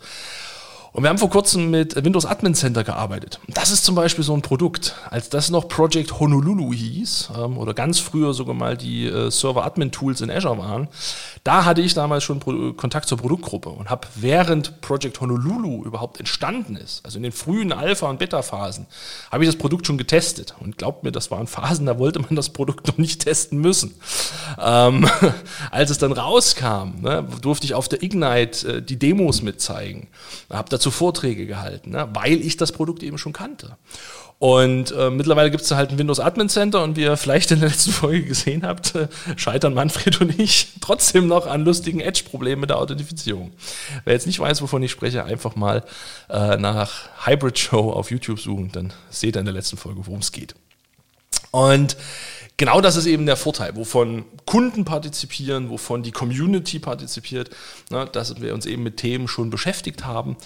Und 0.92 1.04
wir 1.04 1.10
haben 1.10 1.18
vor 1.18 1.30
kurzem 1.30 1.70
mit 1.70 1.94
Windows 2.04 2.26
Admin 2.26 2.54
Center 2.54 2.82
gearbeitet. 2.82 3.38
Das 3.46 3.70
ist 3.70 3.84
zum 3.84 3.94
Beispiel 3.94 4.24
so 4.24 4.34
ein 4.34 4.42
Produkt. 4.42 4.96
Als 5.08 5.28
das 5.28 5.48
noch 5.50 5.68
Project 5.68 6.18
Honolulu 6.18 6.72
hieß, 6.72 7.30
ähm, 7.38 7.58
oder 7.58 7.74
ganz 7.74 8.00
früher 8.00 8.34
sogar 8.34 8.54
mal 8.54 8.76
die 8.76 9.06
äh, 9.06 9.30
Server-Admin-Tools 9.30 10.20
in 10.20 10.30
Azure 10.30 10.58
waren, 10.58 10.88
da 11.44 11.64
hatte 11.64 11.80
ich 11.80 11.94
damals 11.94 12.24
schon 12.24 12.40
Pro 12.40 12.72
Kontakt 12.72 13.08
zur 13.08 13.18
Produktgruppe 13.18 13.68
und 13.68 13.88
habe 13.88 14.08
während 14.16 14.80
Project 14.80 15.20
Honolulu 15.20 15.84
überhaupt 15.84 16.18
entstanden 16.18 16.76
ist, 16.76 17.04
also 17.04 17.18
in 17.18 17.22
den 17.22 17.32
frühen 17.32 17.72
Alpha- 17.72 18.08
und 18.08 18.18
Beta-Phasen, 18.18 18.86
habe 19.30 19.44
ich 19.44 19.48
das 19.48 19.56
Produkt 19.56 19.86
schon 19.86 19.96
getestet. 19.96 20.54
Und 20.58 20.76
glaubt 20.76 21.04
mir, 21.04 21.12
das 21.12 21.30
waren 21.30 21.46
Phasen, 21.46 21.86
da 21.86 21.98
wollte 21.98 22.18
man 22.18 22.34
das 22.34 22.50
Produkt 22.50 22.88
noch 22.88 22.98
nicht 22.98 23.22
testen 23.22 23.60
müssen. 23.60 23.94
Ähm, 24.58 25.08
als 25.70 25.90
es 25.90 25.98
dann 25.98 26.12
rauskam, 26.12 27.00
ne, 27.00 27.26
durfte 27.40 27.64
ich 27.66 27.74
auf 27.74 27.88
der 27.88 28.02
Ignite 28.02 28.78
äh, 28.78 28.82
die 28.82 28.98
Demos 28.98 29.42
mitzeigen. 29.42 30.08
Habe 30.50 30.68
dazu 30.80 30.90
Vorträge 30.90 31.46
gehalten, 31.46 31.90
ne, 31.90 32.08
weil 32.12 32.40
ich 32.40 32.56
das 32.56 32.72
Produkt 32.72 33.02
eben 33.02 33.18
schon 33.18 33.32
kannte. 33.32 33.76
Und 34.38 34.92
äh, 34.92 35.10
mittlerweile 35.10 35.50
gibt 35.50 35.62
es 35.64 35.70
halt 35.70 35.90
ein 35.90 35.98
Windows 35.98 36.18
Admin 36.18 36.48
Center 36.48 36.82
und 36.82 36.96
wie 36.96 37.02
ihr 37.02 37.18
vielleicht 37.18 37.50
in 37.50 37.60
der 37.60 37.68
letzten 37.68 37.92
Folge 37.92 38.24
gesehen 38.24 38.66
habt, 38.66 38.94
äh, 38.94 39.08
scheitern 39.36 39.74
Manfred 39.74 40.18
und 40.22 40.40
ich 40.40 40.68
trotzdem 40.80 41.26
noch 41.26 41.46
an 41.46 41.66
lustigen 41.66 42.00
Edge-Problemen 42.00 42.62
mit 42.62 42.70
der 42.70 42.78
Authentifizierung. 42.78 43.52
Wer 44.04 44.14
jetzt 44.14 44.26
nicht 44.26 44.40
weiß, 44.40 44.62
wovon 44.62 44.82
ich 44.82 44.90
spreche, 44.90 45.24
einfach 45.24 45.56
mal 45.56 45.84
äh, 46.30 46.56
nach 46.56 47.10
Hybrid 47.26 47.58
Show 47.58 47.92
auf 47.92 48.10
YouTube 48.10 48.40
suchen, 48.40 48.72
dann 48.72 48.94
seht 49.10 49.36
ihr 49.36 49.40
in 49.40 49.44
der 49.44 49.54
letzten 49.54 49.76
Folge, 49.76 50.06
worum 50.06 50.20
es 50.20 50.32
geht. 50.32 50.54
Und 51.50 51.98
genau 52.60 52.82
das 52.82 52.96
ist 52.96 53.06
eben 53.06 53.24
der 53.24 53.38
Vorteil, 53.38 53.74
wovon 53.74 54.26
Kunden 54.44 54.84
partizipieren, 54.84 55.70
wovon 55.70 56.02
die 56.02 56.12
Community 56.12 56.78
partizipiert, 56.78 57.48
ne, 57.88 58.06
dass 58.12 58.38
wir 58.42 58.52
uns 58.52 58.66
eben 58.66 58.82
mit 58.82 58.98
Themen 58.98 59.28
schon 59.28 59.48
beschäftigt 59.48 60.04
haben 60.04 60.36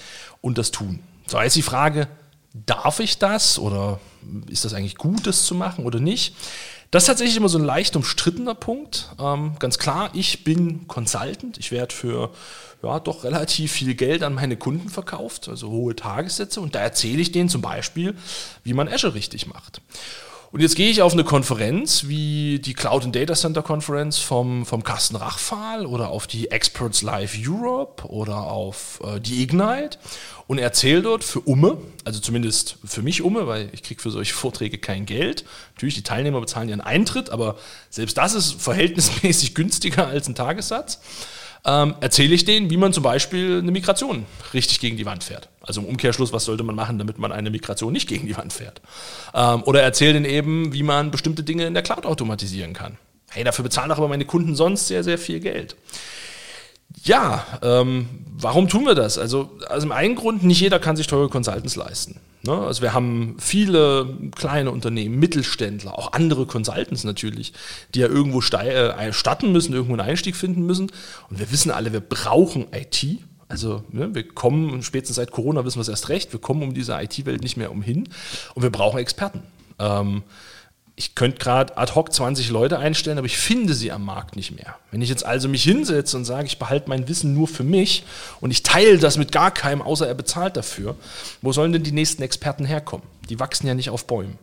und 0.40 0.56
das 0.56 0.70
tun. 0.70 1.00
So, 1.26 1.40
jetzt 1.40 1.56
die 1.56 1.62
Frage, 1.62 2.06
darf 2.52 3.00
ich 3.00 3.18
das 3.18 3.58
oder 3.58 3.98
ist 4.48 4.64
das 4.64 4.74
eigentlich 4.74 4.96
gut, 4.96 5.26
das 5.26 5.44
zu 5.44 5.56
machen 5.56 5.84
oder 5.84 5.98
nicht? 5.98 6.36
Das 6.92 7.02
ist 7.02 7.06
tatsächlich 7.08 7.36
immer 7.36 7.48
so 7.48 7.58
ein 7.58 7.64
leicht 7.64 7.96
umstrittener 7.96 8.54
Punkt. 8.54 9.10
Ähm, 9.18 9.56
ganz 9.58 9.78
klar, 9.78 10.10
ich 10.12 10.44
bin 10.44 10.86
Consultant. 10.86 11.58
Ich 11.58 11.72
werde 11.72 11.92
für 11.92 12.30
ja, 12.84 13.00
doch 13.00 13.24
relativ 13.24 13.72
viel 13.72 13.96
Geld 13.96 14.22
an 14.22 14.34
meine 14.34 14.56
Kunden 14.56 14.88
verkauft, 14.88 15.48
also 15.48 15.68
hohe 15.70 15.96
Tagessätze. 15.96 16.60
Und 16.60 16.76
da 16.76 16.78
erzähle 16.78 17.20
ich 17.20 17.32
denen 17.32 17.48
zum 17.48 17.62
Beispiel, 17.62 18.14
wie 18.62 18.74
man 18.74 18.86
Azure 18.86 19.14
richtig 19.14 19.48
macht. 19.48 19.80
Und 20.54 20.60
jetzt 20.60 20.76
gehe 20.76 20.88
ich 20.88 21.02
auf 21.02 21.14
eine 21.14 21.24
Konferenz 21.24 22.06
wie 22.06 22.60
die 22.60 22.74
Cloud 22.74 23.02
and 23.02 23.16
Data 23.16 23.34
Center 23.34 23.60
Conference 23.60 24.18
vom, 24.18 24.64
vom 24.64 24.84
Carsten 24.84 25.16
Rachfahl 25.16 25.84
oder 25.84 26.10
auf 26.10 26.28
die 26.28 26.52
Experts 26.52 27.02
Live 27.02 27.36
Europe 27.36 28.06
oder 28.06 28.36
auf 28.44 29.00
äh, 29.02 29.18
die 29.18 29.42
Ignite 29.42 29.98
und 30.46 30.58
erzähle 30.58 31.02
dort 31.02 31.24
für 31.24 31.40
Umme, 31.40 31.78
also 32.04 32.20
zumindest 32.20 32.78
für 32.84 33.02
mich 33.02 33.22
Umme, 33.22 33.48
weil 33.48 33.68
ich 33.72 33.82
kriege 33.82 34.00
für 34.00 34.12
solche 34.12 34.32
Vorträge 34.34 34.78
kein 34.78 35.06
Geld. 35.06 35.44
Natürlich, 35.74 35.96
die 35.96 36.04
Teilnehmer 36.04 36.40
bezahlen 36.40 36.68
ihren 36.68 36.80
Eintritt, 36.80 37.30
aber 37.30 37.56
selbst 37.90 38.16
das 38.16 38.34
ist 38.34 38.62
verhältnismäßig 38.62 39.54
günstiger 39.56 40.06
als 40.06 40.28
ein 40.28 40.36
Tagessatz 40.36 41.00
ähm, 41.66 41.94
erzähle 42.00 42.34
ich 42.34 42.44
denen, 42.44 42.70
wie 42.70 42.76
man 42.76 42.92
zum 42.92 43.02
Beispiel 43.02 43.58
eine 43.58 43.70
Migration 43.70 44.26
richtig 44.52 44.80
gegen 44.80 44.96
die 44.96 45.06
Wand 45.06 45.24
fährt. 45.24 45.48
Also 45.62 45.80
im 45.80 45.86
Umkehrschluss, 45.86 46.32
was 46.32 46.44
sollte 46.44 46.62
man 46.62 46.74
machen, 46.74 46.98
damit 46.98 47.18
man 47.18 47.32
eine 47.32 47.50
Migration 47.50 47.92
nicht 47.92 48.08
gegen 48.08 48.26
die 48.26 48.36
Wand 48.36 48.52
fährt? 48.52 48.82
Ähm, 49.34 49.62
oder 49.64 49.82
erzähle 49.82 50.14
denen 50.14 50.26
eben, 50.26 50.72
wie 50.72 50.82
man 50.82 51.10
bestimmte 51.10 51.42
Dinge 51.42 51.66
in 51.66 51.74
der 51.74 51.82
Cloud 51.82 52.04
automatisieren 52.04 52.74
kann. 52.74 52.98
Hey, 53.30 53.44
dafür 53.44 53.62
bezahlen 53.62 53.88
doch 53.88 53.98
aber 53.98 54.08
meine 54.08 54.26
Kunden 54.26 54.54
sonst 54.54 54.86
sehr, 54.88 55.02
sehr 55.02 55.18
viel 55.18 55.40
Geld. 55.40 55.74
Ja, 57.02 57.46
ähm, 57.62 58.08
warum 58.36 58.68
tun 58.68 58.84
wir 58.84 58.94
das? 58.94 59.18
Also, 59.18 59.50
also 59.68 59.86
im 59.86 59.92
einen 59.92 60.14
Grund, 60.14 60.44
nicht 60.44 60.60
jeder 60.60 60.78
kann 60.78 60.96
sich 60.96 61.06
teure 61.06 61.28
Consultants 61.28 61.76
leisten. 61.76 62.20
Ne? 62.46 62.52
Also 62.52 62.82
wir 62.82 62.92
haben 62.92 63.36
viele 63.38 64.16
kleine 64.36 64.70
Unternehmen, 64.70 65.18
Mittelständler, 65.18 65.98
auch 65.98 66.12
andere 66.12 66.46
Consultants 66.46 67.04
natürlich, 67.04 67.52
die 67.94 68.00
ja 68.00 68.08
irgendwo 68.08 68.40
äh, 68.40 69.12
starten 69.12 69.52
müssen, 69.52 69.72
irgendwo 69.72 69.94
einen 69.94 70.08
Einstieg 70.08 70.36
finden 70.36 70.66
müssen. 70.66 70.90
Und 71.30 71.38
wir 71.38 71.50
wissen 71.50 71.70
alle, 71.70 71.92
wir 71.92 72.00
brauchen 72.00 72.66
IT. 72.72 73.18
Also 73.48 73.84
ne, 73.90 74.14
wir 74.14 74.28
kommen, 74.28 74.82
spätestens 74.82 75.16
seit 75.16 75.30
Corona 75.30 75.64
wissen 75.64 75.76
wir 75.76 75.82
es 75.82 75.88
erst 75.88 76.08
recht, 76.08 76.32
wir 76.32 76.40
kommen 76.40 76.62
um 76.62 76.74
diese 76.74 76.94
IT-Welt 77.00 77.42
nicht 77.42 77.56
mehr 77.56 77.70
umhin 77.70 78.08
und 78.54 78.62
wir 78.62 78.70
brauchen 78.70 78.98
Experten. 78.98 79.42
Ähm, 79.78 80.22
ich 80.96 81.16
könnte 81.16 81.38
gerade 81.38 81.76
ad 81.76 81.94
hoc 81.94 82.12
20 82.12 82.50
Leute 82.50 82.78
einstellen, 82.78 83.18
aber 83.18 83.26
ich 83.26 83.36
finde 83.36 83.74
sie 83.74 83.90
am 83.90 84.04
Markt 84.04 84.36
nicht 84.36 84.52
mehr. 84.52 84.76
Wenn 84.92 85.02
ich 85.02 85.08
jetzt 85.08 85.26
also 85.26 85.48
mich 85.48 85.64
hinsetze 85.64 86.16
und 86.16 86.24
sage, 86.24 86.46
ich 86.46 86.58
behalte 86.58 86.88
mein 86.88 87.08
Wissen 87.08 87.34
nur 87.34 87.48
für 87.48 87.64
mich 87.64 88.04
und 88.40 88.52
ich 88.52 88.62
teile 88.62 88.98
das 88.98 89.18
mit 89.18 89.32
gar 89.32 89.50
keinem, 89.50 89.82
außer 89.82 90.06
er 90.06 90.14
bezahlt 90.14 90.56
dafür, 90.56 90.94
wo 91.42 91.52
sollen 91.52 91.72
denn 91.72 91.82
die 91.82 91.90
nächsten 91.90 92.22
Experten 92.22 92.64
herkommen? 92.64 93.04
Die 93.28 93.40
wachsen 93.40 93.66
ja 93.66 93.74
nicht 93.74 93.90
auf 93.90 94.06
Bäumen. 94.06 94.38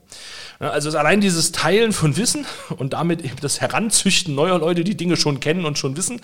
Also 0.60 0.96
allein 0.98 1.22
dieses 1.22 1.54
Teilen 1.54 1.94
von 1.94 2.18
Wissen 2.18 2.46
und 2.78 2.94
damit 2.94 3.22
eben 3.22 3.38
das 3.40 3.62
Heranzüchten 3.62 4.36
neuer 4.36 4.60
Leute, 4.60 4.84
die 4.84 4.98
Dinge 4.98 5.16
schon 5.16 5.40
kennen 5.40 5.64
und 5.64 5.78
schon 5.78 5.96
wissen, 5.96 6.22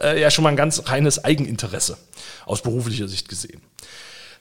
äh, 0.00 0.18
ja 0.20 0.30
schon 0.30 0.42
mal 0.42 0.50
ein 0.50 0.56
ganz 0.56 0.88
reines 0.88 1.24
Eigeninteresse 1.24 1.98
aus 2.46 2.62
beruflicher 2.62 3.08
Sicht 3.08 3.28
gesehen. 3.28 3.60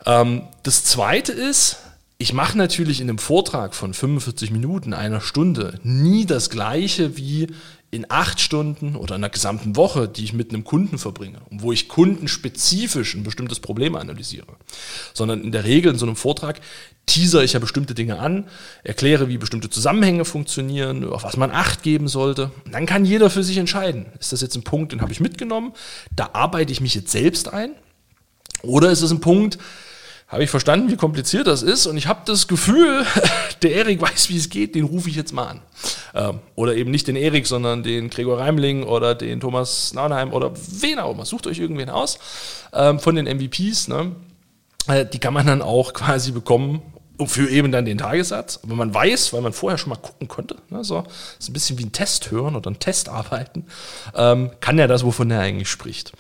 Ähm, 0.06 0.48
das 0.63 0.86
Zweite 0.86 1.34
ist, 1.34 1.78
ich 2.17 2.32
mache 2.32 2.58
natürlich 2.58 3.01
in 3.01 3.10
einem 3.10 3.17
Vortrag 3.17 3.75
von 3.75 3.93
45 3.93 4.51
Minuten, 4.51 4.93
einer 4.93 5.19
Stunde, 5.19 5.80
nie 5.84 6.25
das 6.25 6.49
gleiche 6.49 7.17
wie 7.17 7.47
in 7.91 8.06
acht 8.10 8.41
Stunden 8.41 8.95
oder 8.95 9.15
einer 9.15 9.30
gesamten 9.30 9.75
Woche, 9.75 10.08
die 10.08 10.23
ich 10.23 10.34
mit 10.34 10.49
einem 10.49 10.63
Kunden 10.63 10.97
verbringe 10.97 11.39
wo 11.49 11.71
ich 11.71 11.88
kundenspezifisch 11.88 13.15
ein 13.15 13.23
bestimmtes 13.23 13.60
Problem 13.60 13.95
analysiere, 13.95 14.47
sondern 15.13 15.41
in 15.41 15.51
der 15.51 15.63
Regel 15.63 15.93
in 15.93 15.97
so 15.97 16.06
einem 16.06 16.15
Vortrag 16.15 16.60
teaser 17.06 17.43
ich 17.43 17.54
ja 17.54 17.60
bestimmte 17.60 17.93
Dinge 17.93 18.19
an, 18.19 18.47
erkläre, 18.84 19.30
wie 19.30 19.38
bestimmte 19.38 19.69
Zusammenhänge 19.69 20.25
funktionieren, 20.25 21.08
auf 21.08 21.23
was 21.23 21.38
man 21.38 21.51
Acht 21.51 21.84
geben 21.84 22.08
sollte. 22.08 22.51
Und 22.65 22.73
dann 22.73 22.86
kann 22.86 23.06
jeder 23.06 23.30
für 23.30 23.43
sich 23.43 23.58
entscheiden. 23.58 24.08
Ist 24.19 24.34
das 24.34 24.41
jetzt 24.41 24.56
ein 24.56 24.63
Punkt, 24.63 24.91
den 24.91 25.01
habe 25.01 25.12
ich 25.12 25.19
mitgenommen, 25.19 25.73
da 26.12 26.32
arbeite 26.34 26.71
ich 26.71 26.82
mich 26.82 26.95
jetzt 26.95 27.12
selbst 27.12 27.54
ein? 27.54 27.71
Oder 28.63 28.89
ist 28.89 29.01
es 29.01 29.12
ein 29.12 29.19
Punkt, 29.19 29.60
habe 30.36 30.43
ich 30.43 30.50
verstanden, 30.50 30.91
wie 30.91 30.98
kompliziert 30.98 31.48
das 31.48 31.63
ist 31.63 31.86
und 31.86 31.95
ich 31.95 32.08
habe 32.08 32.19
das 32.26 32.50
Gefühl, 32.50 33.06
der 33.62 33.74
Erik 33.74 34.02
weiß, 34.02 34.28
wie 34.28 34.36
es 34.36 34.50
geht, 34.50 34.76
den 34.76 34.84
rufe 34.84 35.10
ich 35.10 35.15
jetzt 35.15 35.32
mal 35.32 35.48
an. 35.48 35.62
Ähm, 36.13 36.39
oder 36.56 36.76
eben 36.76 36.91
nicht 36.91 37.08
den 37.08 37.15
Erik, 37.15 37.48
sondern 37.48 37.84
den 37.84 38.10
Gregor 38.10 38.39
Reimling 38.39 38.84
oder 38.84 39.15
den 39.15 39.39
Thomas 39.39 39.93
Naunheim 39.93 40.34
oder 40.34 40.52
wen 40.82 41.00
auch 41.00 41.13
immer. 41.13 41.26
Sucht 41.26 41.48
euch 41.48 41.60
irgendwen 41.60 41.89
aus 41.89 42.19
ähm, 42.74 43.00
von 43.00 43.15
den 43.15 43.28
MVPs. 43.34 43.88
Ne? 43.88 44.12
Äh, 44.88 45.06
die 45.06 45.19
kann 45.19 45.34
man 45.34 45.48
dann 45.48 45.62
auch 45.62 45.93
quasi 45.93 46.34
bekommen 46.34 46.82
für 47.28 47.50
eben 47.50 47.71
dann 47.71 47.86
den 47.86 47.98
Tagessatz. 47.98 48.60
Aber 48.62 48.76
man 48.76 48.93
weiß, 48.93 49.32
weil 49.32 49.39
man 49.39 49.54
vorher 49.54 49.78
schon 49.78 49.91
mal 49.91 49.95
gucken 49.95 50.28
konnte, 50.28 50.58
ne, 50.69 50.84
so 50.84 51.06
ist 51.39 51.50
ein 51.50 51.54
bisschen 51.54 51.78
wie 51.78 51.86
ein 51.86 51.93
Test 51.93 52.30
hören 52.30 52.58
oder 52.58 52.69
ein 52.69 52.79
Test 52.79 53.08
arbeiten, 53.08 53.67
ähm, 54.15 54.52
kann 54.60 54.77
er 54.79 54.90
das, 54.90 55.06
wovon 55.06 55.31
er 55.31 55.40
eigentlich 55.40 55.69
spricht. 55.69 56.12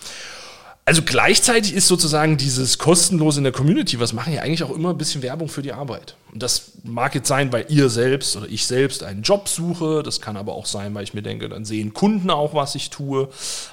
Also 0.87 1.01
gleichzeitig 1.01 1.73
ist 1.73 1.87
sozusagen 1.87 2.37
dieses 2.37 2.77
kostenlose 2.77 3.39
in 3.39 3.43
der 3.43 3.51
Community, 3.51 3.99
was 3.99 4.13
machen 4.13 4.31
ja 4.33 4.43
eigentlich 4.43 4.63
auch 4.63 4.69
immer 4.69 4.91
ein 4.91 4.99
bisschen 4.99 5.23
Werbung 5.23 5.49
für 5.49 5.63
die 5.63 5.73
Arbeit. 5.73 6.15
Und 6.31 6.43
das 6.43 6.73
mag 6.83 7.15
jetzt 7.15 7.27
sein, 7.27 7.51
weil 7.51 7.65
ihr 7.69 7.89
selbst 7.89 8.35
oder 8.37 8.47
ich 8.47 8.67
selbst 8.67 9.01
einen 9.01 9.23
Job 9.23 9.49
suche. 9.49 10.03
Das 10.03 10.21
kann 10.21 10.37
aber 10.37 10.53
auch 10.53 10.67
sein, 10.67 10.93
weil 10.93 11.03
ich 11.03 11.15
mir 11.15 11.23
denke, 11.23 11.49
dann 11.49 11.65
sehen 11.65 11.95
Kunden 11.95 12.29
auch, 12.29 12.53
was 12.53 12.75
ich 12.75 12.91
tue. 12.91 13.29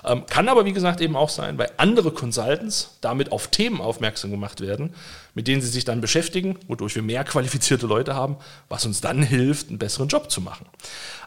Ähm, 0.06 0.24
kann 0.26 0.48
aber, 0.48 0.64
wie 0.64 0.72
gesagt, 0.72 1.02
eben 1.02 1.14
auch 1.14 1.28
sein, 1.28 1.58
weil 1.58 1.70
andere 1.76 2.12
Consultants 2.12 2.96
damit 3.02 3.30
auf 3.30 3.48
Themen 3.48 3.82
aufmerksam 3.82 4.30
gemacht 4.30 4.62
werden, 4.62 4.94
mit 5.34 5.48
denen 5.48 5.60
sie 5.60 5.68
sich 5.68 5.84
dann 5.84 6.00
beschäftigen, 6.00 6.58
wodurch 6.66 6.94
wir 6.94 7.02
mehr 7.02 7.24
qualifizierte 7.24 7.86
Leute 7.86 8.14
haben, 8.14 8.36
was 8.70 8.86
uns 8.86 9.02
dann 9.02 9.22
hilft, 9.22 9.68
einen 9.68 9.76
besseren 9.76 10.08
Job 10.08 10.30
zu 10.30 10.40
machen. 10.40 10.64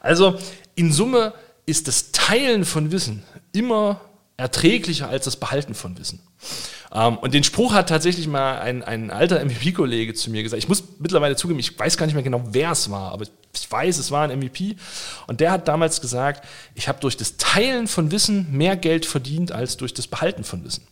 Also 0.02 0.40
in 0.74 0.92
Summe 0.92 1.34
ist 1.68 1.88
das 1.88 2.12
Teilen 2.12 2.66
von 2.66 2.92
Wissen 2.92 3.22
immer 3.52 4.02
erträglicher 4.38 5.10
als 5.10 5.26
das 5.26 5.38
Behalten 5.38 5.74
von 5.74 5.98
Wissen. 5.98 6.20
Ähm, 6.94 7.18
und 7.18 7.34
den 7.34 7.44
Spruch 7.44 7.74
hat 7.74 7.90
tatsächlich 7.90 8.28
mal 8.28 8.60
ein, 8.60 8.84
ein 8.84 9.12
alter 9.12 9.40
MVP-Kollege 9.46 10.14
zu 10.14 10.30
mir 10.32 10.44
gesagt. 10.44 10.62
Ich 10.62 10.70
muss 10.70 10.84
mittlerweile 11.00 11.36
zugeben, 11.36 11.60
ich 11.60 11.78
weiß 11.78 11.98
gar 11.98 12.06
nicht 12.06 12.16
mehr 12.16 12.24
genau, 12.24 12.44
wer 12.52 12.72
es 12.72 12.90
war, 12.90 13.12
aber 13.12 13.26
ich 13.54 13.72
weiß, 13.72 13.98
es 13.98 14.12
war 14.12 14.28
ein 14.28 14.38
MVP. 14.40 14.76
Und 15.28 15.40
der 15.40 15.52
hat 15.52 15.68
damals 15.68 16.02
gesagt, 16.02 16.46
ich 16.74 16.88
habe 16.88 17.00
durch 17.00 17.18
das 17.18 17.38
Teilen 17.38 17.88
von 17.88 18.12
Wissen 18.12 18.52
mehr 18.52 18.76
Geld 18.76 19.06
verdient 19.06 19.52
als 19.52 19.78
durch 19.78 19.94
das 19.94 20.08
Behalten 20.08 20.44
von 20.44 20.64
Wissen. 20.66 20.86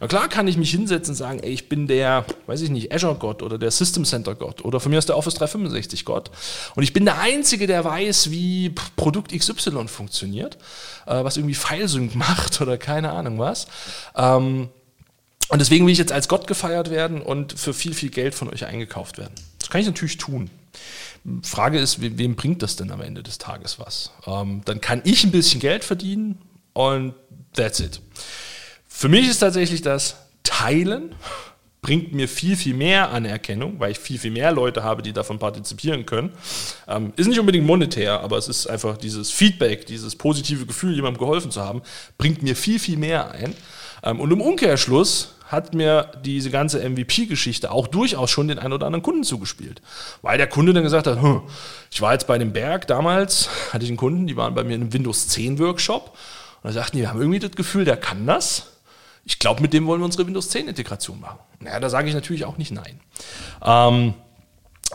Na 0.00 0.06
klar 0.08 0.28
kann 0.28 0.48
ich 0.48 0.56
mich 0.56 0.70
hinsetzen 0.70 1.12
und 1.12 1.16
sagen, 1.16 1.40
ey, 1.40 1.50
ich 1.50 1.68
bin 1.68 1.86
der, 1.86 2.24
weiß 2.46 2.62
ich 2.62 2.70
nicht, 2.70 2.92
Azure-Gott 2.92 3.42
oder 3.42 3.58
der 3.58 3.70
System 3.70 4.04
Center-Gott 4.04 4.64
oder 4.64 4.80
von 4.80 4.90
mir 4.90 4.98
aus 4.98 5.06
der 5.06 5.16
Office 5.16 5.36
365-Gott. 5.36 6.30
Und 6.74 6.82
ich 6.82 6.92
bin 6.92 7.04
der 7.04 7.18
Einzige, 7.18 7.66
der 7.66 7.84
weiß, 7.84 8.30
wie 8.30 8.70
Produkt 8.96 9.36
XY 9.36 9.88
funktioniert, 9.88 10.58
äh, 11.08 11.24
was 11.24 11.36
irgendwie 11.36 11.54
Filesync 11.54 12.14
macht 12.14 12.60
oder 12.60 12.78
keine 12.78 13.12
Ahnung 13.12 13.38
was. 13.38 13.66
Ähm, 14.14 14.68
und 15.48 15.60
deswegen 15.60 15.86
will 15.86 15.92
ich 15.92 15.98
jetzt 15.98 16.12
als 16.12 16.28
Gott 16.28 16.46
gefeiert 16.46 16.90
werden 16.90 17.22
und 17.22 17.58
für 17.58 17.72
viel, 17.72 17.94
viel 17.94 18.10
Geld 18.10 18.34
von 18.34 18.50
euch 18.52 18.66
eingekauft 18.66 19.16
werden. 19.16 19.34
Das 19.58 19.70
kann 19.70 19.80
ich 19.80 19.86
natürlich 19.86 20.18
tun. 20.18 20.50
Frage 21.42 21.78
ist, 21.78 22.00
wem 22.00 22.36
bringt 22.36 22.62
das 22.62 22.76
denn 22.76 22.90
am 22.90 23.00
Ende 23.00 23.22
des 23.22 23.38
Tages 23.38 23.78
was? 23.78 24.12
Ähm, 24.26 24.62
dann 24.64 24.80
kann 24.80 25.00
ich 25.04 25.24
ein 25.24 25.30
bisschen 25.30 25.60
Geld 25.60 25.84
verdienen 25.84 26.38
und 26.74 27.14
that's 27.54 27.80
it. 27.80 28.00
Für 28.86 29.08
mich 29.08 29.28
ist 29.28 29.38
tatsächlich 29.38 29.82
das 29.82 30.16
Teilen 30.42 31.14
bringt 31.88 32.12
mir 32.12 32.28
viel, 32.28 32.54
viel 32.54 32.74
mehr 32.74 33.12
Anerkennung, 33.12 33.80
weil 33.80 33.92
ich 33.92 33.98
viel, 33.98 34.18
viel 34.18 34.30
mehr 34.30 34.52
Leute 34.52 34.82
habe, 34.82 35.00
die 35.00 35.14
davon 35.14 35.38
partizipieren 35.38 36.04
können. 36.04 36.34
Ähm, 36.86 37.14
ist 37.16 37.28
nicht 37.28 37.40
unbedingt 37.40 37.64
monetär, 37.64 38.20
aber 38.20 38.36
es 38.36 38.46
ist 38.46 38.66
einfach 38.66 38.98
dieses 38.98 39.30
Feedback, 39.30 39.86
dieses 39.86 40.14
positive 40.14 40.66
Gefühl, 40.66 40.94
jemandem 40.94 41.18
geholfen 41.18 41.50
zu 41.50 41.62
haben, 41.62 41.80
bringt 42.18 42.42
mir 42.42 42.54
viel, 42.56 42.78
viel 42.78 42.98
mehr 42.98 43.30
ein. 43.30 43.54
Ähm, 44.02 44.20
und 44.20 44.30
im 44.30 44.42
Umkehrschluss 44.42 45.36
hat 45.46 45.72
mir 45.72 46.12
diese 46.22 46.50
ganze 46.50 46.86
MVP-Geschichte 46.86 47.70
auch 47.70 47.86
durchaus 47.86 48.30
schon 48.30 48.48
den 48.48 48.58
einen 48.58 48.74
oder 48.74 48.84
anderen 48.84 49.02
Kunden 49.02 49.24
zugespielt. 49.24 49.80
Weil 50.20 50.36
der 50.36 50.46
Kunde 50.46 50.74
dann 50.74 50.82
gesagt 50.82 51.06
hat, 51.06 51.22
hm, 51.22 51.40
ich 51.90 52.02
war 52.02 52.12
jetzt 52.12 52.26
bei 52.26 52.36
dem 52.36 52.52
Berg 52.52 52.86
damals, 52.86 53.48
hatte 53.72 53.84
ich 53.84 53.90
einen 53.90 53.96
Kunden, 53.96 54.26
die 54.26 54.36
waren 54.36 54.54
bei 54.54 54.62
mir 54.62 54.74
in 54.74 54.82
einem 54.82 54.92
Windows 54.92 55.28
10 55.28 55.58
Workshop 55.58 56.14
und 56.62 56.68
da 56.68 56.72
sagten 56.72 56.98
die, 56.98 57.04
wir 57.04 57.08
haben 57.08 57.20
irgendwie 57.20 57.38
das 57.38 57.52
Gefühl, 57.52 57.86
der 57.86 57.96
kann 57.96 58.26
das. 58.26 58.66
Ich 59.28 59.38
glaube, 59.38 59.60
mit 59.60 59.74
dem 59.74 59.86
wollen 59.86 60.00
wir 60.00 60.06
unsere 60.06 60.26
Windows 60.26 60.48
10 60.48 60.68
Integration 60.68 61.20
machen. 61.20 61.38
Naja, 61.60 61.78
da 61.80 61.90
sage 61.90 62.08
ich 62.08 62.14
natürlich 62.14 62.46
auch 62.46 62.56
nicht 62.56 62.72
nein. 62.72 62.98
Ähm, 63.62 64.14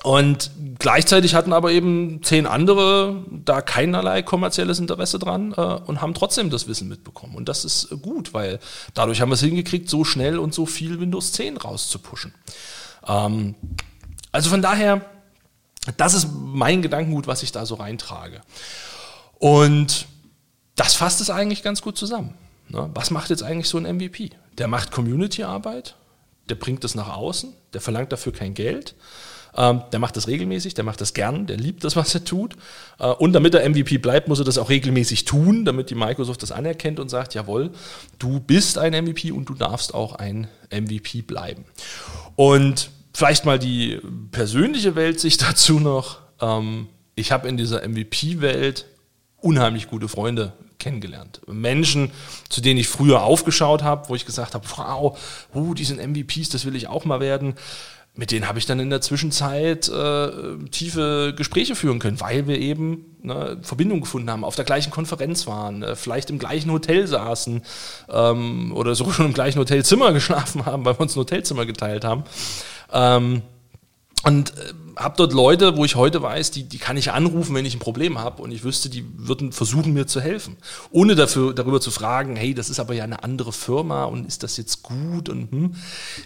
und 0.02 0.50
gleichzeitig 0.80 1.36
hatten 1.36 1.54
aber 1.54 1.72
eben 1.72 2.24
zehn 2.24 2.48
andere 2.48 3.24
da 3.30 3.62
keinerlei 3.62 4.24
kommerzielles 4.24 4.80
Interesse 4.80 5.20
dran 5.20 5.54
äh, 5.56 5.62
und 5.62 6.02
haben 6.02 6.16
trotzdem 6.16 6.50
das 6.50 6.68
Wissen 6.68 6.88
mitbekommen. 6.88 7.36
Und 7.36 7.48
das 7.48 7.64
ist 7.64 7.90
gut, 8.02 8.34
weil 8.34 8.60
dadurch 8.96 9.22
haben 9.22 9.30
wir 9.30 9.36
es 9.36 9.42
hingekriegt, 9.42 9.88
so 9.88 10.04
schnell 10.04 10.40
und 10.40 10.52
so 10.52 10.66
viel 10.66 11.00
Windows 11.00 11.32
10 11.34 11.58
rauszupushen. 11.58 12.34
Ähm, 13.08 13.54
also 14.32 14.50
von 14.50 14.64
daher, 14.64 15.06
das 15.96 16.16
ist 16.16 16.28
mein 16.34 16.82
Gedankengut, 16.82 17.28
was 17.28 17.44
ich 17.44 17.52
da 17.52 17.68
so 17.68 17.76
reintrage. 17.76 18.42
Und 19.38 20.08
das 20.76 20.96
fasst 20.96 21.22
es 21.22 21.30
eigentlich 21.30 21.62
ganz 21.62 21.84
gut 21.84 22.00
zusammen. 22.00 22.34
Ne? 22.74 22.90
Was 22.94 23.12
macht 23.12 23.30
jetzt 23.30 23.44
eigentlich 23.44 23.70
so 23.70 23.78
ein 23.78 23.96
MVP? 23.96 24.32
Der 24.58 24.68
macht 24.68 24.92
Community-Arbeit, 24.92 25.96
der 26.50 26.56
bringt 26.56 26.84
es 26.84 26.96
nach 26.96 27.16
außen, 27.16 27.54
der 27.74 27.82
verlangt 27.82 28.12
dafür 28.12 28.34
kein 28.34 28.54
Geld 28.54 28.96
ähm, 29.56 29.84
der 29.92 30.00
macht 30.00 30.18
das 30.18 30.28
regelmäßig, 30.28 30.74
der 30.74 30.84
macht 30.84 31.02
das 31.02 31.14
gern, 31.14 31.46
der 31.46 31.58
liebt 31.58 31.84
das, 31.84 31.96
was 31.96 32.14
er 32.14 32.24
tut. 32.24 32.56
Äh, 33.00 33.08
und 33.08 33.34
damit 33.34 33.54
er 33.54 33.68
MVP 33.68 33.98
bleibt, 34.00 34.28
muss 34.28 34.40
er 34.40 34.46
das 34.46 34.58
auch 34.58 34.70
regelmäßig 34.70 35.26
tun, 35.26 35.66
damit 35.66 35.90
die 35.90 35.96
Microsoft 35.96 36.42
das 36.42 36.52
anerkennt 36.52 37.00
und 37.00 37.10
sagt, 37.10 37.34
jawohl, 37.34 37.72
du 38.20 38.40
bist 38.40 38.78
ein 38.78 38.94
MVP 38.94 39.32
und 39.32 39.50
du 39.50 39.54
darfst 39.54 39.94
auch 39.94 40.16
ein 40.16 40.48
MVP 40.72 41.22
bleiben. 41.22 41.66
Und 42.36 42.90
vielleicht 43.14 43.46
mal 43.46 43.60
die 43.60 44.00
persönliche 44.32 44.96
Weltsicht 44.96 45.42
dazu 45.48 45.80
noch. 45.80 46.20
Ähm, 46.42 46.88
ich 47.16 47.32
habe 47.32 47.48
in 47.48 47.58
dieser 47.58 47.88
MVP-Welt 47.88 48.88
unheimlich 49.38 49.88
gute 49.88 50.08
Freunde 50.08 50.54
kennengelernt. 50.84 51.42
Menschen, 51.48 52.12
zu 52.50 52.62
denen 52.62 52.80
ich 52.80 52.88
früher 52.88 53.24
aufgeschaut 53.24 53.82
habe, 53.82 54.10
wo 54.10 54.16
ich 54.16 54.26
gesagt 54.26 54.54
habe, 54.54 54.66
wow, 54.76 55.18
uh, 55.56 55.74
die 55.74 55.86
sind 55.86 56.00
MVPs, 56.00 56.50
das 56.50 56.66
will 56.66 56.76
ich 56.76 56.88
auch 56.88 57.06
mal 57.06 57.20
werden 57.20 57.56
mit 58.16 58.32
denen 58.32 58.48
habe 58.48 58.60
ich 58.60 58.68
dann 58.68 58.80
in 58.80 58.92
der 58.92 59.02
Zwischenzeit 59.02 59.90
äh, 59.90 60.30
tiefe 60.70 61.34
Gespräche 61.36 61.76
führen 61.76 61.98
können, 61.98 62.22
weil 62.22 62.48
wir 62.48 62.60
eben 62.60 63.18
eine 63.24 63.58
Verbindung 63.64 64.02
gefunden 64.02 64.30
haben, 64.30 64.44
auf 64.44 64.56
der 64.56 64.66
gleichen 64.66 64.92
Konferenz 64.92 65.48
waren, 65.48 65.82
äh, 65.82 65.96
vielleicht 65.96 66.30
im 66.30 66.38
gleichen 66.38 66.72
Hotel 66.72 67.08
saßen 67.08 67.64
ähm, 68.10 68.72
oder 68.76 68.94
sogar 68.94 69.14
schon 69.14 69.26
im 69.26 69.34
gleichen 69.34 69.58
Hotelzimmer 69.58 70.14
geschlafen 70.14 70.66
haben, 70.66 70.86
weil 70.86 70.94
wir 70.94 71.02
uns 71.02 71.16
ein 71.16 71.22
Hotelzimmer 71.22 71.66
geteilt 71.66 72.06
haben. 72.06 72.24
Ähm, 72.92 73.42
und 74.24 74.52
äh, 74.58 74.74
habe 74.96 75.16
dort 75.18 75.34
Leute, 75.34 75.76
wo 75.76 75.86
ich 75.86 75.96
heute 75.96 76.22
weiß, 76.22 76.52
die, 76.52 76.64
die 76.64 76.78
kann 76.78 76.98
ich 76.98 77.12
anrufen, 77.12 77.56
wenn 77.56 77.66
ich 77.66 77.76
ein 77.76 77.80
Problem 77.80 78.20
habe 78.20 78.42
und 78.42 78.52
ich 78.52 78.64
wüsste, 78.64 78.90
die 78.90 79.06
würden 79.18 79.52
versuchen, 79.52 79.94
mir 79.94 80.08
zu 80.08 80.22
helfen. 80.22 80.58
Ohne 80.92 81.16
dafür, 81.16 81.54
darüber 81.54 81.82
zu 81.82 81.92
fragen, 81.92 82.36
hey, 82.36 82.54
das 82.54 82.70
ist 82.70 82.80
aber 82.80 82.94
ja 82.94 83.04
eine 83.04 83.24
andere 83.24 83.52
Firma 83.52 84.06
und 84.06 84.28
ist 84.28 84.44
das 84.44 84.58
jetzt 84.58 84.84
gut? 84.84 85.30
Und 85.30 85.52
hm. 85.52 85.76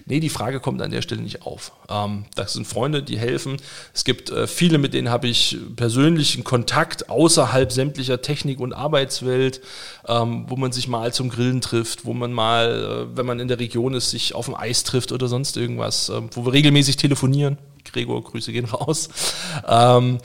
Nee, 0.06 0.20
die 0.20 0.30
Frage 0.30 0.60
kommt 0.60 0.82
an 0.82 0.91
der 0.91 1.02
Stelle 1.02 1.22
nicht 1.22 1.43
auf. 1.43 1.72
Ähm, 1.89 2.26
das 2.36 2.54
sind 2.54 2.68
Freunde, 2.68 3.04
die 3.04 3.18
helfen. 3.18 3.58
Es 3.93 4.04
gibt 4.04 4.30
äh, 4.30 4.48
viele, 4.48 4.78
mit 4.78 4.93
denen 4.93 5.10
habe 5.10 5.28
ich 5.28 5.58
persönlichen 5.76 6.43
Kontakt 6.43 7.10
außerhalb 7.10 7.72
sämtlicher 7.72 8.22
Technik- 8.22 8.60
und 8.60 8.74
Arbeitswelt, 8.74 9.62
ähm, 10.08 10.45
wo 10.47 10.55
man 10.55 10.72
sich 10.72 10.88
mal 10.88 11.14
zum 11.14 11.30
Grillen 11.30 11.62
trifft, 11.62 12.05
wo 12.05 12.14
man 12.14 12.32
mal, 12.32 13.08
äh, 13.12 13.18
wenn 13.18 13.26
man 13.26 13.39
in 13.39 13.47
der 13.47 13.60
Region 13.60 13.93
ist, 13.93 14.12
sich 14.12 14.36
auf 14.36 14.45
dem 14.45 14.55
Eis 14.55 14.84
trifft 14.84 15.12
oder 15.12 15.28
sonst 15.28 15.58
irgendwas, 15.58 16.10
äh, 16.10 16.22
wo 16.32 16.45
wir 16.45 16.53
regelmäßig 16.53 16.97
telefonieren. 16.97 17.58
Gregor, 17.84 18.24
Grüße 18.24 18.51
gehen 18.51 18.66
raus. 18.66 19.10
Ähm, 19.68 20.20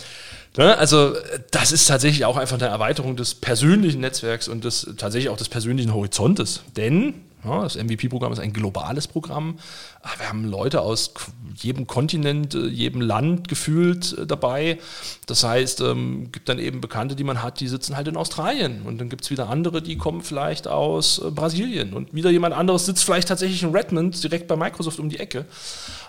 ne, 0.56 0.76
also 0.78 1.14
das 1.50 1.72
ist 1.72 1.86
tatsächlich 1.86 2.24
auch 2.24 2.36
einfach 2.36 2.58
eine 2.60 2.68
Erweiterung 2.68 3.16
des 3.16 3.34
persönlichen 3.34 4.00
Netzwerks 4.00 4.48
und 4.48 4.64
des, 4.64 4.88
tatsächlich 4.96 5.30
auch 5.30 5.36
des 5.36 5.48
persönlichen 5.48 5.94
Horizontes. 5.94 6.62
Denn 6.76 7.14
das 7.44 7.76
MVP-Programm 7.76 8.32
ist 8.32 8.38
ein 8.38 8.52
globales 8.52 9.08
Programm. 9.08 9.58
Ah, 10.00 10.10
wir 10.18 10.28
haben 10.28 10.44
Leute 10.44 10.80
aus 10.80 11.12
jedem 11.56 11.86
Kontinent, 11.86 12.54
äh, 12.54 12.66
jedem 12.66 13.00
Land 13.00 13.48
gefühlt 13.48 14.16
äh, 14.16 14.26
dabei. 14.26 14.78
Das 15.26 15.42
heißt, 15.42 15.80
es 15.80 15.90
ähm, 15.90 16.30
gibt 16.30 16.48
dann 16.48 16.58
eben 16.58 16.80
Bekannte, 16.80 17.16
die 17.16 17.24
man 17.24 17.42
hat, 17.42 17.58
die 17.58 17.66
sitzen 17.66 17.96
halt 17.96 18.06
in 18.06 18.16
Australien. 18.16 18.82
Und 18.82 18.98
dann 18.98 19.08
gibt 19.08 19.24
es 19.24 19.30
wieder 19.30 19.48
andere, 19.48 19.82
die 19.82 19.96
kommen 19.96 20.22
vielleicht 20.22 20.68
aus 20.68 21.18
äh, 21.18 21.30
Brasilien. 21.30 21.94
Und 21.94 22.14
wieder 22.14 22.30
jemand 22.30 22.54
anderes 22.54 22.86
sitzt 22.86 23.04
vielleicht 23.04 23.28
tatsächlich 23.28 23.62
in 23.64 23.70
Redmond, 23.74 24.22
direkt 24.22 24.46
bei 24.46 24.56
Microsoft 24.56 25.00
um 25.00 25.08
die 25.08 25.18
Ecke. 25.18 25.46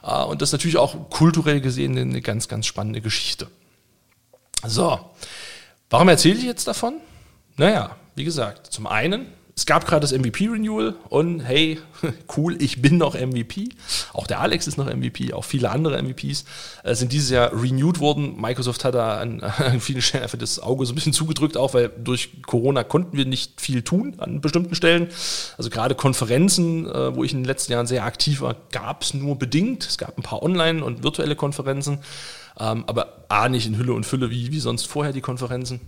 Ah, 0.04 0.24
und 0.24 0.42
das 0.42 0.50
ist 0.50 0.54
natürlich 0.54 0.78
auch 0.78 1.10
kulturell 1.10 1.62
gesehen 1.62 1.98
eine 1.98 2.22
ganz, 2.22 2.48
ganz 2.48 2.68
spannende 2.68 3.02
Geschichte. 3.02 3.48
So, 4.66 5.00
warum 5.90 6.10
erzähle 6.10 6.38
ich 6.38 6.46
jetzt 6.46 6.68
davon? 6.68 6.96
Naja, 7.58 7.96
wie 8.16 8.24
gesagt, 8.24 8.68
zum 8.68 8.88
einen 8.88 9.26
es 9.56 9.68
gab 9.68 9.86
gerade 9.86 10.02
das 10.02 10.12
MVP-Renewal 10.12 10.96
und 11.10 11.40
hey, 11.42 11.80
cool, 12.38 12.60
ich 12.60 12.82
bin 12.82 12.98
noch 12.98 13.14
MVP. 13.14 13.70
Auch 14.12 14.26
der 14.26 14.40
Alex 14.40 14.66
ist 14.66 14.78
noch 14.78 14.92
MVP, 14.92 15.32
auch 15.34 15.46
viele 15.46 15.70
andere 15.70 16.02
MVPs 16.02 16.46
äh, 16.84 16.96
sind 16.96 17.12
dieses 17.12 17.30
Jahr 17.30 17.52
renewed 17.54 18.00
worden. 18.00 18.42
Microsoft 18.42 18.84
hat 18.84 18.96
da 18.96 19.20
an, 19.20 19.42
an 19.42 19.80
vielen 19.80 20.02
Stellen 20.02 20.24
einfach 20.24 20.40
das 20.40 20.60
Auge 20.60 20.86
so 20.88 20.94
ein 20.94 20.96
bisschen 20.96 21.14
zugedrückt, 21.14 21.56
auch 21.56 21.76
weil 21.76 21.90
durch 21.90 22.42
Corona 22.48 22.84
konnten 22.84 23.16
wir 23.16 23.26
nicht 23.26 23.62
viel 23.62 23.84
tun 23.84 24.16
an 24.18 24.42
bestimmten 24.42 24.74
Stellen. 24.74 25.10
Also 25.58 25.70
gerade 25.70 25.94
Konferenzen, 25.94 26.88
äh, 26.88 27.16
wo 27.16 27.24
ich 27.24 27.32
in 27.32 27.40
den 27.40 27.46
letzten 27.46 27.74
Jahren 27.74 27.86
sehr 27.86 28.06
aktiv 28.06 28.42
war, 28.42 28.56
gab 28.72 29.04
es 29.04 29.14
nur 29.14 29.38
bedingt. 29.38 29.86
Es 29.86 30.00
gab 30.00 30.18
ein 30.18 30.24
paar 30.24 30.42
Online- 30.42 30.84
und 30.84 31.04
virtuelle 31.04 31.36
Konferenzen, 31.36 32.00
ähm, 32.60 32.86
aber 32.88 33.26
A 33.30 33.50
nicht 33.50 33.68
in 33.68 33.78
Hülle 33.78 33.94
und 33.94 34.06
Fülle 34.06 34.32
wie, 34.32 34.52
wie 34.52 34.60
sonst 34.60 34.88
vorher 34.88 35.14
die 35.14 35.22
Konferenzen. 35.22 35.80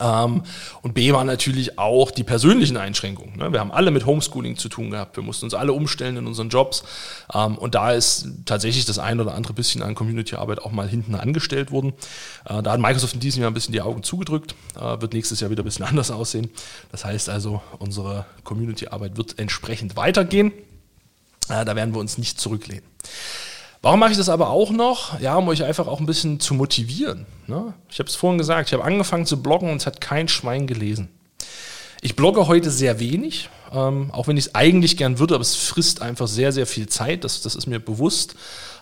Ähm, 0.00 0.42
und 0.82 0.94
B 0.94 1.12
war 1.12 1.24
natürlich 1.24 1.78
auch 1.78 2.10
die 2.10 2.24
persönlichen 2.24 2.76
Einschränkungen. 2.76 3.36
Ne? 3.36 3.52
Wir 3.52 3.60
haben 3.60 3.72
alle 3.72 3.90
mit 3.90 4.06
Homeschooling 4.06 4.56
zu 4.56 4.68
tun 4.68 4.90
gehabt. 4.90 5.16
Wir 5.16 5.22
mussten 5.22 5.46
uns 5.46 5.54
alle 5.54 5.72
umstellen 5.72 6.16
in 6.16 6.26
unseren 6.26 6.48
Jobs. 6.48 6.84
Ähm, 7.32 7.58
und 7.58 7.74
da 7.74 7.92
ist 7.92 8.28
tatsächlich 8.44 8.84
das 8.84 8.98
ein 8.98 9.20
oder 9.20 9.34
andere 9.34 9.52
bisschen 9.52 9.82
an 9.82 9.94
Community-Arbeit 9.94 10.62
auch 10.62 10.72
mal 10.72 10.88
hinten 10.88 11.14
angestellt 11.14 11.70
worden. 11.70 11.92
Äh, 12.44 12.62
da 12.62 12.72
hat 12.72 12.80
Microsoft 12.80 13.14
in 13.14 13.20
diesem 13.20 13.42
Jahr 13.42 13.50
ein 13.50 13.54
bisschen 13.54 13.72
die 13.72 13.82
Augen 13.82 14.02
zugedrückt. 14.02 14.54
Äh, 14.76 15.00
wird 15.00 15.12
nächstes 15.12 15.40
Jahr 15.40 15.50
wieder 15.50 15.62
ein 15.62 15.66
bisschen 15.66 15.84
anders 15.86 16.10
aussehen. 16.10 16.50
Das 16.92 17.04
heißt 17.04 17.28
also, 17.28 17.62
unsere 17.78 18.26
Community-Arbeit 18.44 19.16
wird 19.16 19.38
entsprechend 19.38 19.96
weitergehen. 19.96 20.52
Äh, 21.48 21.64
da 21.64 21.76
werden 21.76 21.94
wir 21.94 22.00
uns 22.00 22.18
nicht 22.18 22.40
zurücklehnen. 22.40 22.84
Warum 23.86 24.00
mache 24.00 24.10
ich 24.10 24.16
das 24.16 24.28
aber 24.28 24.50
auch 24.50 24.72
noch? 24.72 25.20
Ja, 25.20 25.36
um 25.36 25.46
euch 25.46 25.62
einfach 25.62 25.86
auch 25.86 26.00
ein 26.00 26.06
bisschen 26.06 26.40
zu 26.40 26.54
motivieren. 26.54 27.24
Ne? 27.46 27.72
Ich 27.88 28.00
habe 28.00 28.08
es 28.08 28.16
vorhin 28.16 28.36
gesagt, 28.36 28.68
ich 28.68 28.72
habe 28.72 28.82
angefangen 28.82 29.26
zu 29.26 29.40
bloggen 29.40 29.70
und 29.70 29.76
es 29.76 29.86
hat 29.86 30.00
kein 30.00 30.26
Schwein 30.26 30.66
gelesen. 30.66 31.08
Ich 32.02 32.16
blogge 32.16 32.48
heute 32.48 32.72
sehr 32.72 32.98
wenig, 32.98 33.48
ähm, 33.72 34.10
auch 34.10 34.26
wenn 34.26 34.36
ich 34.36 34.46
es 34.46 34.54
eigentlich 34.56 34.96
gern 34.96 35.20
würde, 35.20 35.36
aber 35.36 35.42
es 35.42 35.54
frisst 35.54 36.02
einfach 36.02 36.26
sehr, 36.26 36.50
sehr 36.50 36.66
viel 36.66 36.88
Zeit, 36.88 37.22
das, 37.22 37.42
das 37.42 37.54
ist 37.54 37.68
mir 37.68 37.78
bewusst. 37.78 38.34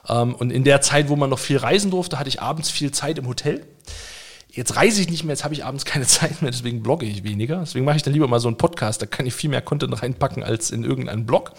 Ähm, 0.09 0.35
und 0.35 0.51
in 0.51 0.65
der 0.65 0.81
Zeit, 0.81 1.11
wo 1.11 1.17
man 1.17 1.29
noch 1.29 1.39
viel 1.39 1.59
reisen 1.59 1.91
durfte, 1.91 2.19
hatte 2.19 2.31
ich 2.31 2.41
abends 2.41 2.71
viel 2.71 2.91
Zeit 2.91 3.19
im 3.19 3.29
Hotel. 3.29 3.67
Jetzt 4.55 4.77
reise 4.77 5.01
ich 5.01 5.11
nicht 5.11 5.25
mehr, 5.25 5.33
jetzt 5.33 5.43
habe 5.43 5.55
ich 5.55 5.65
abends 5.65 5.85
keine 5.85 6.07
Zeit 6.07 6.43
mehr, 6.43 6.51
deswegen 6.51 6.83
blogge 6.83 7.07
ich 7.07 7.25
weniger. 7.25 7.61
Deswegen 7.61 7.85
mache 7.85 7.97
ich 7.97 8.03
dann 8.03 8.13
lieber 8.13 8.29
mal 8.29 8.41
so 8.41 8.49
einen 8.49 8.57
Podcast, 8.57 9.03
da 9.03 9.07
kann 9.07 9.27
ich 9.27 9.35
viel 9.35 9.51
mehr 9.51 9.63
Content 9.63 10.01
reinpacken 10.01 10.43
als 10.43 10.71
in 10.71 10.85
irgendeinen 10.85 11.27
Blog. 11.27 11.53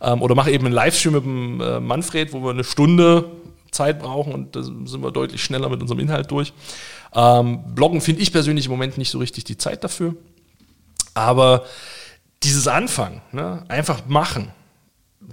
Ähm, 0.00 0.22
oder 0.22 0.34
mache 0.34 0.50
eben 0.50 0.66
einen 0.66 0.74
Livestream 0.74 1.14
mit 1.14 1.24
dem 1.24 1.60
äh, 1.60 1.80
Manfred, 1.80 2.32
wo 2.32 2.42
wir 2.42 2.50
eine 2.50 2.64
Stunde 2.64 3.30
Zeit 3.70 4.00
brauchen 4.00 4.34
und 4.34 4.54
da 4.54 4.62
sind 4.62 5.02
wir 5.02 5.10
deutlich 5.10 5.42
schneller 5.42 5.68
mit 5.68 5.80
unserem 5.80 6.00
Inhalt 6.00 6.30
durch. 6.30 6.52
Ähm, 7.14 7.74
Bloggen 7.74 8.00
finde 8.00 8.20
ich 8.20 8.32
persönlich 8.32 8.66
im 8.66 8.72
Moment 8.72 8.98
nicht 8.98 9.10
so 9.10 9.18
richtig 9.18 9.44
die 9.44 9.56
Zeit 9.56 9.82
dafür. 9.84 10.14
Aber 11.14 11.64
dieses 12.42 12.68
Anfangen, 12.68 13.22
ne, 13.32 13.64
einfach 13.68 14.06
machen, 14.06 14.52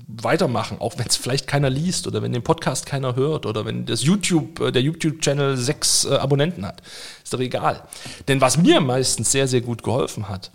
weitermachen, 0.08 0.78
auch 0.80 0.98
wenn 0.98 1.08
es 1.08 1.16
vielleicht 1.16 1.48
keiner 1.48 1.70
liest 1.70 2.08
oder 2.08 2.22
wenn 2.22 2.34
den 2.34 2.44
Podcast 2.44 2.86
keiner 2.86 3.16
hört 3.16 3.46
oder 3.46 3.66
wenn 3.66 3.86
das 3.86 4.04
YouTube, 4.04 4.60
äh, 4.60 4.72
der 4.72 4.82
YouTube-Channel 4.82 5.58
sechs 5.58 6.06
äh, 6.06 6.16
Abonnenten 6.16 6.66
hat. 6.66 6.82
Ist 7.24 7.34
doch 7.34 7.40
egal. 7.40 7.84
Denn 8.28 8.42
was 8.42 8.58
mir 8.58 8.82
meistens 8.82 9.32
sehr, 9.32 9.48
sehr 9.48 9.62
gut 9.62 9.84
geholfen 9.84 10.30
hat, 10.30 10.52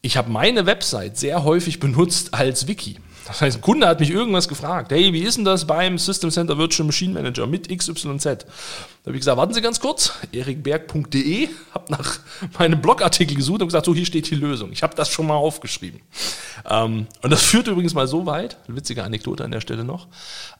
ich 0.00 0.16
habe 0.16 0.30
meine 0.30 0.66
Website 0.66 1.16
sehr 1.16 1.44
häufig 1.44 1.80
benutzt 1.80 2.34
als 2.34 2.68
Wiki. 2.68 2.98
Das 3.28 3.42
heißt, 3.42 3.58
ein 3.58 3.60
Kunde 3.60 3.86
hat 3.86 4.00
mich 4.00 4.10
irgendwas 4.10 4.48
gefragt. 4.48 4.90
Hey, 4.90 5.12
wie 5.12 5.20
ist 5.20 5.36
denn 5.36 5.44
das 5.44 5.66
beim 5.66 5.98
System 5.98 6.30
Center 6.30 6.56
Virtual 6.56 6.86
Machine 6.86 7.12
Manager 7.12 7.46
mit 7.46 7.68
XYZ? 7.68 8.24
Da 8.24 8.36
habe 9.04 9.16
ich 9.16 9.20
gesagt, 9.20 9.36
warten 9.36 9.52
Sie 9.52 9.60
ganz 9.60 9.80
kurz, 9.80 10.14
erikberg.de, 10.32 11.48
habe 11.74 11.92
nach 11.92 12.20
meinem 12.58 12.80
Blogartikel 12.80 13.36
gesucht 13.36 13.60
und 13.60 13.68
gesagt, 13.68 13.84
so 13.84 13.94
hier 13.94 14.06
steht 14.06 14.30
die 14.30 14.34
Lösung. 14.34 14.72
Ich 14.72 14.82
habe 14.82 14.94
das 14.94 15.10
schon 15.10 15.26
mal 15.26 15.34
aufgeschrieben. 15.34 16.00
Ähm, 16.68 17.06
und 17.20 17.30
das 17.30 17.42
führt 17.42 17.68
übrigens 17.68 17.92
mal 17.92 18.08
so 18.08 18.24
weit, 18.24 18.56
witzige 18.66 19.04
Anekdote 19.04 19.44
an 19.44 19.50
der 19.50 19.60
Stelle 19.60 19.84
noch, 19.84 20.06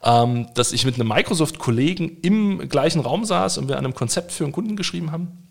ähm, 0.04 0.48
dass 0.52 0.72
ich 0.72 0.84
mit 0.84 0.96
einem 0.96 1.08
Microsoft-Kollegen 1.08 2.18
im 2.20 2.68
gleichen 2.68 3.00
Raum 3.00 3.24
saß 3.24 3.56
und 3.56 3.68
wir 3.68 3.78
an 3.78 3.86
einem 3.86 3.94
Konzept 3.94 4.30
für 4.30 4.44
einen 4.44 4.52
Kunden 4.52 4.76
geschrieben 4.76 5.10
haben. 5.10 5.48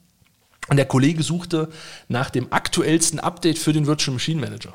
Und 0.69 0.77
der 0.77 0.85
Kollege 0.85 1.23
suchte 1.23 1.69
nach 2.09 2.29
dem 2.29 2.53
aktuellsten 2.53 3.19
Update 3.19 3.57
für 3.57 3.73
den 3.73 3.87
Virtual 3.87 4.13
Machine 4.13 4.39
Manager. 4.39 4.73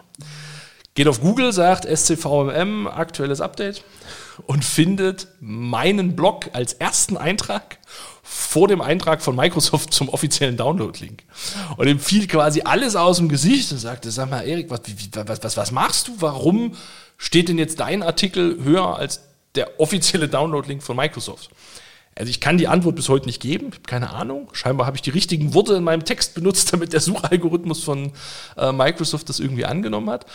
Geht 0.94 1.08
auf 1.08 1.22
Google, 1.22 1.52
sagt 1.54 1.86
SCVMM, 1.86 2.86
aktuelles 2.86 3.40
Update 3.40 3.82
und 4.46 4.62
findet 4.62 5.26
meinen 5.40 6.14
Blog 6.16 6.50
als 6.52 6.74
ersten 6.74 7.16
Eintrag 7.16 7.78
vor 8.22 8.68
dem 8.68 8.82
Eintrag 8.82 9.22
von 9.22 9.34
Microsoft 9.34 9.94
zum 9.94 10.10
offiziellen 10.10 10.58
Download-Link. 10.58 11.22
Und 11.78 11.88
ihm 11.88 11.98
fiel 11.98 12.26
quasi 12.26 12.62
alles 12.62 12.94
aus 12.94 13.16
dem 13.16 13.30
Gesicht 13.30 13.72
und 13.72 13.78
sagte, 13.78 14.10
sag 14.10 14.28
mal, 14.28 14.46
Erik, 14.46 14.68
was, 14.68 14.80
was, 15.14 15.42
was, 15.42 15.56
was 15.56 15.70
machst 15.72 16.08
du? 16.08 16.12
Warum 16.18 16.76
steht 17.16 17.48
denn 17.48 17.58
jetzt 17.58 17.80
dein 17.80 18.02
Artikel 18.02 18.62
höher 18.62 18.96
als 18.96 19.22
der 19.54 19.80
offizielle 19.80 20.28
Download-Link 20.28 20.82
von 20.82 20.96
Microsoft? 20.96 21.50
Also 22.14 22.28
ich 22.28 22.40
kann 22.40 22.58
die 22.58 22.68
Antwort 22.68 22.96
bis 22.96 23.08
heute 23.08 23.26
nicht 23.26 23.40
geben, 23.40 23.68
ich 23.68 23.74
habe 23.74 23.86
keine 23.86 24.10
Ahnung. 24.10 24.48
Scheinbar 24.52 24.86
habe 24.86 24.96
ich 24.96 25.02
die 25.02 25.10
richtigen 25.10 25.54
Worte 25.54 25.74
in 25.74 25.84
meinem 25.84 26.04
Text 26.04 26.34
benutzt, 26.34 26.72
damit 26.72 26.92
der 26.92 27.00
Suchalgorithmus 27.00 27.82
von 27.82 28.12
äh, 28.56 28.72
Microsoft 28.72 29.28
das 29.28 29.40
irgendwie 29.40 29.64
angenommen 29.64 30.10
hat. 30.10 30.26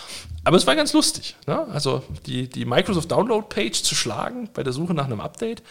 Aber 0.43 0.57
es 0.57 0.65
war 0.65 0.75
ganz 0.75 0.93
lustig. 0.93 1.35
Ne? 1.45 1.67
Also 1.71 2.03
die, 2.25 2.49
die 2.49 2.65
Microsoft 2.65 3.11
Download 3.11 3.45
Page 3.47 3.81
zu 3.81 3.95
schlagen 3.95 4.49
bei 4.53 4.63
der 4.63 4.73
Suche 4.73 4.93
nach 4.93 5.05
einem 5.05 5.21
Update, 5.21 5.61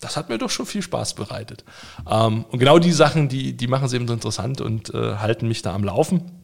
das 0.00 0.16
hat 0.16 0.28
mir 0.28 0.38
doch 0.38 0.50
schon 0.50 0.66
viel 0.66 0.82
Spaß 0.82 1.14
bereitet. 1.14 1.64
Ähm, 2.10 2.44
und 2.50 2.58
genau 2.58 2.78
die 2.78 2.92
Sachen, 2.92 3.28
die, 3.28 3.54
die 3.54 3.66
machen 3.66 3.84
es 3.84 3.92
eben 3.92 4.06
so 4.06 4.14
interessant 4.14 4.60
und 4.60 4.92
äh, 4.94 5.16
halten 5.16 5.48
mich 5.48 5.62
da 5.62 5.74
am 5.74 5.84
Laufen. 5.84 6.43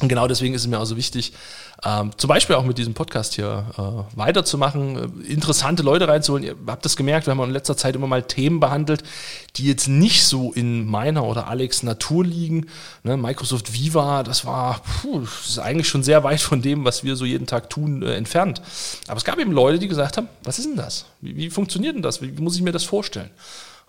Und 0.00 0.08
genau 0.08 0.26
deswegen 0.26 0.54
ist 0.54 0.62
es 0.62 0.66
mir 0.66 0.78
auch 0.78 0.86
so 0.86 0.96
wichtig, 0.96 1.32
ähm, 1.84 2.10
zum 2.16 2.28
Beispiel 2.28 2.56
auch 2.56 2.64
mit 2.64 2.78
diesem 2.78 2.94
Podcast 2.94 3.34
hier 3.34 3.64
äh, 3.76 4.18
weiterzumachen, 4.18 5.24
äh, 5.26 5.32
interessante 5.32 5.82
Leute 5.82 6.08
reinzuholen. 6.08 6.44
Ihr 6.44 6.56
habt 6.66 6.84
das 6.84 6.96
gemerkt, 6.96 7.26
wir 7.26 7.32
haben 7.32 7.42
in 7.42 7.50
letzter 7.50 7.76
Zeit 7.76 7.94
immer 7.94 8.06
mal 8.06 8.22
Themen 8.22 8.60
behandelt, 8.60 9.02
die 9.56 9.66
jetzt 9.66 9.88
nicht 9.88 10.24
so 10.24 10.52
in 10.52 10.86
meiner 10.86 11.24
oder 11.24 11.48
Alex 11.48 11.82
Natur 11.82 12.24
liegen. 12.24 12.66
Ne, 13.02 13.16
Microsoft 13.16 13.72
Viva, 13.74 14.22
das 14.22 14.44
war 14.46 14.80
puh, 15.02 15.20
das 15.20 15.50
ist 15.50 15.58
eigentlich 15.58 15.88
schon 15.88 16.02
sehr 16.02 16.24
weit 16.24 16.40
von 16.40 16.62
dem, 16.62 16.84
was 16.84 17.04
wir 17.04 17.16
so 17.16 17.24
jeden 17.24 17.46
Tag 17.46 17.70
tun, 17.70 18.02
äh, 18.02 18.14
entfernt. 18.14 18.62
Aber 19.08 19.18
es 19.18 19.24
gab 19.24 19.38
eben 19.38 19.52
Leute, 19.52 19.78
die 19.78 19.88
gesagt 19.88 20.16
haben, 20.16 20.28
was 20.44 20.58
ist 20.58 20.66
denn 20.66 20.76
das? 20.76 21.06
Wie, 21.20 21.36
wie 21.36 21.50
funktioniert 21.50 21.94
denn 21.94 22.02
das? 22.02 22.22
Wie, 22.22 22.36
wie 22.36 22.42
muss 22.42 22.56
ich 22.56 22.62
mir 22.62 22.72
das 22.72 22.84
vorstellen? 22.84 23.30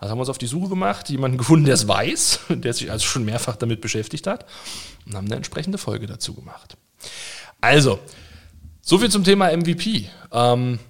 Also 0.02 0.10
haben 0.10 0.18
wir 0.18 0.22
uns 0.22 0.30
auf 0.30 0.38
die 0.38 0.48
Suche 0.48 0.68
gemacht, 0.68 1.10
jemanden 1.10 1.38
gefunden, 1.38 1.64
der 1.64 1.74
es 1.74 1.86
weiß, 1.86 2.40
der 2.48 2.72
sich 2.72 2.90
also 2.90 3.06
schon 3.06 3.24
mehrfach 3.24 3.54
damit 3.54 3.80
beschäftigt 3.80 4.26
hat 4.26 4.46
und 5.06 5.14
haben 5.14 5.26
eine 5.26 5.36
entsprechende 5.36 5.78
Folge 5.78 6.08
dazu 6.08 6.34
gemacht. 6.34 6.76
Also, 7.60 8.00
so 8.80 8.98
viel 8.98 9.10
zum 9.10 9.22
Thema 9.22 9.56
MVP. 9.56 10.08
Ähm, 10.32 10.80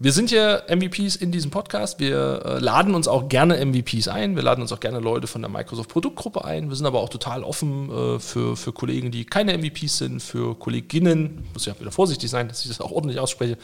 wir 0.00 0.12
sind 0.12 0.30
ja 0.30 0.62
MVPs 0.68 1.16
in 1.16 1.32
diesem 1.32 1.50
Podcast. 1.50 1.98
Wir 1.98 2.44
äh, 2.44 2.58
laden 2.60 2.94
uns 2.94 3.08
auch 3.08 3.28
gerne 3.28 3.56
MVPs 3.66 4.06
ein. 4.06 4.36
Wir 4.36 4.44
laden 4.44 4.62
uns 4.62 4.70
auch 4.70 4.78
gerne 4.78 5.00
Leute 5.00 5.26
von 5.26 5.42
der 5.42 5.50
Microsoft 5.50 5.90
Produktgruppe 5.90 6.44
ein. 6.44 6.68
Wir 6.68 6.76
sind 6.76 6.86
aber 6.86 7.00
auch 7.00 7.08
total 7.08 7.42
offen 7.42 7.90
äh, 7.90 8.20
für, 8.20 8.56
für 8.56 8.72
Kollegen, 8.72 9.10
die 9.10 9.24
keine 9.24 9.58
MVPs 9.58 9.98
sind, 9.98 10.22
für 10.22 10.54
Kolleginnen, 10.54 11.44
muss 11.52 11.66
ja 11.66 11.74
wieder 11.80 11.90
vorsichtig 11.90 12.30
sein, 12.30 12.46
dass 12.46 12.62
ich 12.62 12.68
das 12.68 12.80
auch 12.80 12.92
ordentlich 12.92 13.18
ausspreche, 13.18 13.58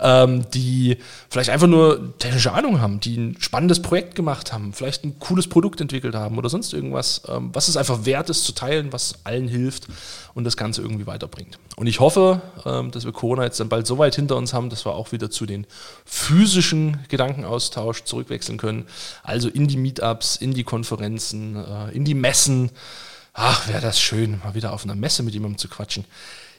ähm, 0.00 0.46
die 0.54 0.96
vielleicht 1.28 1.50
einfach 1.50 1.66
nur 1.66 2.18
technische 2.18 2.52
Ahnung 2.52 2.80
haben, 2.80 3.00
die 3.00 3.18
ein 3.18 3.36
spannendes 3.38 3.82
Projekt 3.82 4.14
gemacht 4.14 4.54
haben, 4.54 4.72
vielleicht 4.72 5.04
ein 5.04 5.18
cooles 5.18 5.48
Produkt 5.48 5.82
entwickelt 5.82 6.14
haben 6.14 6.38
oder 6.38 6.48
sonst 6.48 6.72
irgendwas, 6.72 7.20
ähm, 7.28 7.50
was 7.52 7.68
es 7.68 7.76
einfach 7.76 8.06
wert 8.06 8.30
ist 8.30 8.44
zu 8.44 8.52
teilen, 8.52 8.90
was 8.94 9.16
allen 9.24 9.48
hilft 9.48 9.88
und 10.32 10.44
das 10.44 10.56
Ganze 10.56 10.80
irgendwie 10.80 11.06
weiterbringt. 11.06 11.58
Und 11.76 11.88
ich 11.88 12.00
hoffe, 12.00 12.40
ähm, 12.64 12.90
dass 12.90 13.04
wir 13.04 13.12
Corona 13.12 13.44
jetzt 13.44 13.60
dann 13.60 13.68
bald 13.68 13.86
so 13.86 13.98
weit 13.98 14.14
hinter 14.14 14.36
uns 14.36 14.54
haben, 14.54 14.70
dass 14.70 14.86
wir 14.86 14.94
auch 14.94 15.12
wieder 15.12 15.30
zu 15.30 15.44
den 15.44 15.66
physischen 16.04 16.98
Gedankenaustausch 17.08 18.04
zurückwechseln 18.04 18.58
können. 18.58 18.86
Also 19.22 19.48
in 19.48 19.68
die 19.68 19.76
Meetups, 19.76 20.36
in 20.36 20.54
die 20.54 20.64
Konferenzen, 20.64 21.56
äh, 21.56 21.90
in 21.92 22.04
die 22.04 22.14
Messen. 22.14 22.70
Ach, 23.32 23.68
wäre 23.68 23.80
das 23.80 24.00
schön, 24.00 24.40
mal 24.44 24.54
wieder 24.54 24.72
auf 24.72 24.84
einer 24.84 24.94
Messe 24.94 25.22
mit 25.22 25.34
jemandem 25.34 25.58
zu 25.58 25.68
quatschen. 25.68 26.04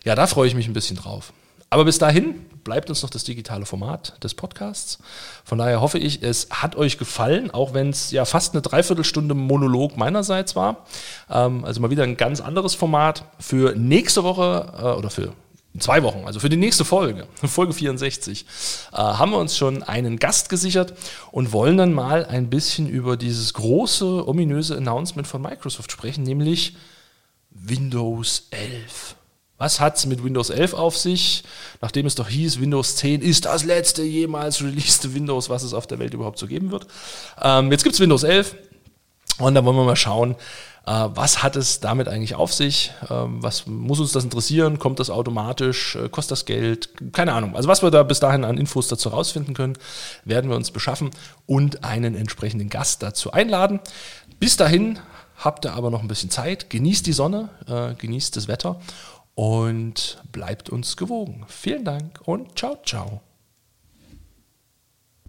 Ja, 0.04 0.16
da 0.16 0.28
freue 0.28 0.48
ich 0.48 0.56
mich 0.56 0.68
ein 0.68 0.74
bisschen 0.74 0.98
drauf. 0.98 1.34
Aber 1.70 1.86
bis 1.86 1.98
dahin 1.98 2.46
bleibt 2.64 2.90
uns 2.90 3.02
noch 3.02 3.10
das 3.10 3.24
digitale 3.24 3.66
Format 3.66 4.22
des 4.24 4.34
Podcasts. 4.34 5.00
Von 5.44 5.58
daher 5.58 5.82
hoffe 5.82 6.00
ich, 6.00 6.22
es 6.22 6.48
hat 6.52 6.76
euch 6.76 6.98
gefallen, 6.98 7.52
auch 7.52 7.74
wenn 7.74 7.90
es 7.90 8.12
ja 8.12 8.26
fast 8.26 8.54
eine 8.54 8.62
Dreiviertelstunde 8.62 9.36
Monolog 9.36 9.98
meinerseits 9.98 10.56
war. 10.56 10.86
Ähm, 11.30 11.66
also 11.66 11.82
mal 11.82 11.90
wieder 11.90 12.04
ein 12.04 12.18
ganz 12.18 12.42
anderes 12.42 12.76
Format 12.76 13.26
für 13.40 13.76
nächste 13.76 14.24
Woche 14.24 14.74
äh, 14.78 14.98
oder 14.98 15.10
für 15.10 15.34
in 15.76 15.82
zwei 15.82 16.04
Wochen, 16.04 16.24
also 16.26 16.40
für 16.40 16.48
die 16.48 16.56
nächste 16.56 16.86
Folge, 16.86 17.28
Folge 17.44 17.74
64, 17.74 18.46
äh, 18.94 18.96
haben 18.96 19.32
wir 19.32 19.38
uns 19.38 19.58
schon 19.58 19.84
einen 19.84 20.18
Gast 20.18 20.48
gesichert 20.48 20.94
und 21.32 21.52
wollen 21.52 21.76
dann 21.76 21.94
mal 21.94 22.26
ein 22.26 22.50
bisschen 22.50 22.88
über 22.88 23.18
dieses 23.18 23.54
große, 23.54 24.26
ominöse 24.26 24.78
Announcement 24.78 25.28
von 25.28 25.42
Microsoft 25.42 25.92
sprechen, 25.92 26.24
nämlich 26.24 26.78
Windows 27.52 28.48
11. 28.52 29.18
Was 29.58 29.82
hat 29.82 29.98
es 29.98 30.06
mit 30.06 30.24
Windows 30.24 30.50
11 30.50 30.74
auf 30.74 30.98
sich? 30.98 31.44
Nachdem 31.82 32.06
es 32.06 32.16
doch 32.16 32.30
hieß, 32.30 32.62
Windows 32.62 32.96
10 32.96 33.22
ist 33.22 33.44
das 33.44 33.66
letzte 33.66 34.04
jemals 34.04 34.62
released 34.62 35.14
Windows, 35.14 35.50
was 35.50 35.64
es 35.64 35.74
auf 35.74 35.88
der 35.88 36.00
Welt 36.00 36.14
überhaupt 36.14 36.40
so 36.40 36.48
geben 36.48 36.72
wird. 36.72 36.88
Ähm, 37.42 37.70
jetzt 37.72 37.84
gibt 37.84 37.96
es 37.96 38.00
Windows 38.00 38.24
11 38.24 38.56
und 39.40 39.56
da 39.56 39.66
wollen 39.66 39.76
wir 39.76 39.84
mal 39.84 39.96
schauen, 39.96 40.36
äh, 40.86 40.92
was 40.92 41.42
hat 41.42 41.56
es 41.56 41.80
damit 41.80 42.08
eigentlich 42.08 42.36
auf 42.36 42.54
sich? 42.54 42.94
Ähm, 43.10 43.42
was 43.42 43.66
muss 43.66 44.00
uns 44.00 44.12
das 44.12 44.24
interessieren? 44.24 44.80
Kommt 44.80 45.00
das 45.00 45.10
automatisch? 45.10 45.96
Äh, 45.96 46.10
kostet 46.10 46.32
das 46.32 46.46
Geld? 46.46 46.90
Keine 47.12 47.34
Ahnung. 47.34 47.56
Also 47.56 47.68
was 47.68 47.82
wir 47.82 47.92
da 47.92 48.04
bis 48.04 48.20
dahin 48.20 48.44
an 48.44 48.58
Infos 48.58 48.88
dazu 48.88 49.10
rausfinden 49.10 49.54
können, 49.56 49.78
werden 50.24 50.50
wir 50.50 50.56
uns 50.56 50.72
beschaffen 50.72 51.10
und 51.48 51.84
einen 51.84 52.16
entsprechenden 52.16 52.70
Gast 52.70 53.02
dazu 53.02 53.32
einladen. 53.32 53.80
Bis 54.40 54.58
dahin 54.58 55.00
habt 55.38 55.66
ihr 55.66 55.74
aber 55.74 55.90
noch 55.90 56.02
ein 56.02 56.08
bisschen 56.08 56.30
Zeit. 56.30 56.70
Genießt 56.70 57.06
die 57.08 57.14
Sonne, 57.14 57.50
äh, 57.68 57.96
genießt 57.96 58.36
das 58.36 58.48
Wetter 58.48 58.80
und 59.34 60.22
bleibt 60.32 60.70
uns 60.70 60.98
gewogen. 60.98 61.46
Vielen 61.48 61.84
Dank 61.84 62.22
und 62.26 62.58
ciao, 62.58 62.78
ciao. 62.86 63.25